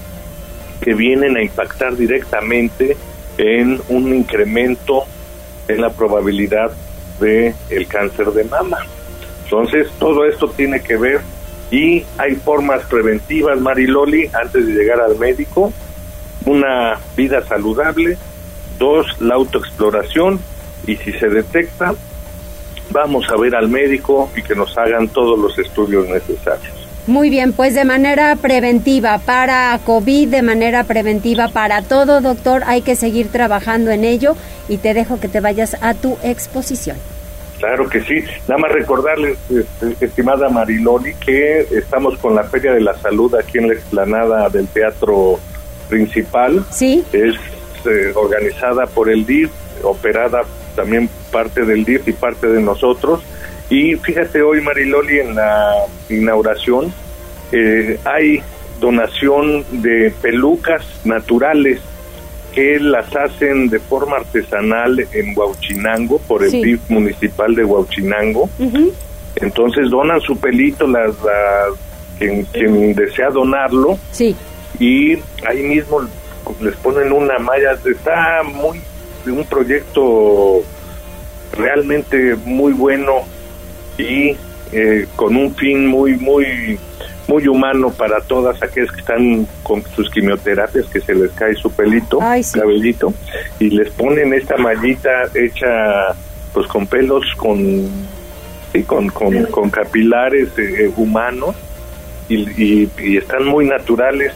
que 0.82 0.94
vienen 0.94 1.36
a 1.36 1.42
impactar 1.42 1.96
directamente 1.96 2.96
en 3.38 3.80
un 3.88 4.14
incremento 4.14 5.04
en 5.68 5.80
la 5.80 5.90
probabilidad 5.90 6.72
de 7.20 7.54
el 7.70 7.86
cáncer 7.86 8.32
de 8.32 8.44
mama. 8.44 8.78
Entonces, 9.44 9.88
todo 9.98 10.24
esto 10.26 10.50
tiene 10.50 10.82
que 10.82 10.96
ver 10.96 11.20
y 11.70 12.04
hay 12.18 12.34
formas 12.34 12.84
preventivas, 12.84 13.60
Mariloli, 13.60 14.28
antes 14.32 14.66
de 14.66 14.72
llegar 14.72 15.00
al 15.00 15.18
médico, 15.18 15.72
una 16.44 16.98
vida 17.16 17.46
saludable, 17.46 18.18
dos, 18.78 19.06
la 19.20 19.36
autoexploración 19.36 20.40
y 20.86 20.96
si 20.96 21.12
se 21.12 21.28
detecta, 21.28 21.94
vamos 22.90 23.24
a 23.30 23.36
ver 23.36 23.54
al 23.54 23.68
médico 23.68 24.30
y 24.36 24.42
que 24.42 24.54
nos 24.54 24.76
hagan 24.76 25.08
todos 25.08 25.38
los 25.38 25.58
estudios 25.58 26.08
necesarios. 26.08 26.81
Muy 27.06 27.30
bien, 27.30 27.52
pues 27.52 27.74
de 27.74 27.84
manera 27.84 28.36
preventiva 28.36 29.18
para 29.18 29.78
COVID, 29.84 30.28
de 30.28 30.42
manera 30.42 30.84
preventiva 30.84 31.48
para 31.48 31.82
todo, 31.82 32.20
doctor, 32.20 32.62
hay 32.66 32.82
que 32.82 32.94
seguir 32.94 33.28
trabajando 33.28 33.90
en 33.90 34.04
ello 34.04 34.36
y 34.68 34.76
te 34.76 34.94
dejo 34.94 35.18
que 35.18 35.26
te 35.26 35.40
vayas 35.40 35.76
a 35.80 35.94
tu 35.94 36.16
exposición. 36.22 36.96
Claro 37.58 37.88
que 37.88 38.02
sí. 38.02 38.24
Nada 38.46 38.58
más 38.58 38.72
recordarles, 38.72 39.36
este, 39.50 40.04
estimada 40.04 40.48
Mariloli, 40.48 41.14
que 41.14 41.66
estamos 41.72 42.18
con 42.18 42.36
la 42.36 42.44
Feria 42.44 42.72
de 42.72 42.80
la 42.80 42.94
Salud 42.94 43.34
aquí 43.34 43.58
en 43.58 43.68
la 43.68 43.74
explanada 43.74 44.48
del 44.48 44.68
Teatro 44.68 45.40
Principal. 45.88 46.64
Sí. 46.70 47.04
Es 47.12 47.34
eh, 47.84 48.12
organizada 48.14 48.86
por 48.86 49.10
el 49.10 49.26
DIF, 49.26 49.50
operada 49.82 50.42
también 50.76 51.08
parte 51.32 51.64
del 51.64 51.84
DIF 51.84 52.06
y 52.06 52.12
parte 52.12 52.46
de 52.46 52.60
nosotros 52.60 53.22
y 53.70 53.96
fíjate 53.96 54.42
hoy, 54.42 54.60
Mariloli, 54.60 55.20
en 55.20 55.34
la 55.34 55.74
inauguración 56.08 56.92
eh, 57.52 57.98
hay 58.04 58.42
donación 58.80 59.64
de 59.70 60.12
pelucas 60.20 60.84
naturales 61.04 61.80
que 62.52 62.78
las 62.80 63.14
hacen 63.16 63.68
de 63.68 63.78
forma 63.78 64.16
artesanal 64.16 65.06
en 65.12 65.36
Huauchinango 65.36 66.18
por 66.18 66.44
el 66.44 66.50
DIF 66.50 66.90
municipal 66.90 67.54
de 67.54 67.64
Huauchinango. 67.64 68.50
Entonces 69.36 69.90
donan 69.90 70.20
su 70.20 70.36
pelito 70.36 70.86
las, 70.86 71.14
quien, 72.18 72.44
quien, 72.44 72.94
desea 72.94 73.30
donarlo. 73.30 73.98
Sí. 74.10 74.36
Y 74.78 75.14
ahí 75.46 75.62
mismo 75.62 76.00
les 76.60 76.76
ponen 76.76 77.12
una 77.12 77.38
malla. 77.38 77.72
Está 77.72 78.42
muy 78.42 78.80
un 79.26 79.44
proyecto 79.44 80.62
realmente 81.56 82.34
muy 82.44 82.72
bueno 82.72 83.22
y 84.02 84.36
eh, 84.72 85.06
con 85.16 85.36
un 85.36 85.54
fin 85.54 85.86
muy, 85.86 86.16
muy, 86.16 86.78
muy 87.28 87.46
humano 87.46 87.90
para 87.90 88.20
todas 88.20 88.62
aquellas 88.62 88.90
que 88.90 89.00
están 89.00 89.46
con 89.62 89.82
sus 89.94 90.10
quimioterapias, 90.10 90.86
que 90.86 91.00
se 91.00 91.14
les 91.14 91.30
cae 91.32 91.54
su 91.54 91.70
pelito, 91.70 92.18
cabellito, 92.18 93.12
y 93.58 93.70
les 93.70 93.90
ponen 93.90 94.32
esta 94.34 94.56
mallita 94.56 95.10
hecha 95.34 96.14
pues 96.52 96.66
con 96.66 96.86
pelos, 96.86 97.24
con, 97.36 97.86
sí, 98.72 98.82
con, 98.82 99.08
con, 99.08 99.70
capilares 99.70 100.48
eh, 100.58 100.90
humanos, 100.96 101.54
y, 102.28 102.88
y, 102.98 103.16
están 103.16 103.44
muy 103.44 103.66
naturales. 103.66 104.32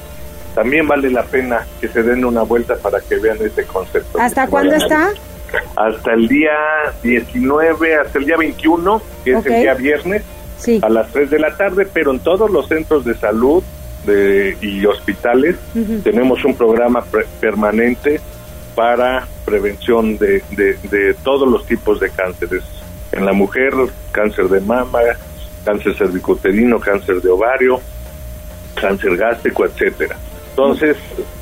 También 0.54 0.86
vale 0.88 1.10
la 1.10 1.22
pena 1.22 1.66
que 1.80 1.88
se 1.88 2.02
den 2.02 2.24
una 2.24 2.42
vuelta 2.42 2.76
para 2.76 3.00
que 3.00 3.16
vean 3.16 3.38
este 3.44 3.64
concepto. 3.64 4.18
¿Hasta 4.18 4.46
cuándo 4.46 4.74
está? 4.74 5.12
Hasta 5.76 6.12
el 6.12 6.28
día 6.28 6.52
19, 7.02 7.96
hasta 7.96 8.18
el 8.18 8.26
día 8.26 8.36
21, 8.36 9.02
que 9.24 9.32
es 9.32 9.46
el 9.46 9.62
día 9.62 9.74
viernes, 9.74 10.22
a 10.82 10.88
las 10.88 11.10
3 11.12 11.30
de 11.30 11.38
la 11.38 11.56
tarde, 11.56 11.86
pero 11.92 12.10
en 12.10 12.20
todos 12.20 12.50
los 12.50 12.68
centros 12.68 13.04
de 13.04 13.14
salud 13.14 13.62
de, 14.04 14.56
y 14.60 14.86
hospitales 14.86 15.56
tenemos 16.02 16.44
un 16.44 16.54
programa 16.54 17.04
permanente 17.40 18.20
para 18.74 19.26
prevención 19.44 20.18
de, 20.18 20.42
de, 20.50 21.14
todos 21.24 21.48
los 21.48 21.66
tipos 21.66 22.00
de 22.00 22.10
cánceres. 22.10 22.62
En 23.12 23.24
la 23.24 23.32
mujer, 23.32 23.72
cáncer 24.12 24.48
de 24.48 24.60
mama, 24.60 25.00
cáncer 25.64 25.96
cervicuterino, 25.96 26.78
cáncer 26.78 27.22
de 27.22 27.30
ovario, 27.30 27.80
cáncer 28.74 29.16
gástrico, 29.16 29.64
etcétera. 29.64 30.16
Entonces, 30.56 30.96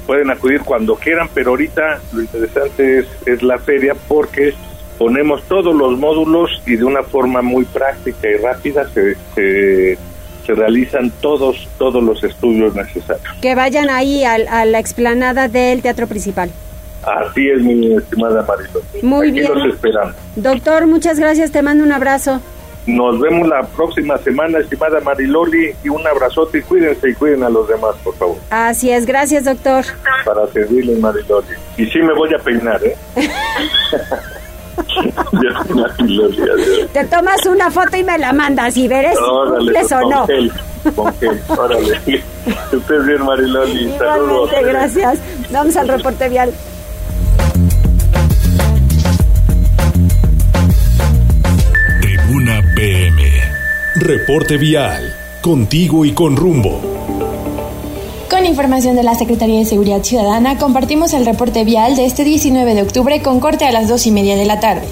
pueden 0.08 0.28
acudir 0.28 0.62
cuando 0.62 0.96
quieran, 0.96 1.28
pero 1.32 1.50
ahorita 1.50 2.00
lo 2.12 2.22
interesante 2.22 2.98
es, 2.98 3.06
es 3.26 3.44
la 3.44 3.58
feria 3.58 3.94
porque 4.08 4.54
ponemos 4.98 5.40
todos 5.44 5.72
los 5.72 5.96
módulos 5.96 6.50
y 6.66 6.74
de 6.74 6.84
una 6.84 7.04
forma 7.04 7.40
muy 7.40 7.64
práctica 7.64 8.28
y 8.28 8.36
rápida 8.38 8.88
se, 8.88 9.16
se, 9.36 9.96
realizan 10.48 11.12
todos 11.20 11.68
todos 11.78 12.02
los 12.02 12.24
estudios 12.24 12.74
necesarios. 12.74 13.24
Que 13.40 13.54
vayan 13.54 13.88
ahí 13.88 14.24
a 14.24 14.64
la 14.64 14.80
explanada 14.80 15.46
del 15.46 15.80
teatro 15.80 16.08
principal. 16.08 16.50
Así 17.04 17.48
es, 17.48 17.62
mi 17.62 17.94
estimada 17.94 18.42
Marisol. 18.42 18.82
Muy 19.02 19.30
bien. 19.30 19.46
Los 19.54 19.74
esperamos. 19.74 20.16
Doctor, 20.34 20.88
muchas 20.88 21.20
gracias, 21.20 21.52
te 21.52 21.62
mando 21.62 21.84
un 21.84 21.92
abrazo. 21.92 22.40
Nos 22.86 23.18
vemos 23.18 23.48
la 23.48 23.62
próxima 23.62 24.18
semana, 24.18 24.58
estimada 24.58 25.00
Mariloli, 25.00 25.74
y 25.82 25.88
un 25.88 26.06
abrazote 26.06 26.58
y 26.58 26.62
cuídense 26.62 27.08
y 27.08 27.14
cuiden 27.14 27.42
a 27.42 27.48
los 27.48 27.66
demás, 27.66 27.94
por 28.04 28.14
favor. 28.16 28.36
Así 28.50 28.90
es, 28.90 29.06
gracias 29.06 29.44
doctor. 29.44 29.84
Para 30.24 30.46
servirle, 30.48 30.96
Mariloli. 30.96 31.46
Y 31.78 31.86
sí 31.86 31.98
me 32.00 32.12
voy 32.14 32.34
a 32.34 32.38
peinar, 32.38 32.80
¿eh? 32.84 32.96
Te 36.92 37.04
tomas 37.04 37.46
una 37.46 37.70
foto 37.70 37.96
y 37.96 38.04
me 38.04 38.18
la 38.18 38.32
mandas 38.32 38.76
y 38.76 38.88
verás 38.88 39.14
si 39.14 39.22
o 39.94 40.00
no. 40.10 40.26
con 40.94 41.14
gel, 41.18 41.40
órale. 41.48 42.00
Usted 42.72 43.02
bien, 43.06 43.24
Mariloli. 43.24 43.96
Saludos. 43.98 44.50
gracias. 44.62 45.18
Vamos 45.50 45.76
al 45.76 45.88
reporte 45.88 46.28
vial. 46.28 46.52
Reporte 54.06 54.58
vial. 54.58 55.16
Contigo 55.40 56.04
y 56.04 56.12
con 56.12 56.36
rumbo. 56.36 56.78
Con 58.28 58.44
información 58.44 58.96
de 58.96 59.02
la 59.02 59.14
Secretaría 59.14 59.60
de 59.60 59.64
Seguridad 59.64 60.02
Ciudadana, 60.02 60.58
compartimos 60.58 61.14
el 61.14 61.24
reporte 61.24 61.64
vial 61.64 61.96
de 61.96 62.04
este 62.04 62.22
19 62.22 62.74
de 62.74 62.82
octubre 62.82 63.22
con 63.22 63.40
corte 63.40 63.64
a 63.64 63.72
las 63.72 63.88
2 63.88 64.06
y 64.08 64.10
media 64.10 64.36
de 64.36 64.44
la 64.44 64.60
tarde. 64.60 64.86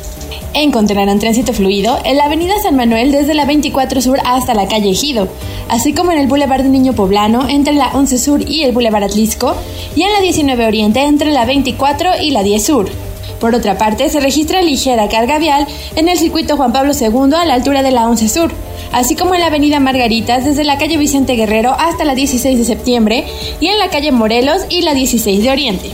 Encontrarán 0.54 1.18
tránsito 1.18 1.52
fluido 1.52 1.98
en 2.06 2.16
la 2.16 2.24
avenida 2.24 2.54
San 2.62 2.74
Manuel 2.74 3.12
desde 3.12 3.34
la 3.34 3.44
24 3.44 4.00
Sur 4.00 4.18
hasta 4.24 4.54
la 4.54 4.66
calle 4.66 4.88
Ejido, 4.88 5.28
así 5.68 5.92
como 5.92 6.12
en 6.12 6.18
el 6.18 6.26
Boulevard 6.26 6.64
Niño 6.64 6.94
Poblano 6.94 7.50
entre 7.50 7.74
la 7.74 7.90
11 7.92 8.18
Sur 8.18 8.48
y 8.48 8.62
el 8.62 8.72
Boulevard 8.72 9.04
Atlisco, 9.04 9.54
y 9.94 10.04
en 10.04 10.12
la 10.14 10.22
19 10.22 10.64
Oriente 10.64 11.02
entre 11.02 11.32
la 11.32 11.44
24 11.44 12.12
y 12.18 12.30
la 12.30 12.42
10 12.42 12.64
Sur. 12.64 13.11
Por 13.42 13.56
otra 13.56 13.76
parte, 13.76 14.08
se 14.08 14.20
registra 14.20 14.62
ligera 14.62 15.08
carga 15.08 15.36
vial 15.40 15.66
en 15.96 16.08
el 16.08 16.16
circuito 16.16 16.56
Juan 16.56 16.72
Pablo 16.72 16.92
II 16.92 17.34
a 17.34 17.44
la 17.44 17.54
altura 17.54 17.82
de 17.82 17.90
la 17.90 18.08
11 18.08 18.28
Sur, 18.28 18.52
así 18.92 19.16
como 19.16 19.34
en 19.34 19.40
la 19.40 19.48
avenida 19.48 19.80
Margaritas 19.80 20.44
desde 20.44 20.62
la 20.62 20.78
calle 20.78 20.96
Vicente 20.96 21.34
Guerrero 21.34 21.74
hasta 21.76 22.04
la 22.04 22.14
16 22.14 22.56
de 22.56 22.64
septiembre 22.64 23.24
y 23.58 23.66
en 23.66 23.80
la 23.80 23.88
calle 23.88 24.12
Morelos 24.12 24.62
y 24.68 24.82
la 24.82 24.94
16 24.94 25.42
de 25.42 25.50
Oriente. 25.50 25.90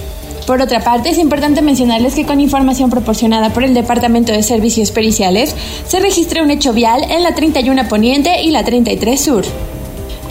Por 0.46 0.60
otra 0.60 0.80
parte, 0.80 1.08
es 1.08 1.16
importante 1.16 1.62
mencionarles 1.62 2.14
que 2.14 2.26
con 2.26 2.38
información 2.38 2.90
proporcionada 2.90 3.48
por 3.48 3.64
el 3.64 3.72
Departamento 3.72 4.30
de 4.30 4.42
Servicios 4.42 4.90
Periciales, 4.90 5.56
se 5.86 6.00
registra 6.00 6.42
un 6.42 6.50
hecho 6.50 6.74
vial 6.74 7.02
en 7.10 7.22
la 7.22 7.34
31 7.34 7.88
Poniente 7.88 8.42
y 8.42 8.50
la 8.50 8.62
33 8.62 9.18
Sur. 9.18 9.44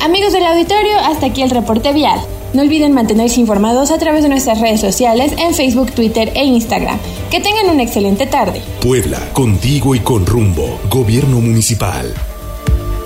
Amigos 0.03 0.33
del 0.33 0.45
auditorio, 0.45 0.99
hasta 0.99 1.25
aquí 1.25 1.41
el 1.41 1.49
reporte 1.49 1.93
vial. 1.93 2.19
No 2.53 2.61
olviden 2.61 2.93
mantenerse 2.93 3.39
informados 3.41 3.91
a 3.91 3.97
través 3.97 4.23
de 4.23 4.29
nuestras 4.29 4.59
redes 4.61 4.79
sociales 4.79 5.33
en 5.37 5.53
Facebook, 5.53 5.91
Twitter 5.91 6.31
e 6.33 6.45
Instagram. 6.45 6.97
Que 7.29 7.41
tengan 7.41 7.69
una 7.69 7.83
excelente 7.83 8.25
tarde. 8.25 8.61
Puebla, 8.81 9.19
contigo 9.33 9.95
y 9.95 9.99
con 9.99 10.25
rumbo. 10.25 10.79
Gobierno 10.89 11.41
Municipal. 11.41 12.13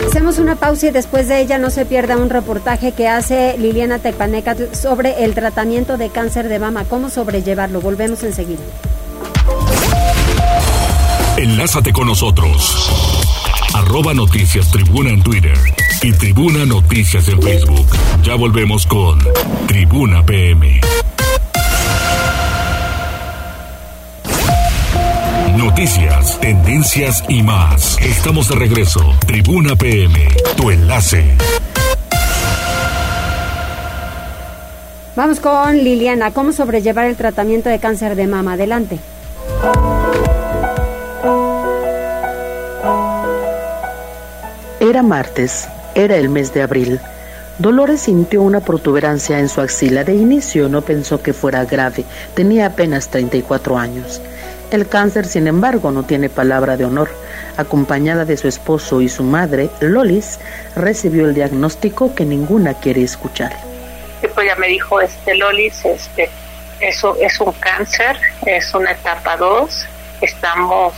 Hacemos 0.08 0.40
una 0.40 0.56
pausa 0.56 0.88
y 0.88 0.92
después 0.92 1.28
de 1.28 1.42
ella 1.42 1.58
no 1.58 1.70
se 1.70 1.86
pierda 1.86 2.18
un 2.18 2.30
reportaje 2.30 2.92
que 2.92 3.08
hace 3.08 3.58
Liliana 3.58 4.00
Tepaneca 4.00 4.56
sobre 4.74 5.24
el 5.24 5.34
tratamiento 5.34 5.98
de 5.98 6.10
cáncer 6.10 6.50
de 6.50 6.60
mama, 6.60 6.86
cómo 6.86 7.10
sobrellevarlo. 7.10 7.82
Volvemos 7.82 8.24
enseguida. 8.24 8.62
Enlázate 11.38 11.94
con 11.94 12.08
nosotros. 12.08 12.92
Arroba 13.74 14.14
Noticias 14.14 14.70
Tribuna 14.70 15.12
en 15.12 15.24
Twitter 15.24 15.58
y 16.04 16.12
Tribuna 16.14 16.66
Noticias 16.66 17.28
en 17.28 17.42
Facebook. 17.42 17.88
Ya 18.24 18.36
volvemos 18.36 18.88
con 18.88 19.20
Tribuna 19.68 20.26
PM. 20.26 20.82
Noticias, 25.58 26.40
tendencias 26.40 27.24
y 27.30 27.44
más. 27.44 28.00
Estamos 28.00 28.50
de 28.50 28.56
regreso. 28.56 29.14
Tribuna 29.28 29.76
PM, 29.76 30.28
tu 30.58 30.72
enlace. 30.72 31.38
Vamos 35.16 35.40
con 35.40 35.78
Liliana. 35.78 36.32
¿Cómo 36.32 36.52
sobrellevar 36.52 37.06
el 37.06 37.16
tratamiento 37.16 37.70
de 37.70 37.80
cáncer 37.80 38.16
de 38.16 38.28
mama? 38.28 38.54
Adelante. 38.54 39.00
Era 44.80 45.04
martes, 45.04 45.68
era 46.04 46.18
el 46.18 46.30
mes 46.30 46.54
de 46.54 46.62
abril. 46.62 47.00
Dolores 47.58 48.02
sintió 48.02 48.42
una 48.42 48.62
protuberancia 48.62 49.40
en 49.40 49.48
su 49.48 49.62
axila. 49.62 50.04
De 50.04 50.16
inicio 50.16 50.68
no 50.68 50.82
pensó 50.82 51.22
que 51.22 51.34
fuera 51.34 51.66
grave. 51.66 52.04
Tenía 52.34 52.66
apenas 52.68 53.10
34 53.10 53.78
años. 53.78 54.22
El 54.72 54.88
cáncer, 54.88 55.26
sin 55.26 55.48
embargo, 55.48 55.92
no 55.92 56.04
tiene 56.04 56.30
palabra 56.30 56.78
de 56.78 56.86
honor. 56.86 57.10
Acompañada 57.58 58.26
de 58.26 58.38
su 58.38 58.48
esposo 58.48 59.02
y 59.02 59.10
su 59.10 59.24
madre, 59.24 59.70
Lolis 59.82 60.40
recibió 60.76 61.26
el 61.26 61.36
diagnóstico 61.36 62.16
que 62.16 62.26
ninguna 62.26 62.74
quiere 62.74 63.04
escuchar. 63.04 63.52
pues 64.34 64.48
ya 64.48 64.56
me 64.56 64.68
dijo, 64.68 65.02
este 65.02 65.36
Lolis, 65.36 65.84
este, 65.84 66.30
eso 66.80 67.18
es 67.20 67.40
un 67.42 67.52
cáncer, 67.54 68.18
es 68.46 68.74
una 68.74 68.92
etapa 68.92 69.36
2, 69.36 69.86
estamos 70.22 70.94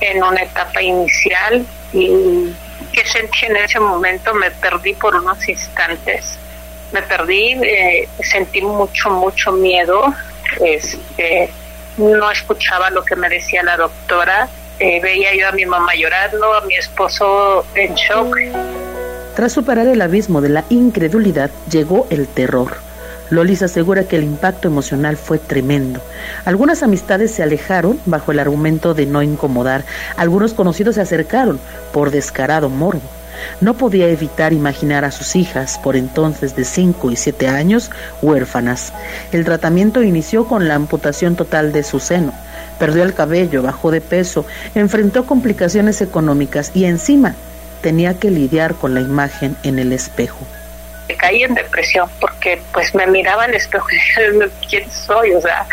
en 0.00 0.22
una 0.22 0.42
etapa 0.42 0.82
inicial 0.82 1.64
y 1.92 2.52
que 2.94 3.04
sentí 3.04 3.46
en 3.46 3.56
ese 3.56 3.80
momento, 3.80 4.32
me 4.34 4.50
perdí 4.50 4.94
por 4.94 5.14
unos 5.16 5.48
instantes, 5.48 6.38
me 6.92 7.02
perdí, 7.02 7.52
eh, 7.62 8.08
sentí 8.22 8.62
mucho, 8.62 9.10
mucho 9.10 9.52
miedo, 9.52 10.14
este, 10.60 11.50
no 11.96 12.30
escuchaba 12.30 12.90
lo 12.90 13.04
que 13.04 13.16
me 13.16 13.28
decía 13.28 13.62
la 13.62 13.76
doctora, 13.76 14.48
eh, 14.78 15.00
veía 15.00 15.34
yo 15.34 15.48
a 15.48 15.52
mi 15.52 15.66
mamá 15.66 15.94
llorando, 15.94 16.54
a 16.54 16.60
mi 16.62 16.74
esposo 16.76 17.66
en 17.74 17.94
shock. 17.94 18.36
Tras 19.34 19.52
superar 19.52 19.88
el 19.88 20.00
abismo 20.00 20.40
de 20.40 20.48
la 20.48 20.64
incredulidad, 20.68 21.50
llegó 21.68 22.06
el 22.10 22.28
terror. 22.28 22.78
Lolis 23.30 23.62
asegura 23.62 24.04
que 24.04 24.16
el 24.16 24.24
impacto 24.24 24.68
emocional 24.68 25.16
fue 25.16 25.38
tremendo. 25.38 26.00
Algunas 26.44 26.82
amistades 26.82 27.30
se 27.30 27.42
alejaron 27.42 27.98
bajo 28.04 28.32
el 28.32 28.38
argumento 28.38 28.92
de 28.94 29.06
no 29.06 29.22
incomodar. 29.22 29.84
Algunos 30.16 30.52
conocidos 30.52 30.96
se 30.96 31.00
acercaron 31.00 31.58
por 31.92 32.10
descarado 32.10 32.68
morbo. 32.68 33.02
No 33.60 33.74
podía 33.74 34.08
evitar 34.08 34.52
imaginar 34.52 35.04
a 35.04 35.10
sus 35.10 35.36
hijas, 35.36 35.78
por 35.82 35.96
entonces 35.96 36.54
de 36.54 36.64
5 36.64 37.10
y 37.10 37.16
7 37.16 37.48
años, 37.48 37.90
huérfanas. 38.22 38.92
El 39.32 39.44
tratamiento 39.44 40.02
inició 40.02 40.46
con 40.46 40.68
la 40.68 40.74
amputación 40.74 41.34
total 41.34 41.72
de 41.72 41.82
su 41.82 42.00
seno. 42.00 42.32
Perdió 42.78 43.02
el 43.02 43.14
cabello, 43.14 43.62
bajó 43.62 43.90
de 43.90 44.00
peso, 44.00 44.44
enfrentó 44.74 45.26
complicaciones 45.26 46.00
económicas 46.00 46.72
y 46.74 46.84
encima 46.84 47.34
tenía 47.80 48.18
que 48.18 48.30
lidiar 48.30 48.74
con 48.74 48.94
la 48.94 49.00
imagen 49.00 49.56
en 49.62 49.78
el 49.78 49.92
espejo 49.92 50.46
caí 51.16 51.42
en 51.42 51.54
depresión 51.54 52.08
porque 52.20 52.60
pues 52.72 52.94
me 52.94 53.06
miraba 53.06 53.44
al 53.44 53.54
espejo 53.54 53.86
y 53.90 53.94
dije, 53.94 54.50
¿quién 54.68 54.90
soy? 54.90 55.32
O 55.32 55.40
sea, 55.40 55.66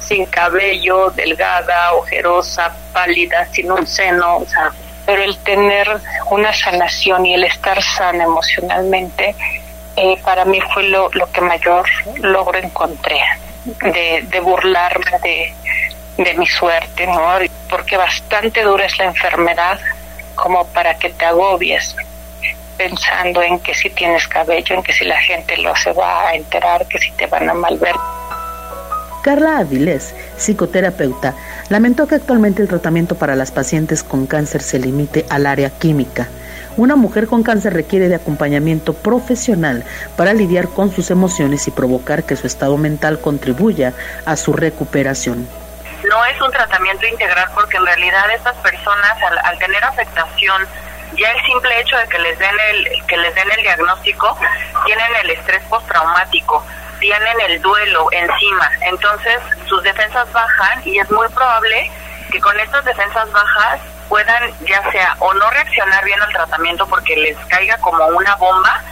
sin 0.00 0.26
cabello, 0.26 1.10
delgada, 1.10 1.92
ojerosa, 1.94 2.74
pálida, 2.92 3.46
sin 3.46 3.70
un 3.70 3.86
seno, 3.86 4.38
o 4.38 4.46
sea, 4.46 4.70
pero 5.04 5.22
el 5.22 5.36
tener 5.38 5.88
una 6.30 6.52
sanación 6.52 7.26
y 7.26 7.34
el 7.34 7.44
estar 7.44 7.82
sana 7.82 8.24
emocionalmente, 8.24 9.34
eh, 9.96 10.16
para 10.22 10.44
mí 10.44 10.60
fue 10.74 10.84
lo, 10.84 11.08
lo 11.12 11.30
que 11.30 11.40
mayor 11.40 11.86
logro 12.20 12.58
encontré, 12.58 13.20
de, 13.64 14.24
de 14.28 14.40
burlarme 14.40 15.10
de, 15.22 15.52
de 16.18 16.34
mi 16.34 16.46
suerte, 16.46 17.06
¿no? 17.06 17.38
Porque 17.68 17.96
bastante 17.96 18.62
dura 18.62 18.86
es 18.86 18.98
la 18.98 19.06
enfermedad 19.06 19.80
como 20.34 20.66
para 20.68 20.98
que 20.98 21.10
te 21.10 21.24
agobies 21.24 21.96
pensando 22.76 23.42
en 23.42 23.58
que 23.60 23.74
si 23.74 23.90
tienes 23.90 24.26
cabello, 24.28 24.76
en 24.76 24.82
que 24.82 24.92
si 24.92 25.04
la 25.04 25.20
gente 25.20 25.56
lo 25.58 25.74
se 25.76 25.92
va 25.92 26.28
a 26.28 26.34
enterar, 26.34 26.86
que 26.86 26.98
si 26.98 27.10
te 27.12 27.26
van 27.26 27.48
a 27.48 27.54
malver. 27.54 27.94
Carla 29.22 29.58
Avilés, 29.58 30.14
psicoterapeuta, 30.36 31.34
lamentó 31.68 32.06
que 32.06 32.14
actualmente 32.14 32.62
el 32.62 32.68
tratamiento 32.68 33.16
para 33.16 33.34
las 33.34 33.50
pacientes 33.50 34.04
con 34.04 34.26
cáncer 34.26 34.62
se 34.62 34.78
limite 34.78 35.26
al 35.28 35.46
área 35.46 35.70
química. 35.70 36.28
Una 36.76 36.94
mujer 36.94 37.26
con 37.26 37.42
cáncer 37.42 37.72
requiere 37.72 38.08
de 38.08 38.14
acompañamiento 38.14 38.92
profesional 38.92 39.82
para 40.16 40.32
lidiar 40.32 40.68
con 40.68 40.92
sus 40.92 41.10
emociones 41.10 41.66
y 41.66 41.70
provocar 41.72 42.22
que 42.22 42.36
su 42.36 42.46
estado 42.46 42.76
mental 42.76 43.18
contribuya 43.18 43.94
a 44.26 44.36
su 44.36 44.52
recuperación. 44.52 45.48
No 46.08 46.24
es 46.26 46.40
un 46.40 46.52
tratamiento 46.52 47.06
integral 47.06 47.48
porque 47.54 47.78
en 47.78 47.86
realidad 47.86 48.30
estas 48.32 48.54
personas 48.58 49.16
al 49.42 49.58
tener 49.58 49.82
afectación 49.82 50.62
ya 51.16 51.30
el 51.30 51.46
simple 51.46 51.80
hecho 51.80 51.96
de 51.96 52.08
que 52.08 52.18
les 52.18 52.38
den 52.38 52.54
el 52.70 53.06
que 53.06 53.16
les 53.16 53.34
den 53.34 53.50
el 53.50 53.62
diagnóstico 53.62 54.38
tienen 54.84 55.14
el 55.22 55.30
estrés 55.30 55.62
postraumático 55.64 56.64
tienen 57.00 57.40
el 57.48 57.60
duelo 57.60 58.08
encima 58.12 58.70
entonces 58.82 59.38
sus 59.66 59.82
defensas 59.82 60.30
bajan 60.32 60.82
y 60.84 60.98
es 60.98 61.10
muy 61.10 61.28
probable 61.28 61.90
que 62.30 62.40
con 62.40 62.58
estas 62.60 62.84
defensas 62.84 63.30
bajas 63.32 63.80
puedan 64.08 64.52
ya 64.60 64.90
sea 64.90 65.16
o 65.18 65.32
no 65.34 65.50
reaccionar 65.50 66.04
bien 66.04 66.20
al 66.22 66.32
tratamiento 66.32 66.86
porque 66.86 67.16
les 67.16 67.36
caiga 67.46 67.76
como 67.78 68.04
una 68.06 68.34
bomba 68.36 68.82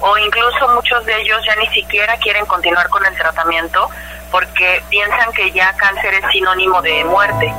o 0.00 0.18
incluso 0.18 0.68
muchos 0.74 1.04
de 1.06 1.20
ellos 1.20 1.40
ya 1.46 1.54
ni 1.56 1.66
siquiera 1.68 2.16
quieren 2.16 2.44
continuar 2.46 2.88
con 2.88 3.04
el 3.06 3.14
tratamiento 3.14 3.88
porque 4.30 4.82
piensan 4.88 5.32
que 5.32 5.52
ya 5.52 5.72
cáncer 5.74 6.14
es 6.14 6.24
sinónimo 6.32 6.80
de 6.82 7.04
muerte. 7.04 7.52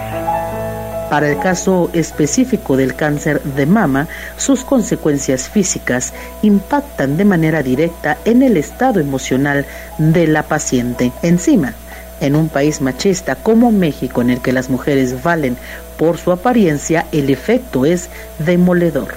Para 1.14 1.30
el 1.30 1.38
caso 1.38 1.92
específico 1.94 2.76
del 2.76 2.96
cáncer 2.96 3.40
de 3.44 3.68
mama, 3.68 4.08
sus 4.36 4.66
consecuencias 4.66 5.48
físicas 5.48 6.12
impactan 6.42 7.18
de 7.18 7.24
manera 7.24 7.62
directa 7.62 8.18
en 8.26 8.42
el 8.42 8.58
estado 8.58 9.00
emocional 9.00 9.64
de 10.00 10.26
la 10.26 10.42
paciente. 10.42 11.12
Encima, 11.22 11.74
en 12.20 12.36
un 12.36 12.50
país 12.50 12.82
machista 12.82 13.36
como 13.36 13.72
México, 13.72 14.22
en 14.24 14.32
el 14.32 14.42
que 14.42 14.54
las 14.54 14.72
mujeres 14.72 15.22
valen 15.22 15.56
por 16.00 16.18
su 16.18 16.32
apariencia, 16.32 17.06
el 17.12 17.30
efecto 17.30 17.86
es 17.86 18.10
demoledor 18.40 19.14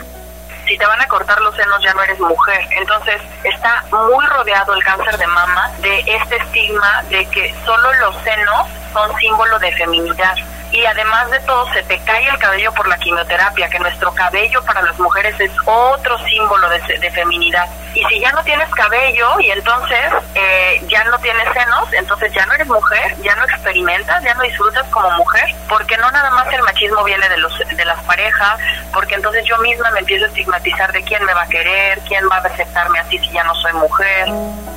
si 0.67 0.77
te 0.77 0.85
van 0.85 1.01
a 1.01 1.07
cortar 1.07 1.41
los 1.43 1.55
senos 1.55 1.81
ya 1.81 1.95
no 1.95 2.03
eres 2.03 2.19
mujer. 2.19 2.61
Entonces 2.77 3.23
está 3.45 3.85
muy 3.93 4.27
rodeado 4.27 4.75
el 4.75 4.83
cáncer 4.83 5.17
de 5.17 5.27
mama 5.29 5.71
de 5.81 6.01
este 6.01 6.37
estigma 6.39 7.05
de 7.09 7.25
que 7.27 7.55
solo 7.65 7.93
los 8.01 8.17
senos 8.25 8.67
son 8.93 9.17
símbolo 9.17 9.61
de 9.61 9.71
feminidad 9.77 10.35
y 10.77 10.85
además 10.85 11.31
de 11.31 11.41
todo 11.41 11.67
se 11.73 11.83
te 11.85 11.99
cae 12.01 12.29
el 12.29 12.39
cabello 12.39 12.71
por 12.75 12.87
la 12.87 12.99
quimioterapia, 12.99 13.69
que 13.71 13.79
nuestro 13.79 14.13
cabello 14.13 14.63
para 14.65 14.83
las 14.83 14.99
mujeres 14.99 15.35
es 15.41 15.51
otro 15.65 16.19
símbolo 16.19 16.69
de, 16.69 17.11
feminidad. 17.11 17.67
Y 17.95 18.05
si 18.05 18.21
ya 18.21 18.31
no 18.33 18.43
tienes 18.43 18.69
cabello 18.75 19.41
y 19.41 19.51
entonces 19.51 20.13
eh, 20.35 20.83
ya 20.89 21.03
no 21.05 21.19
tienes 21.21 21.49
senos, 21.55 21.91
entonces 21.95 22.31
ya 22.35 22.45
no 22.45 22.53
eres 22.55 22.67
mujer, 22.67 23.17
ya 23.23 23.35
no 23.37 23.45
experimentas, 23.45 24.23
ya 24.23 24.35
no 24.35 24.43
disfrutas 24.43 24.87
como 24.89 25.11
mujer, 25.13 25.55
porque 25.67 25.97
no 25.97 26.11
nada 26.11 26.29
más 26.31 26.53
el 26.53 26.63
machismo 26.63 27.03
viene 27.05 27.27
de, 27.31 27.39
los, 27.39 27.59
de 27.59 27.85
las 27.87 28.03
parejas, 28.05 28.59
porque 28.93 29.15
entonces 29.15 29.45
yo 29.47 29.57
misma 29.59 29.91
me 29.93 30.01
empiezo 30.01 30.27
a 30.27 30.29
estigmatizar 30.29 30.93
de 30.93 31.03
quién 31.05 31.25
me 31.25 31.33
va 31.33 31.43
a 31.43 31.49
querer, 31.49 32.01
quién 32.07 32.25
va 32.31 32.37
a 32.37 32.41
aceptarme 32.41 32.99
así 32.99 33.19
si 33.19 33.31
ya 33.31 33.45
no 33.45 33.55
soy 33.55 33.73
mujer. 33.75 34.29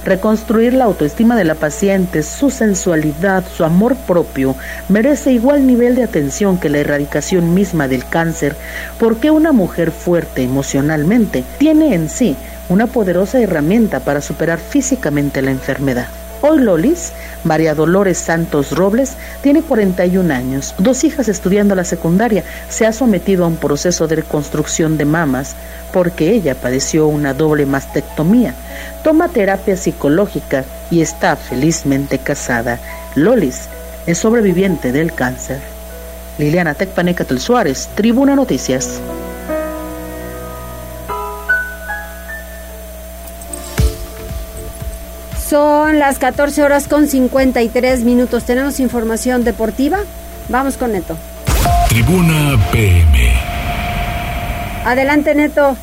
Reconstruir 0.05 0.73
la 0.73 0.85
autoestima 0.85 1.35
de 1.35 1.43
la 1.43 1.55
paciente, 1.55 2.23
su 2.23 2.49
sensualidad, 2.51 3.43
su 3.45 3.65
amor 3.65 3.97
propio, 4.07 4.55
merece 4.87 5.31
igual 5.31 5.67
nivel 5.67 5.88
de 5.95 6.03
atención 6.03 6.59
que 6.59 6.69
la 6.69 6.79
erradicación 6.79 7.53
misma 7.53 7.87
del 7.87 8.07
cáncer, 8.07 8.55
porque 8.99 9.31
una 9.31 9.51
mujer 9.51 9.91
fuerte 9.91 10.43
emocionalmente 10.43 11.43
tiene 11.57 11.93
en 11.93 12.09
sí 12.09 12.35
una 12.69 12.87
poderosa 12.87 13.39
herramienta 13.39 13.99
para 13.99 14.21
superar 14.21 14.59
físicamente 14.59 15.41
la 15.41 15.51
enfermedad. 15.51 16.07
Hoy 16.41 16.59
Lolis, 16.59 17.11
María 17.43 17.75
Dolores 17.75 18.17
Santos 18.17 18.71
Robles, 18.71 19.15
tiene 19.41 19.61
41 19.61 20.33
años, 20.33 20.73
dos 20.77 21.03
hijas 21.03 21.27
estudiando 21.27 21.75
la 21.75 21.83
secundaria, 21.83 22.45
se 22.69 22.85
ha 22.85 22.93
sometido 22.93 23.43
a 23.43 23.47
un 23.47 23.57
proceso 23.57 24.07
de 24.07 24.17
reconstrucción 24.17 24.97
de 24.97 25.03
mamas 25.03 25.55
porque 25.91 26.31
ella 26.31 26.55
padeció 26.55 27.07
una 27.07 27.33
doble 27.33 27.65
mastectomía, 27.65 28.53
toma 29.03 29.27
terapia 29.27 29.75
psicológica 29.75 30.63
y 30.89 31.01
está 31.01 31.35
felizmente 31.35 32.19
casada. 32.19 32.79
Lolis 33.15 33.67
es 34.05 34.17
sobreviviente 34.17 34.93
del 34.93 35.13
cáncer. 35.13 35.78
Liliana 36.39 36.73
Tecpanecatl 36.73 37.37
Suárez, 37.37 37.89
Tribuna 37.95 38.35
Noticias. 38.35 38.99
Son 45.49 45.99
las 45.99 46.17
14 46.17 46.63
horas 46.63 46.87
con 46.87 47.07
53 47.07 48.03
minutos. 48.03 48.45
Tenemos 48.45 48.79
información 48.79 49.43
deportiva. 49.43 49.99
Vamos 50.47 50.77
con 50.77 50.93
Neto. 50.93 51.17
Tribuna 51.89 52.57
PM. 52.71 53.33
Adelante, 54.85 55.35
Neto. 55.35 55.75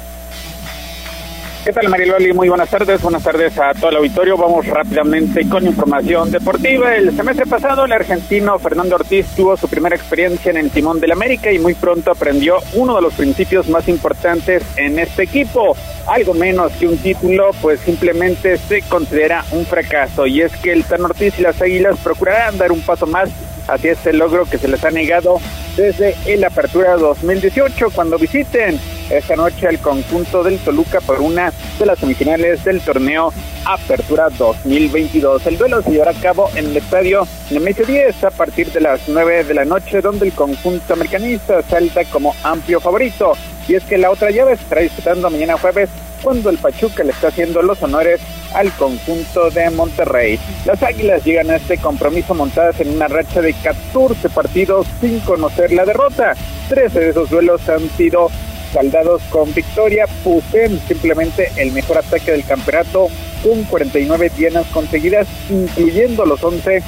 ¿Qué 1.67 1.73
tal 1.73 1.89
Mariloli? 1.89 2.33
Muy 2.33 2.49
buenas 2.49 2.71
tardes, 2.71 3.03
buenas 3.03 3.25
tardes 3.25 3.59
a 3.59 3.75
todo 3.75 3.91
el 3.91 3.97
auditorio. 3.97 4.37
Vamos 4.37 4.64
rápidamente 4.69 5.49
con 5.49 5.67
información 5.67 6.31
deportiva. 6.31 6.95
El 6.95 7.11
semestre 7.17 7.45
pasado 7.45 7.87
el 7.87 7.93
argentino 7.93 8.57
Fernando 8.61 8.95
Ortiz 8.95 9.27
tuvo 9.35 9.57
su 9.57 9.67
primera 9.69 9.97
experiencia 9.97 10.51
en 10.53 10.59
el 10.59 10.71
timón 10.71 11.01
del 11.01 11.11
América 11.11 11.51
y 11.51 11.59
muy 11.59 11.75
pronto 11.75 12.12
aprendió 12.12 12.59
uno 12.75 12.95
de 12.95 13.03
los 13.03 13.14
principios 13.14 13.69
más 13.69 13.89
importantes 13.89 14.62
en 14.77 15.01
este 15.01 15.25
equipo. 15.25 15.77
Algo 16.07 16.35
menos 16.35 16.71
que 16.75 16.87
un 16.87 16.99
título, 16.99 17.51
pues 17.61 17.81
simplemente 17.81 18.59
se 18.59 18.83
considera 18.83 19.45
un 19.51 19.67
fracaso 19.67 20.25
y 20.25 20.43
es 20.43 20.57
que 20.59 20.71
el 20.71 20.85
Tan 20.85 21.05
Ortiz 21.05 21.37
y 21.37 21.43
las 21.43 21.61
Águilas 21.61 21.99
procurarán 21.99 22.59
dar 22.59 22.71
un 22.71 22.81
paso 22.83 23.09
más 23.09 23.29
hacia 23.67 23.91
este 23.91 24.12
logro 24.12 24.45
que 24.45 24.59
se 24.59 24.69
les 24.69 24.85
ha 24.85 24.93
negado 24.93 25.41
desde 25.77 26.14
el 26.27 26.45
Apertura 26.45 26.97
2018 26.97 27.91
cuando 27.93 28.19
visiten 28.19 28.79
esta 29.11 29.36
noche 29.36 29.68
el 29.68 29.78
conjunto 29.78 30.42
del 30.42 30.59
Toluca 30.59 31.00
por 31.00 31.20
una 31.20 31.52
de 31.78 31.86
las 31.86 31.98
semifinales 31.98 32.64
del 32.64 32.80
torneo 32.80 33.32
Apertura 33.64 34.28
2022. 34.30 35.46
El 35.46 35.59
duelo 35.59 35.82
se 35.82 35.90
llevará 35.90 36.12
a 36.12 36.20
cabo 36.20 36.50
en 36.54 36.66
el 36.66 36.76
estadio 36.76 37.26
Nemesio 37.50 37.84
10 37.84 38.24
a 38.24 38.30
partir 38.30 38.72
de 38.72 38.80
las 38.80 39.09
9 39.09 39.44
de 39.44 39.54
la 39.54 39.64
noche, 39.64 40.00
donde 40.00 40.26
el 40.26 40.32
conjunto 40.32 40.92
americanista 40.92 41.62
salta 41.62 42.04
como 42.04 42.34
amplio 42.42 42.80
favorito. 42.80 43.32
Y 43.68 43.74
es 43.74 43.84
que 43.84 43.98
la 43.98 44.11
otra 44.11 44.30
llave 44.30 44.57
se 44.57 44.62
estará 44.62 44.82
disputando 44.82 45.30
mañana 45.30 45.59
jueves 45.59 45.90
cuando 46.22 46.50
el 46.50 46.59
Pachuca 46.59 47.04
le 47.04 47.12
está 47.12 47.28
haciendo 47.28 47.62
los 47.62 47.82
honores 47.82 48.20
al 48.54 48.72
conjunto 48.72 49.50
de 49.50 49.70
Monterrey. 49.70 50.38
Las 50.64 50.82
Águilas 50.82 51.24
llegan 51.24 51.50
a 51.50 51.57
este 51.57 51.78
compromiso 51.78 52.34
montadas 52.34 52.80
en 52.80 52.94
una 52.94 53.09
racha 53.09 53.40
de 53.42 53.52
14 53.52 54.28
partidos 54.30 54.86
sin 55.00 55.20
conocer 55.20 55.72
la 55.72 55.84
derrota. 55.84 56.34
13 56.68 57.00
de 57.00 57.11
esos 57.11 57.30
duelos 57.30 57.68
han 57.68 57.88
sido 57.90 58.28
saldados 58.73 59.23
con 59.31 59.53
victoria. 59.55 60.07
Poseen 60.25 60.81
simplemente 60.87 61.51
el 61.57 61.73
mejor 61.73 61.99
ataque 61.99 62.33
del 62.33 62.45
campeonato 62.45 63.09
con 63.43 63.64
49 63.64 64.31
dianas 64.37 64.67
conseguidas, 64.73 65.27
incluyendo 65.51 66.25
los 66.25 66.43
11 66.43 66.83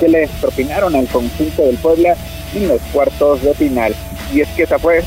que 0.00 0.08
le 0.08 0.28
propinaron 0.40 0.94
al 0.94 1.06
conjunto 1.08 1.62
del 1.62 1.76
Puebla 1.76 2.16
en 2.54 2.68
los 2.68 2.80
cuartos 2.92 3.42
de 3.42 3.54
final. 3.54 3.94
Y 4.32 4.40
es 4.40 4.48
que 4.50 4.64
esa 4.64 4.78
fue 4.78 5.02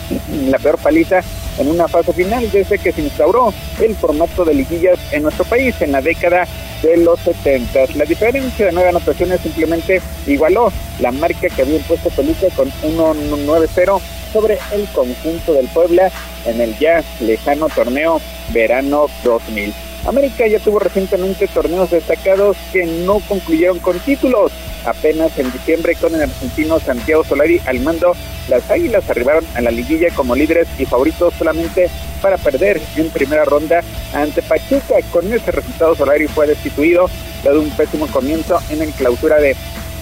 la 0.50 0.60
peor 0.60 0.78
paliza 0.78 1.22
en 1.58 1.68
una 1.68 1.88
fase 1.88 2.14
final 2.14 2.50
desde 2.52 2.78
que 2.78 2.92
se 2.92 3.02
instauró 3.02 3.54
el 3.80 3.96
formato 3.96 4.46
de 4.46 4.54
liguillas 4.54 5.00
en 5.12 5.24
nuestro 5.24 5.46
país 5.46 5.76
en 5.82 5.92
la 5.92 6.02
década 6.02 6.48
de 6.82 6.98
los 6.98 7.20
70. 7.20 7.94
La 7.96 8.06
diferencia 8.06 8.66
de 8.66 8.72
nueve 8.72 8.90
anotaciones 8.90 9.42
simplemente 9.42 10.02
igualó 10.28 10.72
la 11.00 11.12
marca 11.12 11.50
que 11.50 11.62
había 11.62 11.78
impuesto 11.78 12.10
Toluca 12.10 12.48
con 12.56 12.72
1-9-0 12.84 14.02
sobre 14.34 14.58
el 14.72 14.88
conjunto 14.94 15.54
del 15.54 15.68
Puebla 15.68 16.12
en 16.46 16.62
el 16.62 16.78
ya 16.80 17.04
lejano 17.20 17.70
torneo 17.70 18.22
verano 18.54 19.08
2000. 19.24 19.91
América 20.06 20.48
ya 20.48 20.60
tuvo 20.60 20.80
recientemente 20.80 21.48
torneos 21.48 21.92
destacados 21.92 22.58
que 22.74 22.86
no 22.86 23.20
concluyeron 23.28 23.80
con 23.80 24.00
títulos. 24.00 24.52
Apenas 24.84 25.38
en 25.38 25.52
diciembre 25.52 25.96
con 25.96 26.16
el 26.16 26.24
argentino 26.24 26.80
Santiago 26.80 27.24
Solari 27.24 27.62
al 27.66 27.80
mando, 27.82 28.16
las 28.50 28.70
Águilas 28.72 29.08
arribaron 29.10 29.46
a 29.54 29.62
la 29.62 29.70
liguilla 29.70 30.10
como 30.16 30.36
líderes 30.36 30.68
y 30.80 30.86
favoritos 30.86 31.36
solamente 31.36 31.88
para 32.20 32.38
perder 32.38 32.82
en 32.96 33.10
primera 33.12 33.46
ronda 33.46 33.84
ante 34.14 34.42
Pachuca. 34.42 34.96
Con 35.12 35.32
ese 35.32 35.52
resultado 35.52 35.96
Solari 35.96 36.28
fue 36.28 36.48
destituido, 36.48 37.08
dado 37.44 37.62
un 37.62 37.70
pésimo 37.72 38.08
comienzo 38.08 38.60
en 38.72 38.82
el 38.82 38.92
clausura 38.94 39.40
de 39.40 39.56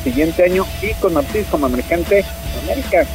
siguiente 0.03 0.43
año 0.43 0.65
y 0.81 0.93
con 0.93 1.17
Ortiz 1.17 1.45
como 1.51 1.67
emergente 1.67 2.23
América 2.63 3.05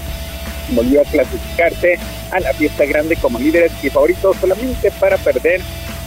volvió 0.71 1.01
a 1.01 1.05
clasificarse 1.05 1.99
a 2.31 2.41
la 2.41 2.53
fiesta 2.53 2.85
grande 2.85 3.17
como 3.17 3.39
líderes 3.39 3.73
y 3.83 3.91
favoritos 3.91 4.37
solamente 4.39 4.91
para 4.93 5.17
perder 5.17 5.61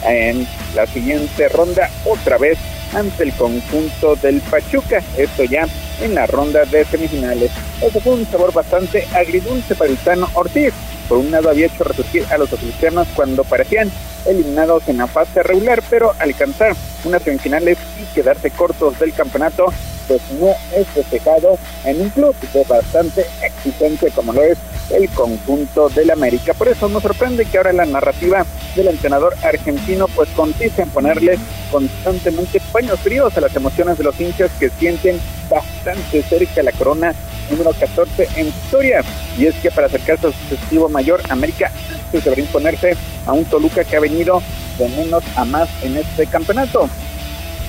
en 0.04 0.46
la 0.74 0.86
siguiente 0.86 1.48
ronda 1.48 1.90
otra 2.04 2.38
vez 2.38 2.58
ante 2.94 3.24
el 3.24 3.32
conjunto 3.34 4.16
del 4.16 4.40
Pachuca, 4.40 5.02
esto 5.16 5.44
ya 5.44 5.66
en 6.00 6.14
la 6.14 6.26
ronda 6.26 6.64
de 6.64 6.84
semifinales. 6.84 7.50
Eso 7.82 8.00
fue 8.00 8.14
un 8.14 8.26
sabor 8.26 8.52
bastante 8.52 9.06
agridulce 9.14 9.74
para 9.74 9.90
el 9.90 9.96
Tano 9.98 10.28
Ortiz. 10.34 10.72
Por 11.08 11.18
un 11.18 11.30
lado 11.30 11.50
había 11.50 11.66
hecho 11.66 11.84
resurgir 11.84 12.24
a 12.30 12.38
los 12.38 12.50
cristianos 12.50 13.08
cuando 13.14 13.44
parecían 13.44 13.90
eliminados 14.26 14.88
en 14.88 14.98
la 14.98 15.06
fase 15.06 15.42
regular, 15.42 15.82
pero 15.88 16.12
alcanzar 16.18 16.74
unas 17.04 17.22
semifinales 17.22 17.78
y 18.00 18.14
quedarse 18.14 18.50
cortos 18.50 18.98
del 18.98 19.14
campeonato, 19.14 19.72
pues 20.06 20.20
no 20.38 20.50
es 20.76 20.86
festejado 20.88 21.58
en 21.84 22.00
un 22.00 22.10
club 22.10 22.34
que 22.52 22.60
es 22.60 22.68
bastante 22.68 23.26
exigente 23.42 24.10
como 24.10 24.32
lo 24.32 24.42
es 24.42 24.58
el 24.90 25.08
conjunto 25.10 25.88
del 25.88 26.10
América. 26.10 26.54
Por 26.54 26.68
eso 26.68 26.88
nos 26.88 27.02
sorprende 27.02 27.44
que 27.44 27.58
ahora 27.58 27.72
la 27.72 27.86
narrativa 27.86 28.44
del 28.74 28.88
entrenador 28.88 29.34
argentino 29.42 30.06
pues 30.08 30.28
consiste 30.30 30.82
en 30.82 30.90
ponerle 30.90 31.38
constantemente 31.70 32.60
paños 32.72 32.98
fríos 33.00 33.36
a 33.36 33.40
las 33.40 33.54
emociones 33.54 33.98
de 33.98 34.04
los 34.04 34.18
hinchas 34.20 34.50
que 34.58 34.70
sienten 34.70 35.20
bastante 35.48 36.22
cerca 36.22 36.62
la 36.62 36.72
corona 36.72 37.14
número 37.50 37.72
14 37.72 38.28
en 38.36 38.48
historia. 38.48 39.02
Y 39.36 39.46
es 39.46 39.54
que 39.56 39.70
para 39.70 39.86
acercarse 39.86 40.28
a 40.28 40.32
su 40.32 40.54
objetivo 40.54 40.88
mayor, 40.88 41.20
América 41.28 41.70
se 42.10 42.20
debería 42.20 42.44
imponerse 42.44 42.96
a 43.26 43.32
un 43.32 43.44
Toluca 43.44 43.84
que 43.84 43.96
ha 43.96 44.00
venido 44.00 44.42
de 44.78 44.88
menos 44.88 45.24
a 45.36 45.44
más 45.44 45.68
en 45.82 45.96
este 45.96 46.26
campeonato. 46.26 46.88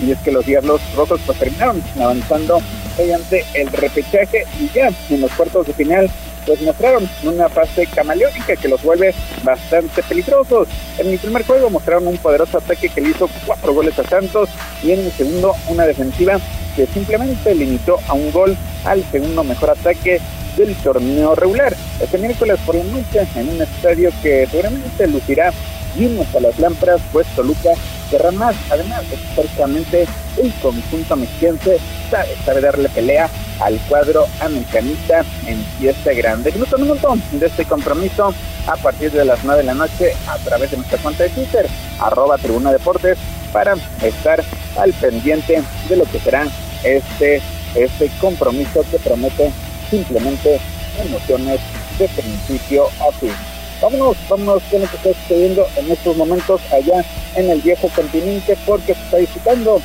Y 0.05 0.11
es 0.11 0.19
que 0.19 0.31
los 0.31 0.45
Diablos 0.45 0.81
Rojos 0.95 1.19
pues 1.25 1.37
terminaron 1.39 1.83
avanzando 1.99 2.61
mediante 2.97 3.45
el 3.53 3.67
repechaje 3.71 4.45
y 4.59 4.69
ya 4.69 4.89
en 5.09 5.21
los 5.21 5.31
cuartos 5.31 5.67
de 5.67 5.73
final 5.73 6.09
pues 6.49 6.63
mostraron 6.63 7.07
una 7.21 7.47
fase 7.47 7.85
camaleónica 7.85 8.55
que 8.55 8.67
los 8.67 8.81
vuelve 8.81 9.13
bastante 9.43 10.01
peligrosos. 10.01 10.67
En 10.97 11.11
el 11.11 11.19
primer 11.19 11.45
juego 11.45 11.69
mostraron 11.69 12.07
un 12.07 12.17
poderoso 12.17 12.57
ataque 12.57 12.89
que 12.89 13.01
le 13.01 13.09
hizo 13.09 13.29
cuatro 13.45 13.71
goles 13.71 13.99
a 13.99 14.03
Santos 14.03 14.49
y 14.81 14.93
en 14.93 15.01
el 15.01 15.11
segundo 15.11 15.53
una 15.67 15.85
defensiva 15.85 16.39
que 16.75 16.87
simplemente 16.87 17.53
limitó 17.53 17.99
a 18.07 18.13
un 18.13 18.31
gol 18.31 18.57
al 18.83 19.03
segundo 19.11 19.43
mejor 19.43 19.69
ataque 19.69 20.19
del 20.57 20.73
torneo 20.77 21.35
regular. 21.35 21.75
Este 22.01 22.17
miércoles 22.17 22.57
por 22.65 22.73
la 22.73 22.83
noche 22.83 23.27
en 23.35 23.49
un 23.49 23.61
estadio 23.61 24.09
que 24.23 24.47
seguramente 24.47 25.05
lucirá 25.05 25.53
vimos 25.95 26.27
a 26.35 26.39
las 26.39 26.57
lámparas, 26.59 27.01
pues 27.11 27.27
Toluca 27.35 27.71
querrá 28.09 28.31
más. 28.31 28.55
Además, 28.69 29.03
históricamente 29.11 30.07
el 30.37 30.53
conjunto 30.61 31.15
mexiquense 31.15 31.77
sabe, 32.09 32.35
sabe 32.45 32.61
darle 32.61 32.89
pelea 32.89 33.29
al 33.59 33.77
cuadro 33.89 34.25
americanista 34.39 35.23
en 35.45 35.63
fiesta 35.79 36.13
grande. 36.13 36.51
Minuto 36.51 36.75
a 36.75 36.79
minuto 36.79 37.17
de 37.31 37.45
este 37.45 37.65
compromiso 37.65 38.33
a 38.67 38.75
partir 38.77 39.11
de 39.11 39.25
las 39.25 39.43
9 39.43 39.61
de 39.61 39.65
la 39.65 39.73
noche 39.73 40.13
a 40.27 40.37
través 40.37 40.71
de 40.71 40.77
nuestra 40.77 40.97
cuenta 40.99 41.23
de 41.23 41.29
Twitter, 41.29 41.67
arroba 41.99 42.37
Tribuna 42.37 42.71
Deportes, 42.71 43.17
para 43.51 43.75
estar 44.03 44.43
al 44.77 44.93
pendiente 44.93 45.61
de 45.87 45.95
lo 45.95 46.05
que 46.05 46.19
será 46.19 46.47
este, 46.83 47.41
este 47.75 48.09
compromiso 48.21 48.83
que 48.89 48.99
promete 48.99 49.51
simplemente 49.89 50.59
emociones 50.99 51.59
de 51.97 52.07
principio 52.09 52.85
a 52.99 53.11
fin. 53.19 53.33
Vámonos, 53.81 54.17
vámonos 54.27 54.61
con 54.69 54.81
lo 54.81 54.87
que 54.89 54.97
está 54.97 55.13
sucediendo 55.21 55.65
en 55.77 55.91
estos 55.91 56.17
momentos 56.17 56.61
allá 56.71 57.03
en 57.35 57.49
el 57.49 57.61
viejo 57.61 57.89
continente 57.95 58.57
porque 58.65 58.93
se 58.93 59.01
está 59.01 59.17
disputando 59.17 59.81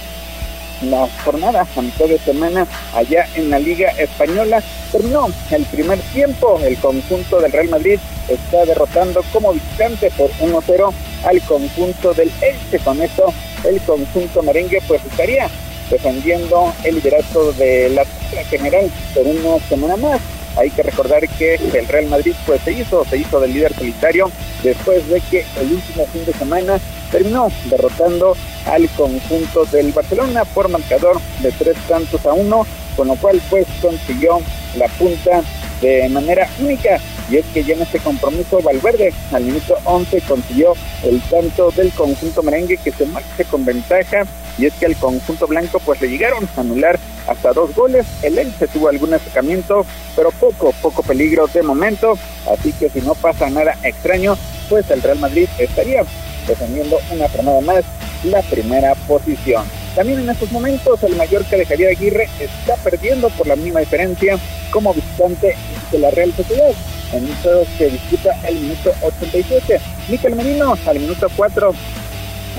la 0.82 1.08
jornada 1.24 1.66
a 1.76 1.82
mitad 1.82 2.06
de 2.06 2.18
semana 2.18 2.66
allá 2.92 3.26
en 3.36 3.50
la 3.50 3.58
Liga 3.58 3.90
Española. 3.90 4.62
Terminó 4.90 5.28
el 5.50 5.64
primer 5.66 6.00
tiempo, 6.12 6.60
el 6.64 6.76
conjunto 6.78 7.40
del 7.40 7.52
Real 7.52 7.68
Madrid 7.68 8.00
está 8.28 8.64
derrotando 8.64 9.22
como 9.32 9.52
visitante 9.52 10.10
por 10.10 10.30
1-0 10.40 10.92
al 11.24 11.40
conjunto 11.42 12.14
del 12.14 12.32
Elche. 12.40 12.78
Con 12.80 13.00
esto, 13.00 13.32
el 13.64 13.80
conjunto 13.82 14.42
merengue 14.42 14.80
pues 14.88 15.04
estaría 15.04 15.48
defendiendo 15.88 16.72
el 16.82 16.96
liderato 16.96 17.52
de 17.52 17.90
la 17.90 18.04
general 18.50 18.90
por 19.14 19.24
una 19.26 19.58
semana 19.68 19.96
más. 19.96 20.20
Hay 20.56 20.70
que 20.70 20.82
recordar 20.82 21.28
que 21.28 21.54
el 21.54 21.88
Real 21.88 22.06
Madrid 22.06 22.34
pues 22.46 22.60
se 22.62 22.72
hizo, 22.72 23.04
se 23.04 23.18
hizo 23.18 23.40
del 23.40 23.52
líder 23.52 23.74
solitario 23.74 24.30
después 24.62 25.08
de 25.08 25.20
que 25.20 25.44
el 25.60 25.72
último 25.72 26.06
fin 26.06 26.24
de 26.24 26.32
semana 26.32 26.78
terminó 27.10 27.48
derrotando 27.66 28.36
al 28.66 28.88
conjunto 28.90 29.64
del 29.66 29.92
Barcelona 29.92 30.44
por 30.44 30.68
marcador 30.68 31.20
de 31.40 31.52
tres 31.52 31.76
tantos 31.88 32.24
a 32.26 32.32
uno, 32.32 32.66
con 32.96 33.08
lo 33.08 33.16
cual 33.16 33.40
pues 33.50 33.66
consiguió 33.80 34.40
la 34.76 34.88
punta 34.88 35.42
de 35.80 36.08
manera 36.08 36.48
única. 36.60 36.98
Y 37.30 37.38
es 37.38 37.46
que 37.46 37.64
ya 37.64 37.74
en 37.74 37.82
este 37.82 37.98
compromiso 38.00 38.60
Valverde 38.60 39.12
al 39.32 39.44
minuto 39.44 39.76
11 39.84 40.20
consiguió 40.22 40.74
el 41.02 41.20
tanto 41.22 41.70
del 41.70 41.90
conjunto 41.92 42.42
merengue 42.42 42.76
que 42.76 42.92
se 42.92 43.06
marcha 43.06 43.44
con 43.50 43.64
ventaja 43.64 44.24
y 44.58 44.66
es 44.66 44.74
que 44.74 44.86
al 44.86 44.96
conjunto 44.96 45.46
blanco 45.46 45.80
pues 45.80 46.00
le 46.00 46.08
llegaron 46.08 46.48
a 46.56 46.60
anular 46.60 46.98
hasta 47.26 47.52
dos 47.52 47.74
goles, 47.74 48.06
el 48.22 48.38
Elche 48.38 48.68
tuvo 48.68 48.88
algún 48.88 49.14
acercamiento 49.14 49.84
pero 50.14 50.30
poco, 50.32 50.72
poco 50.82 51.02
peligro 51.02 51.46
de 51.46 51.62
momento, 51.62 52.18
así 52.50 52.72
que 52.72 52.88
si 52.88 53.00
no 53.00 53.14
pasa 53.14 53.50
nada 53.50 53.76
extraño 53.82 54.36
pues 54.68 54.90
el 54.90 55.02
Real 55.02 55.18
Madrid 55.18 55.48
estaría 55.58 56.04
defendiendo 56.46 56.98
una 57.10 57.28
jornada 57.28 57.60
más 57.62 57.84
la 58.24 58.42
primera 58.42 58.94
posición. 59.06 59.64
También 59.94 60.20
en 60.20 60.30
estos 60.30 60.50
momentos 60.50 61.02
el 61.04 61.14
Mallorca 61.14 61.56
de 61.56 61.66
Javier 61.66 61.90
Aguirre 61.90 62.28
está 62.40 62.74
perdiendo 62.76 63.28
por 63.30 63.46
la 63.46 63.54
mínima 63.54 63.80
diferencia 63.80 64.38
como 64.70 64.92
visitante 64.92 65.54
de 65.92 65.98
la 65.98 66.10
Real 66.10 66.32
Sociedad. 66.34 66.70
En 67.12 67.24
un 67.24 67.34
juego 67.36 67.64
que 67.78 67.90
disputa 67.90 68.30
el 68.48 68.56
minuto 68.56 68.92
87. 69.02 69.80
Miquel 70.08 70.34
Merino 70.34 70.76
al 70.84 70.98
minuto 70.98 71.28
4 71.36 71.72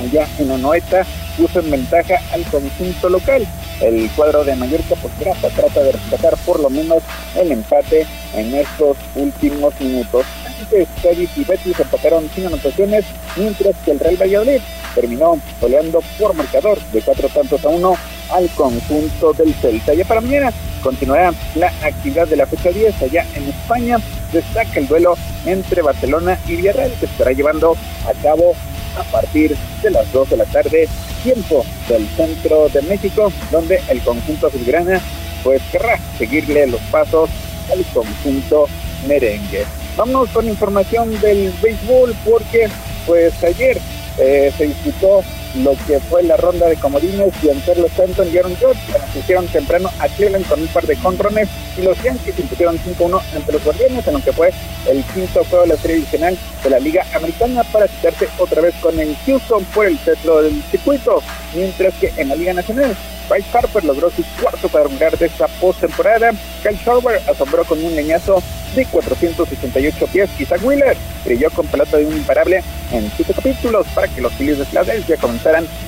allá 0.01 0.27
en 0.39 0.47
la 0.47 0.57
noeta 0.57 1.05
puso 1.37 1.59
en 1.59 1.71
ventaja 1.71 2.19
al 2.31 2.43
conjunto 2.43 3.09
local. 3.09 3.45
El 3.81 4.09
cuadro 4.11 4.43
de 4.43 4.55
Mallorca 4.55 4.95
pues 5.01 5.13
trata, 5.19 5.49
trata 5.49 5.83
de 5.83 5.91
rescatar 5.91 6.37
por 6.45 6.59
lo 6.59 6.69
menos 6.69 7.03
el 7.35 7.51
empate 7.51 8.05
en 8.33 8.53
estos 8.53 8.97
últimos 9.15 9.79
minutos. 9.79 10.25
Antes 10.45 10.87
Cádiz 11.03 11.29
y 11.35 11.43
Betis 11.43 11.79
empataron 11.79 12.29
sin 12.33 12.47
anotaciones, 12.47 13.05
mientras 13.35 13.75
que 13.83 13.91
el 13.91 13.99
Real 13.99 14.17
Valladolid 14.21 14.61
terminó 14.93 15.37
goleando 15.59 16.01
por 16.17 16.33
marcador 16.33 16.79
de 16.91 17.01
cuatro 17.01 17.27
tantos 17.29 17.63
a 17.65 17.69
uno 17.69 17.95
al 18.31 18.49
conjunto 18.51 19.33
del 19.33 19.53
Celta. 19.55 19.93
Ya 19.93 20.05
para 20.05 20.21
mañana 20.21 20.51
continuará 20.81 21.33
la 21.55 21.67
actividad 21.81 22.27
de 22.27 22.37
la 22.37 22.45
fecha 22.45 22.69
10 22.69 23.01
allá 23.01 23.25
en 23.35 23.49
España. 23.49 23.97
Destaca 24.31 24.79
el 24.79 24.87
duelo 24.87 25.15
entre 25.45 25.81
Barcelona 25.81 26.39
y 26.47 26.55
Villarreal 26.55 26.93
que 26.99 27.05
estará 27.05 27.31
llevando 27.31 27.75
a 28.07 28.13
cabo 28.21 28.53
a 28.97 29.03
partir 29.03 29.55
de 29.81 29.89
las 29.89 30.11
2 30.11 30.29
de 30.29 30.37
la 30.37 30.45
tarde, 30.45 30.87
tiempo 31.25 31.65
del 31.89 32.07
centro 32.09 32.69
de 32.69 32.83
México, 32.83 33.31
donde 33.51 33.81
el 33.89 33.99
conjunto 34.01 34.47
azulgrana 34.47 35.01
pues 35.43 35.61
querrá 35.71 35.99
seguirle 36.19 36.67
los 36.67 36.81
pasos 36.91 37.29
al 37.71 37.83
conjunto 37.93 38.67
merengue. 39.07 39.65
Vamos 39.97 40.29
con 40.29 40.47
información 40.47 41.19
del 41.21 41.51
béisbol 41.61 42.15
porque 42.23 42.67
pues 43.07 43.43
ayer 43.43 43.79
eh, 44.19 44.51
se 44.55 44.67
disputó 44.67 45.23
lo 45.63 45.75
que 45.87 45.99
fue 45.99 46.23
la 46.23 46.37
ronda 46.37 46.67
de 46.67 46.75
comodines 46.75 47.33
y 47.43 47.49
Antonio 47.49 47.85
Stanton 47.85 48.27
y 48.31 48.37
Aaron 48.37 48.55
George 48.57 48.79
pusieron 49.13 49.47
temprano 49.47 49.89
a 49.99 50.07
Cleveland 50.07 50.47
con 50.47 50.61
un 50.61 50.67
par 50.67 50.85
de 50.85 50.95
contrones 50.97 51.49
y 51.77 51.81
los 51.81 52.01
Yankees 52.03 52.39
impusieron 52.39 52.77
5-1 52.79 53.21
ante 53.35 53.51
los 53.51 53.63
Guardianes 53.63 54.07
en 54.07 54.13
lo 54.13 54.21
que 54.21 54.33
fue 54.33 54.51
el 54.89 55.03
quinto 55.13 55.43
juego 55.45 55.63
de 55.63 55.69
la 55.69 55.77
serie 55.77 55.97
adicional 55.97 56.37
de 56.63 56.69
la 56.69 56.79
Liga 56.79 57.05
Americana 57.13 57.63
para 57.71 57.87
quitarse 57.87 58.27
otra 58.37 58.61
vez 58.61 58.75
con 58.81 58.99
el 58.99 59.15
Houston 59.25 59.63
por 59.65 59.85
el 59.85 59.97
centro 59.99 60.41
del 60.41 60.61
circuito, 60.71 61.21
mientras 61.53 61.93
que 61.95 62.11
en 62.17 62.29
la 62.29 62.35
Liga 62.35 62.53
Nacional 62.53 62.95
Bryce 63.29 63.57
Harper 63.57 63.83
logró 63.83 64.09
su 64.09 64.23
cuarto 64.41 64.69
cuadrangular 64.69 65.17
de 65.17 65.25
esta 65.25 65.47
postemporada. 65.59 66.31
Kyle 66.61 66.77
Schwarber 66.77 67.21
asombró 67.27 67.63
con 67.65 67.83
un 67.83 67.95
leñazo 67.95 68.41
de 68.75 68.85
468 68.85 70.07
pies. 70.11 70.29
Isaac 70.39 70.61
Wheeler 70.63 70.97
brilló 71.23 71.49
con 71.51 71.65
pelota 71.67 71.97
de 71.97 72.05
un 72.05 72.17
imparable 72.17 72.63
en 72.91 73.11
siete 73.15 73.33
capítulos 73.33 73.87
para 73.95 74.07
que 74.07 74.21
los 74.21 74.33
Phillies 74.33 74.59
de 74.59 74.65
Philadelphia 74.65 75.17
comenzaran 75.17 75.44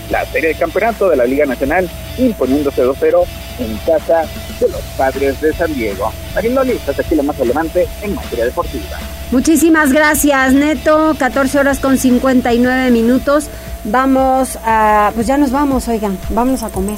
la 0.10 0.26
serie 0.26 0.50
de 0.50 0.56
campeonato 0.56 1.10
de 1.10 1.16
la 1.16 1.26
Liga 1.26 1.46
Nacional, 1.46 1.90
imponiéndose 2.18 2.86
2-0 2.86 3.26
en 3.60 3.78
casa 3.78 4.26
de 4.60 4.70
los 4.70 4.82
padres 4.98 5.40
de 5.42 5.54
San 5.54 5.74
Diego. 5.74 6.12
Marinoli, 6.36 6.80
hasta 6.88 7.02
aquí 7.02 7.16
lo 7.16 7.24
más 7.24 7.38
relevante 7.38 7.88
en 8.02 8.16
materia 8.16 8.46
deportiva. 8.46 8.98
Muchísimas 9.32 9.92
gracias, 9.92 10.54
Neto. 10.54 11.16
14 11.18 11.60
horas 11.60 11.80
con 11.80 11.98
59 11.98 12.92
minutos. 12.92 13.48
Vamos 13.84 14.58
a. 14.64 15.12
Pues 15.16 15.28
ya 15.28 15.38
nos 15.38 15.52
vamos, 15.52 15.88
oigan. 15.88 16.18
Vamos 16.30 16.64
a 16.64 16.70
comer. 16.70 16.98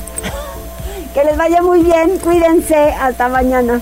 que 1.14 1.24
les 1.24 1.38
vaya 1.38 1.62
muy 1.62 1.84
bien. 1.84 2.18
Cuídense. 2.20 2.76
Hasta 2.76 3.30
mañana. 3.30 3.82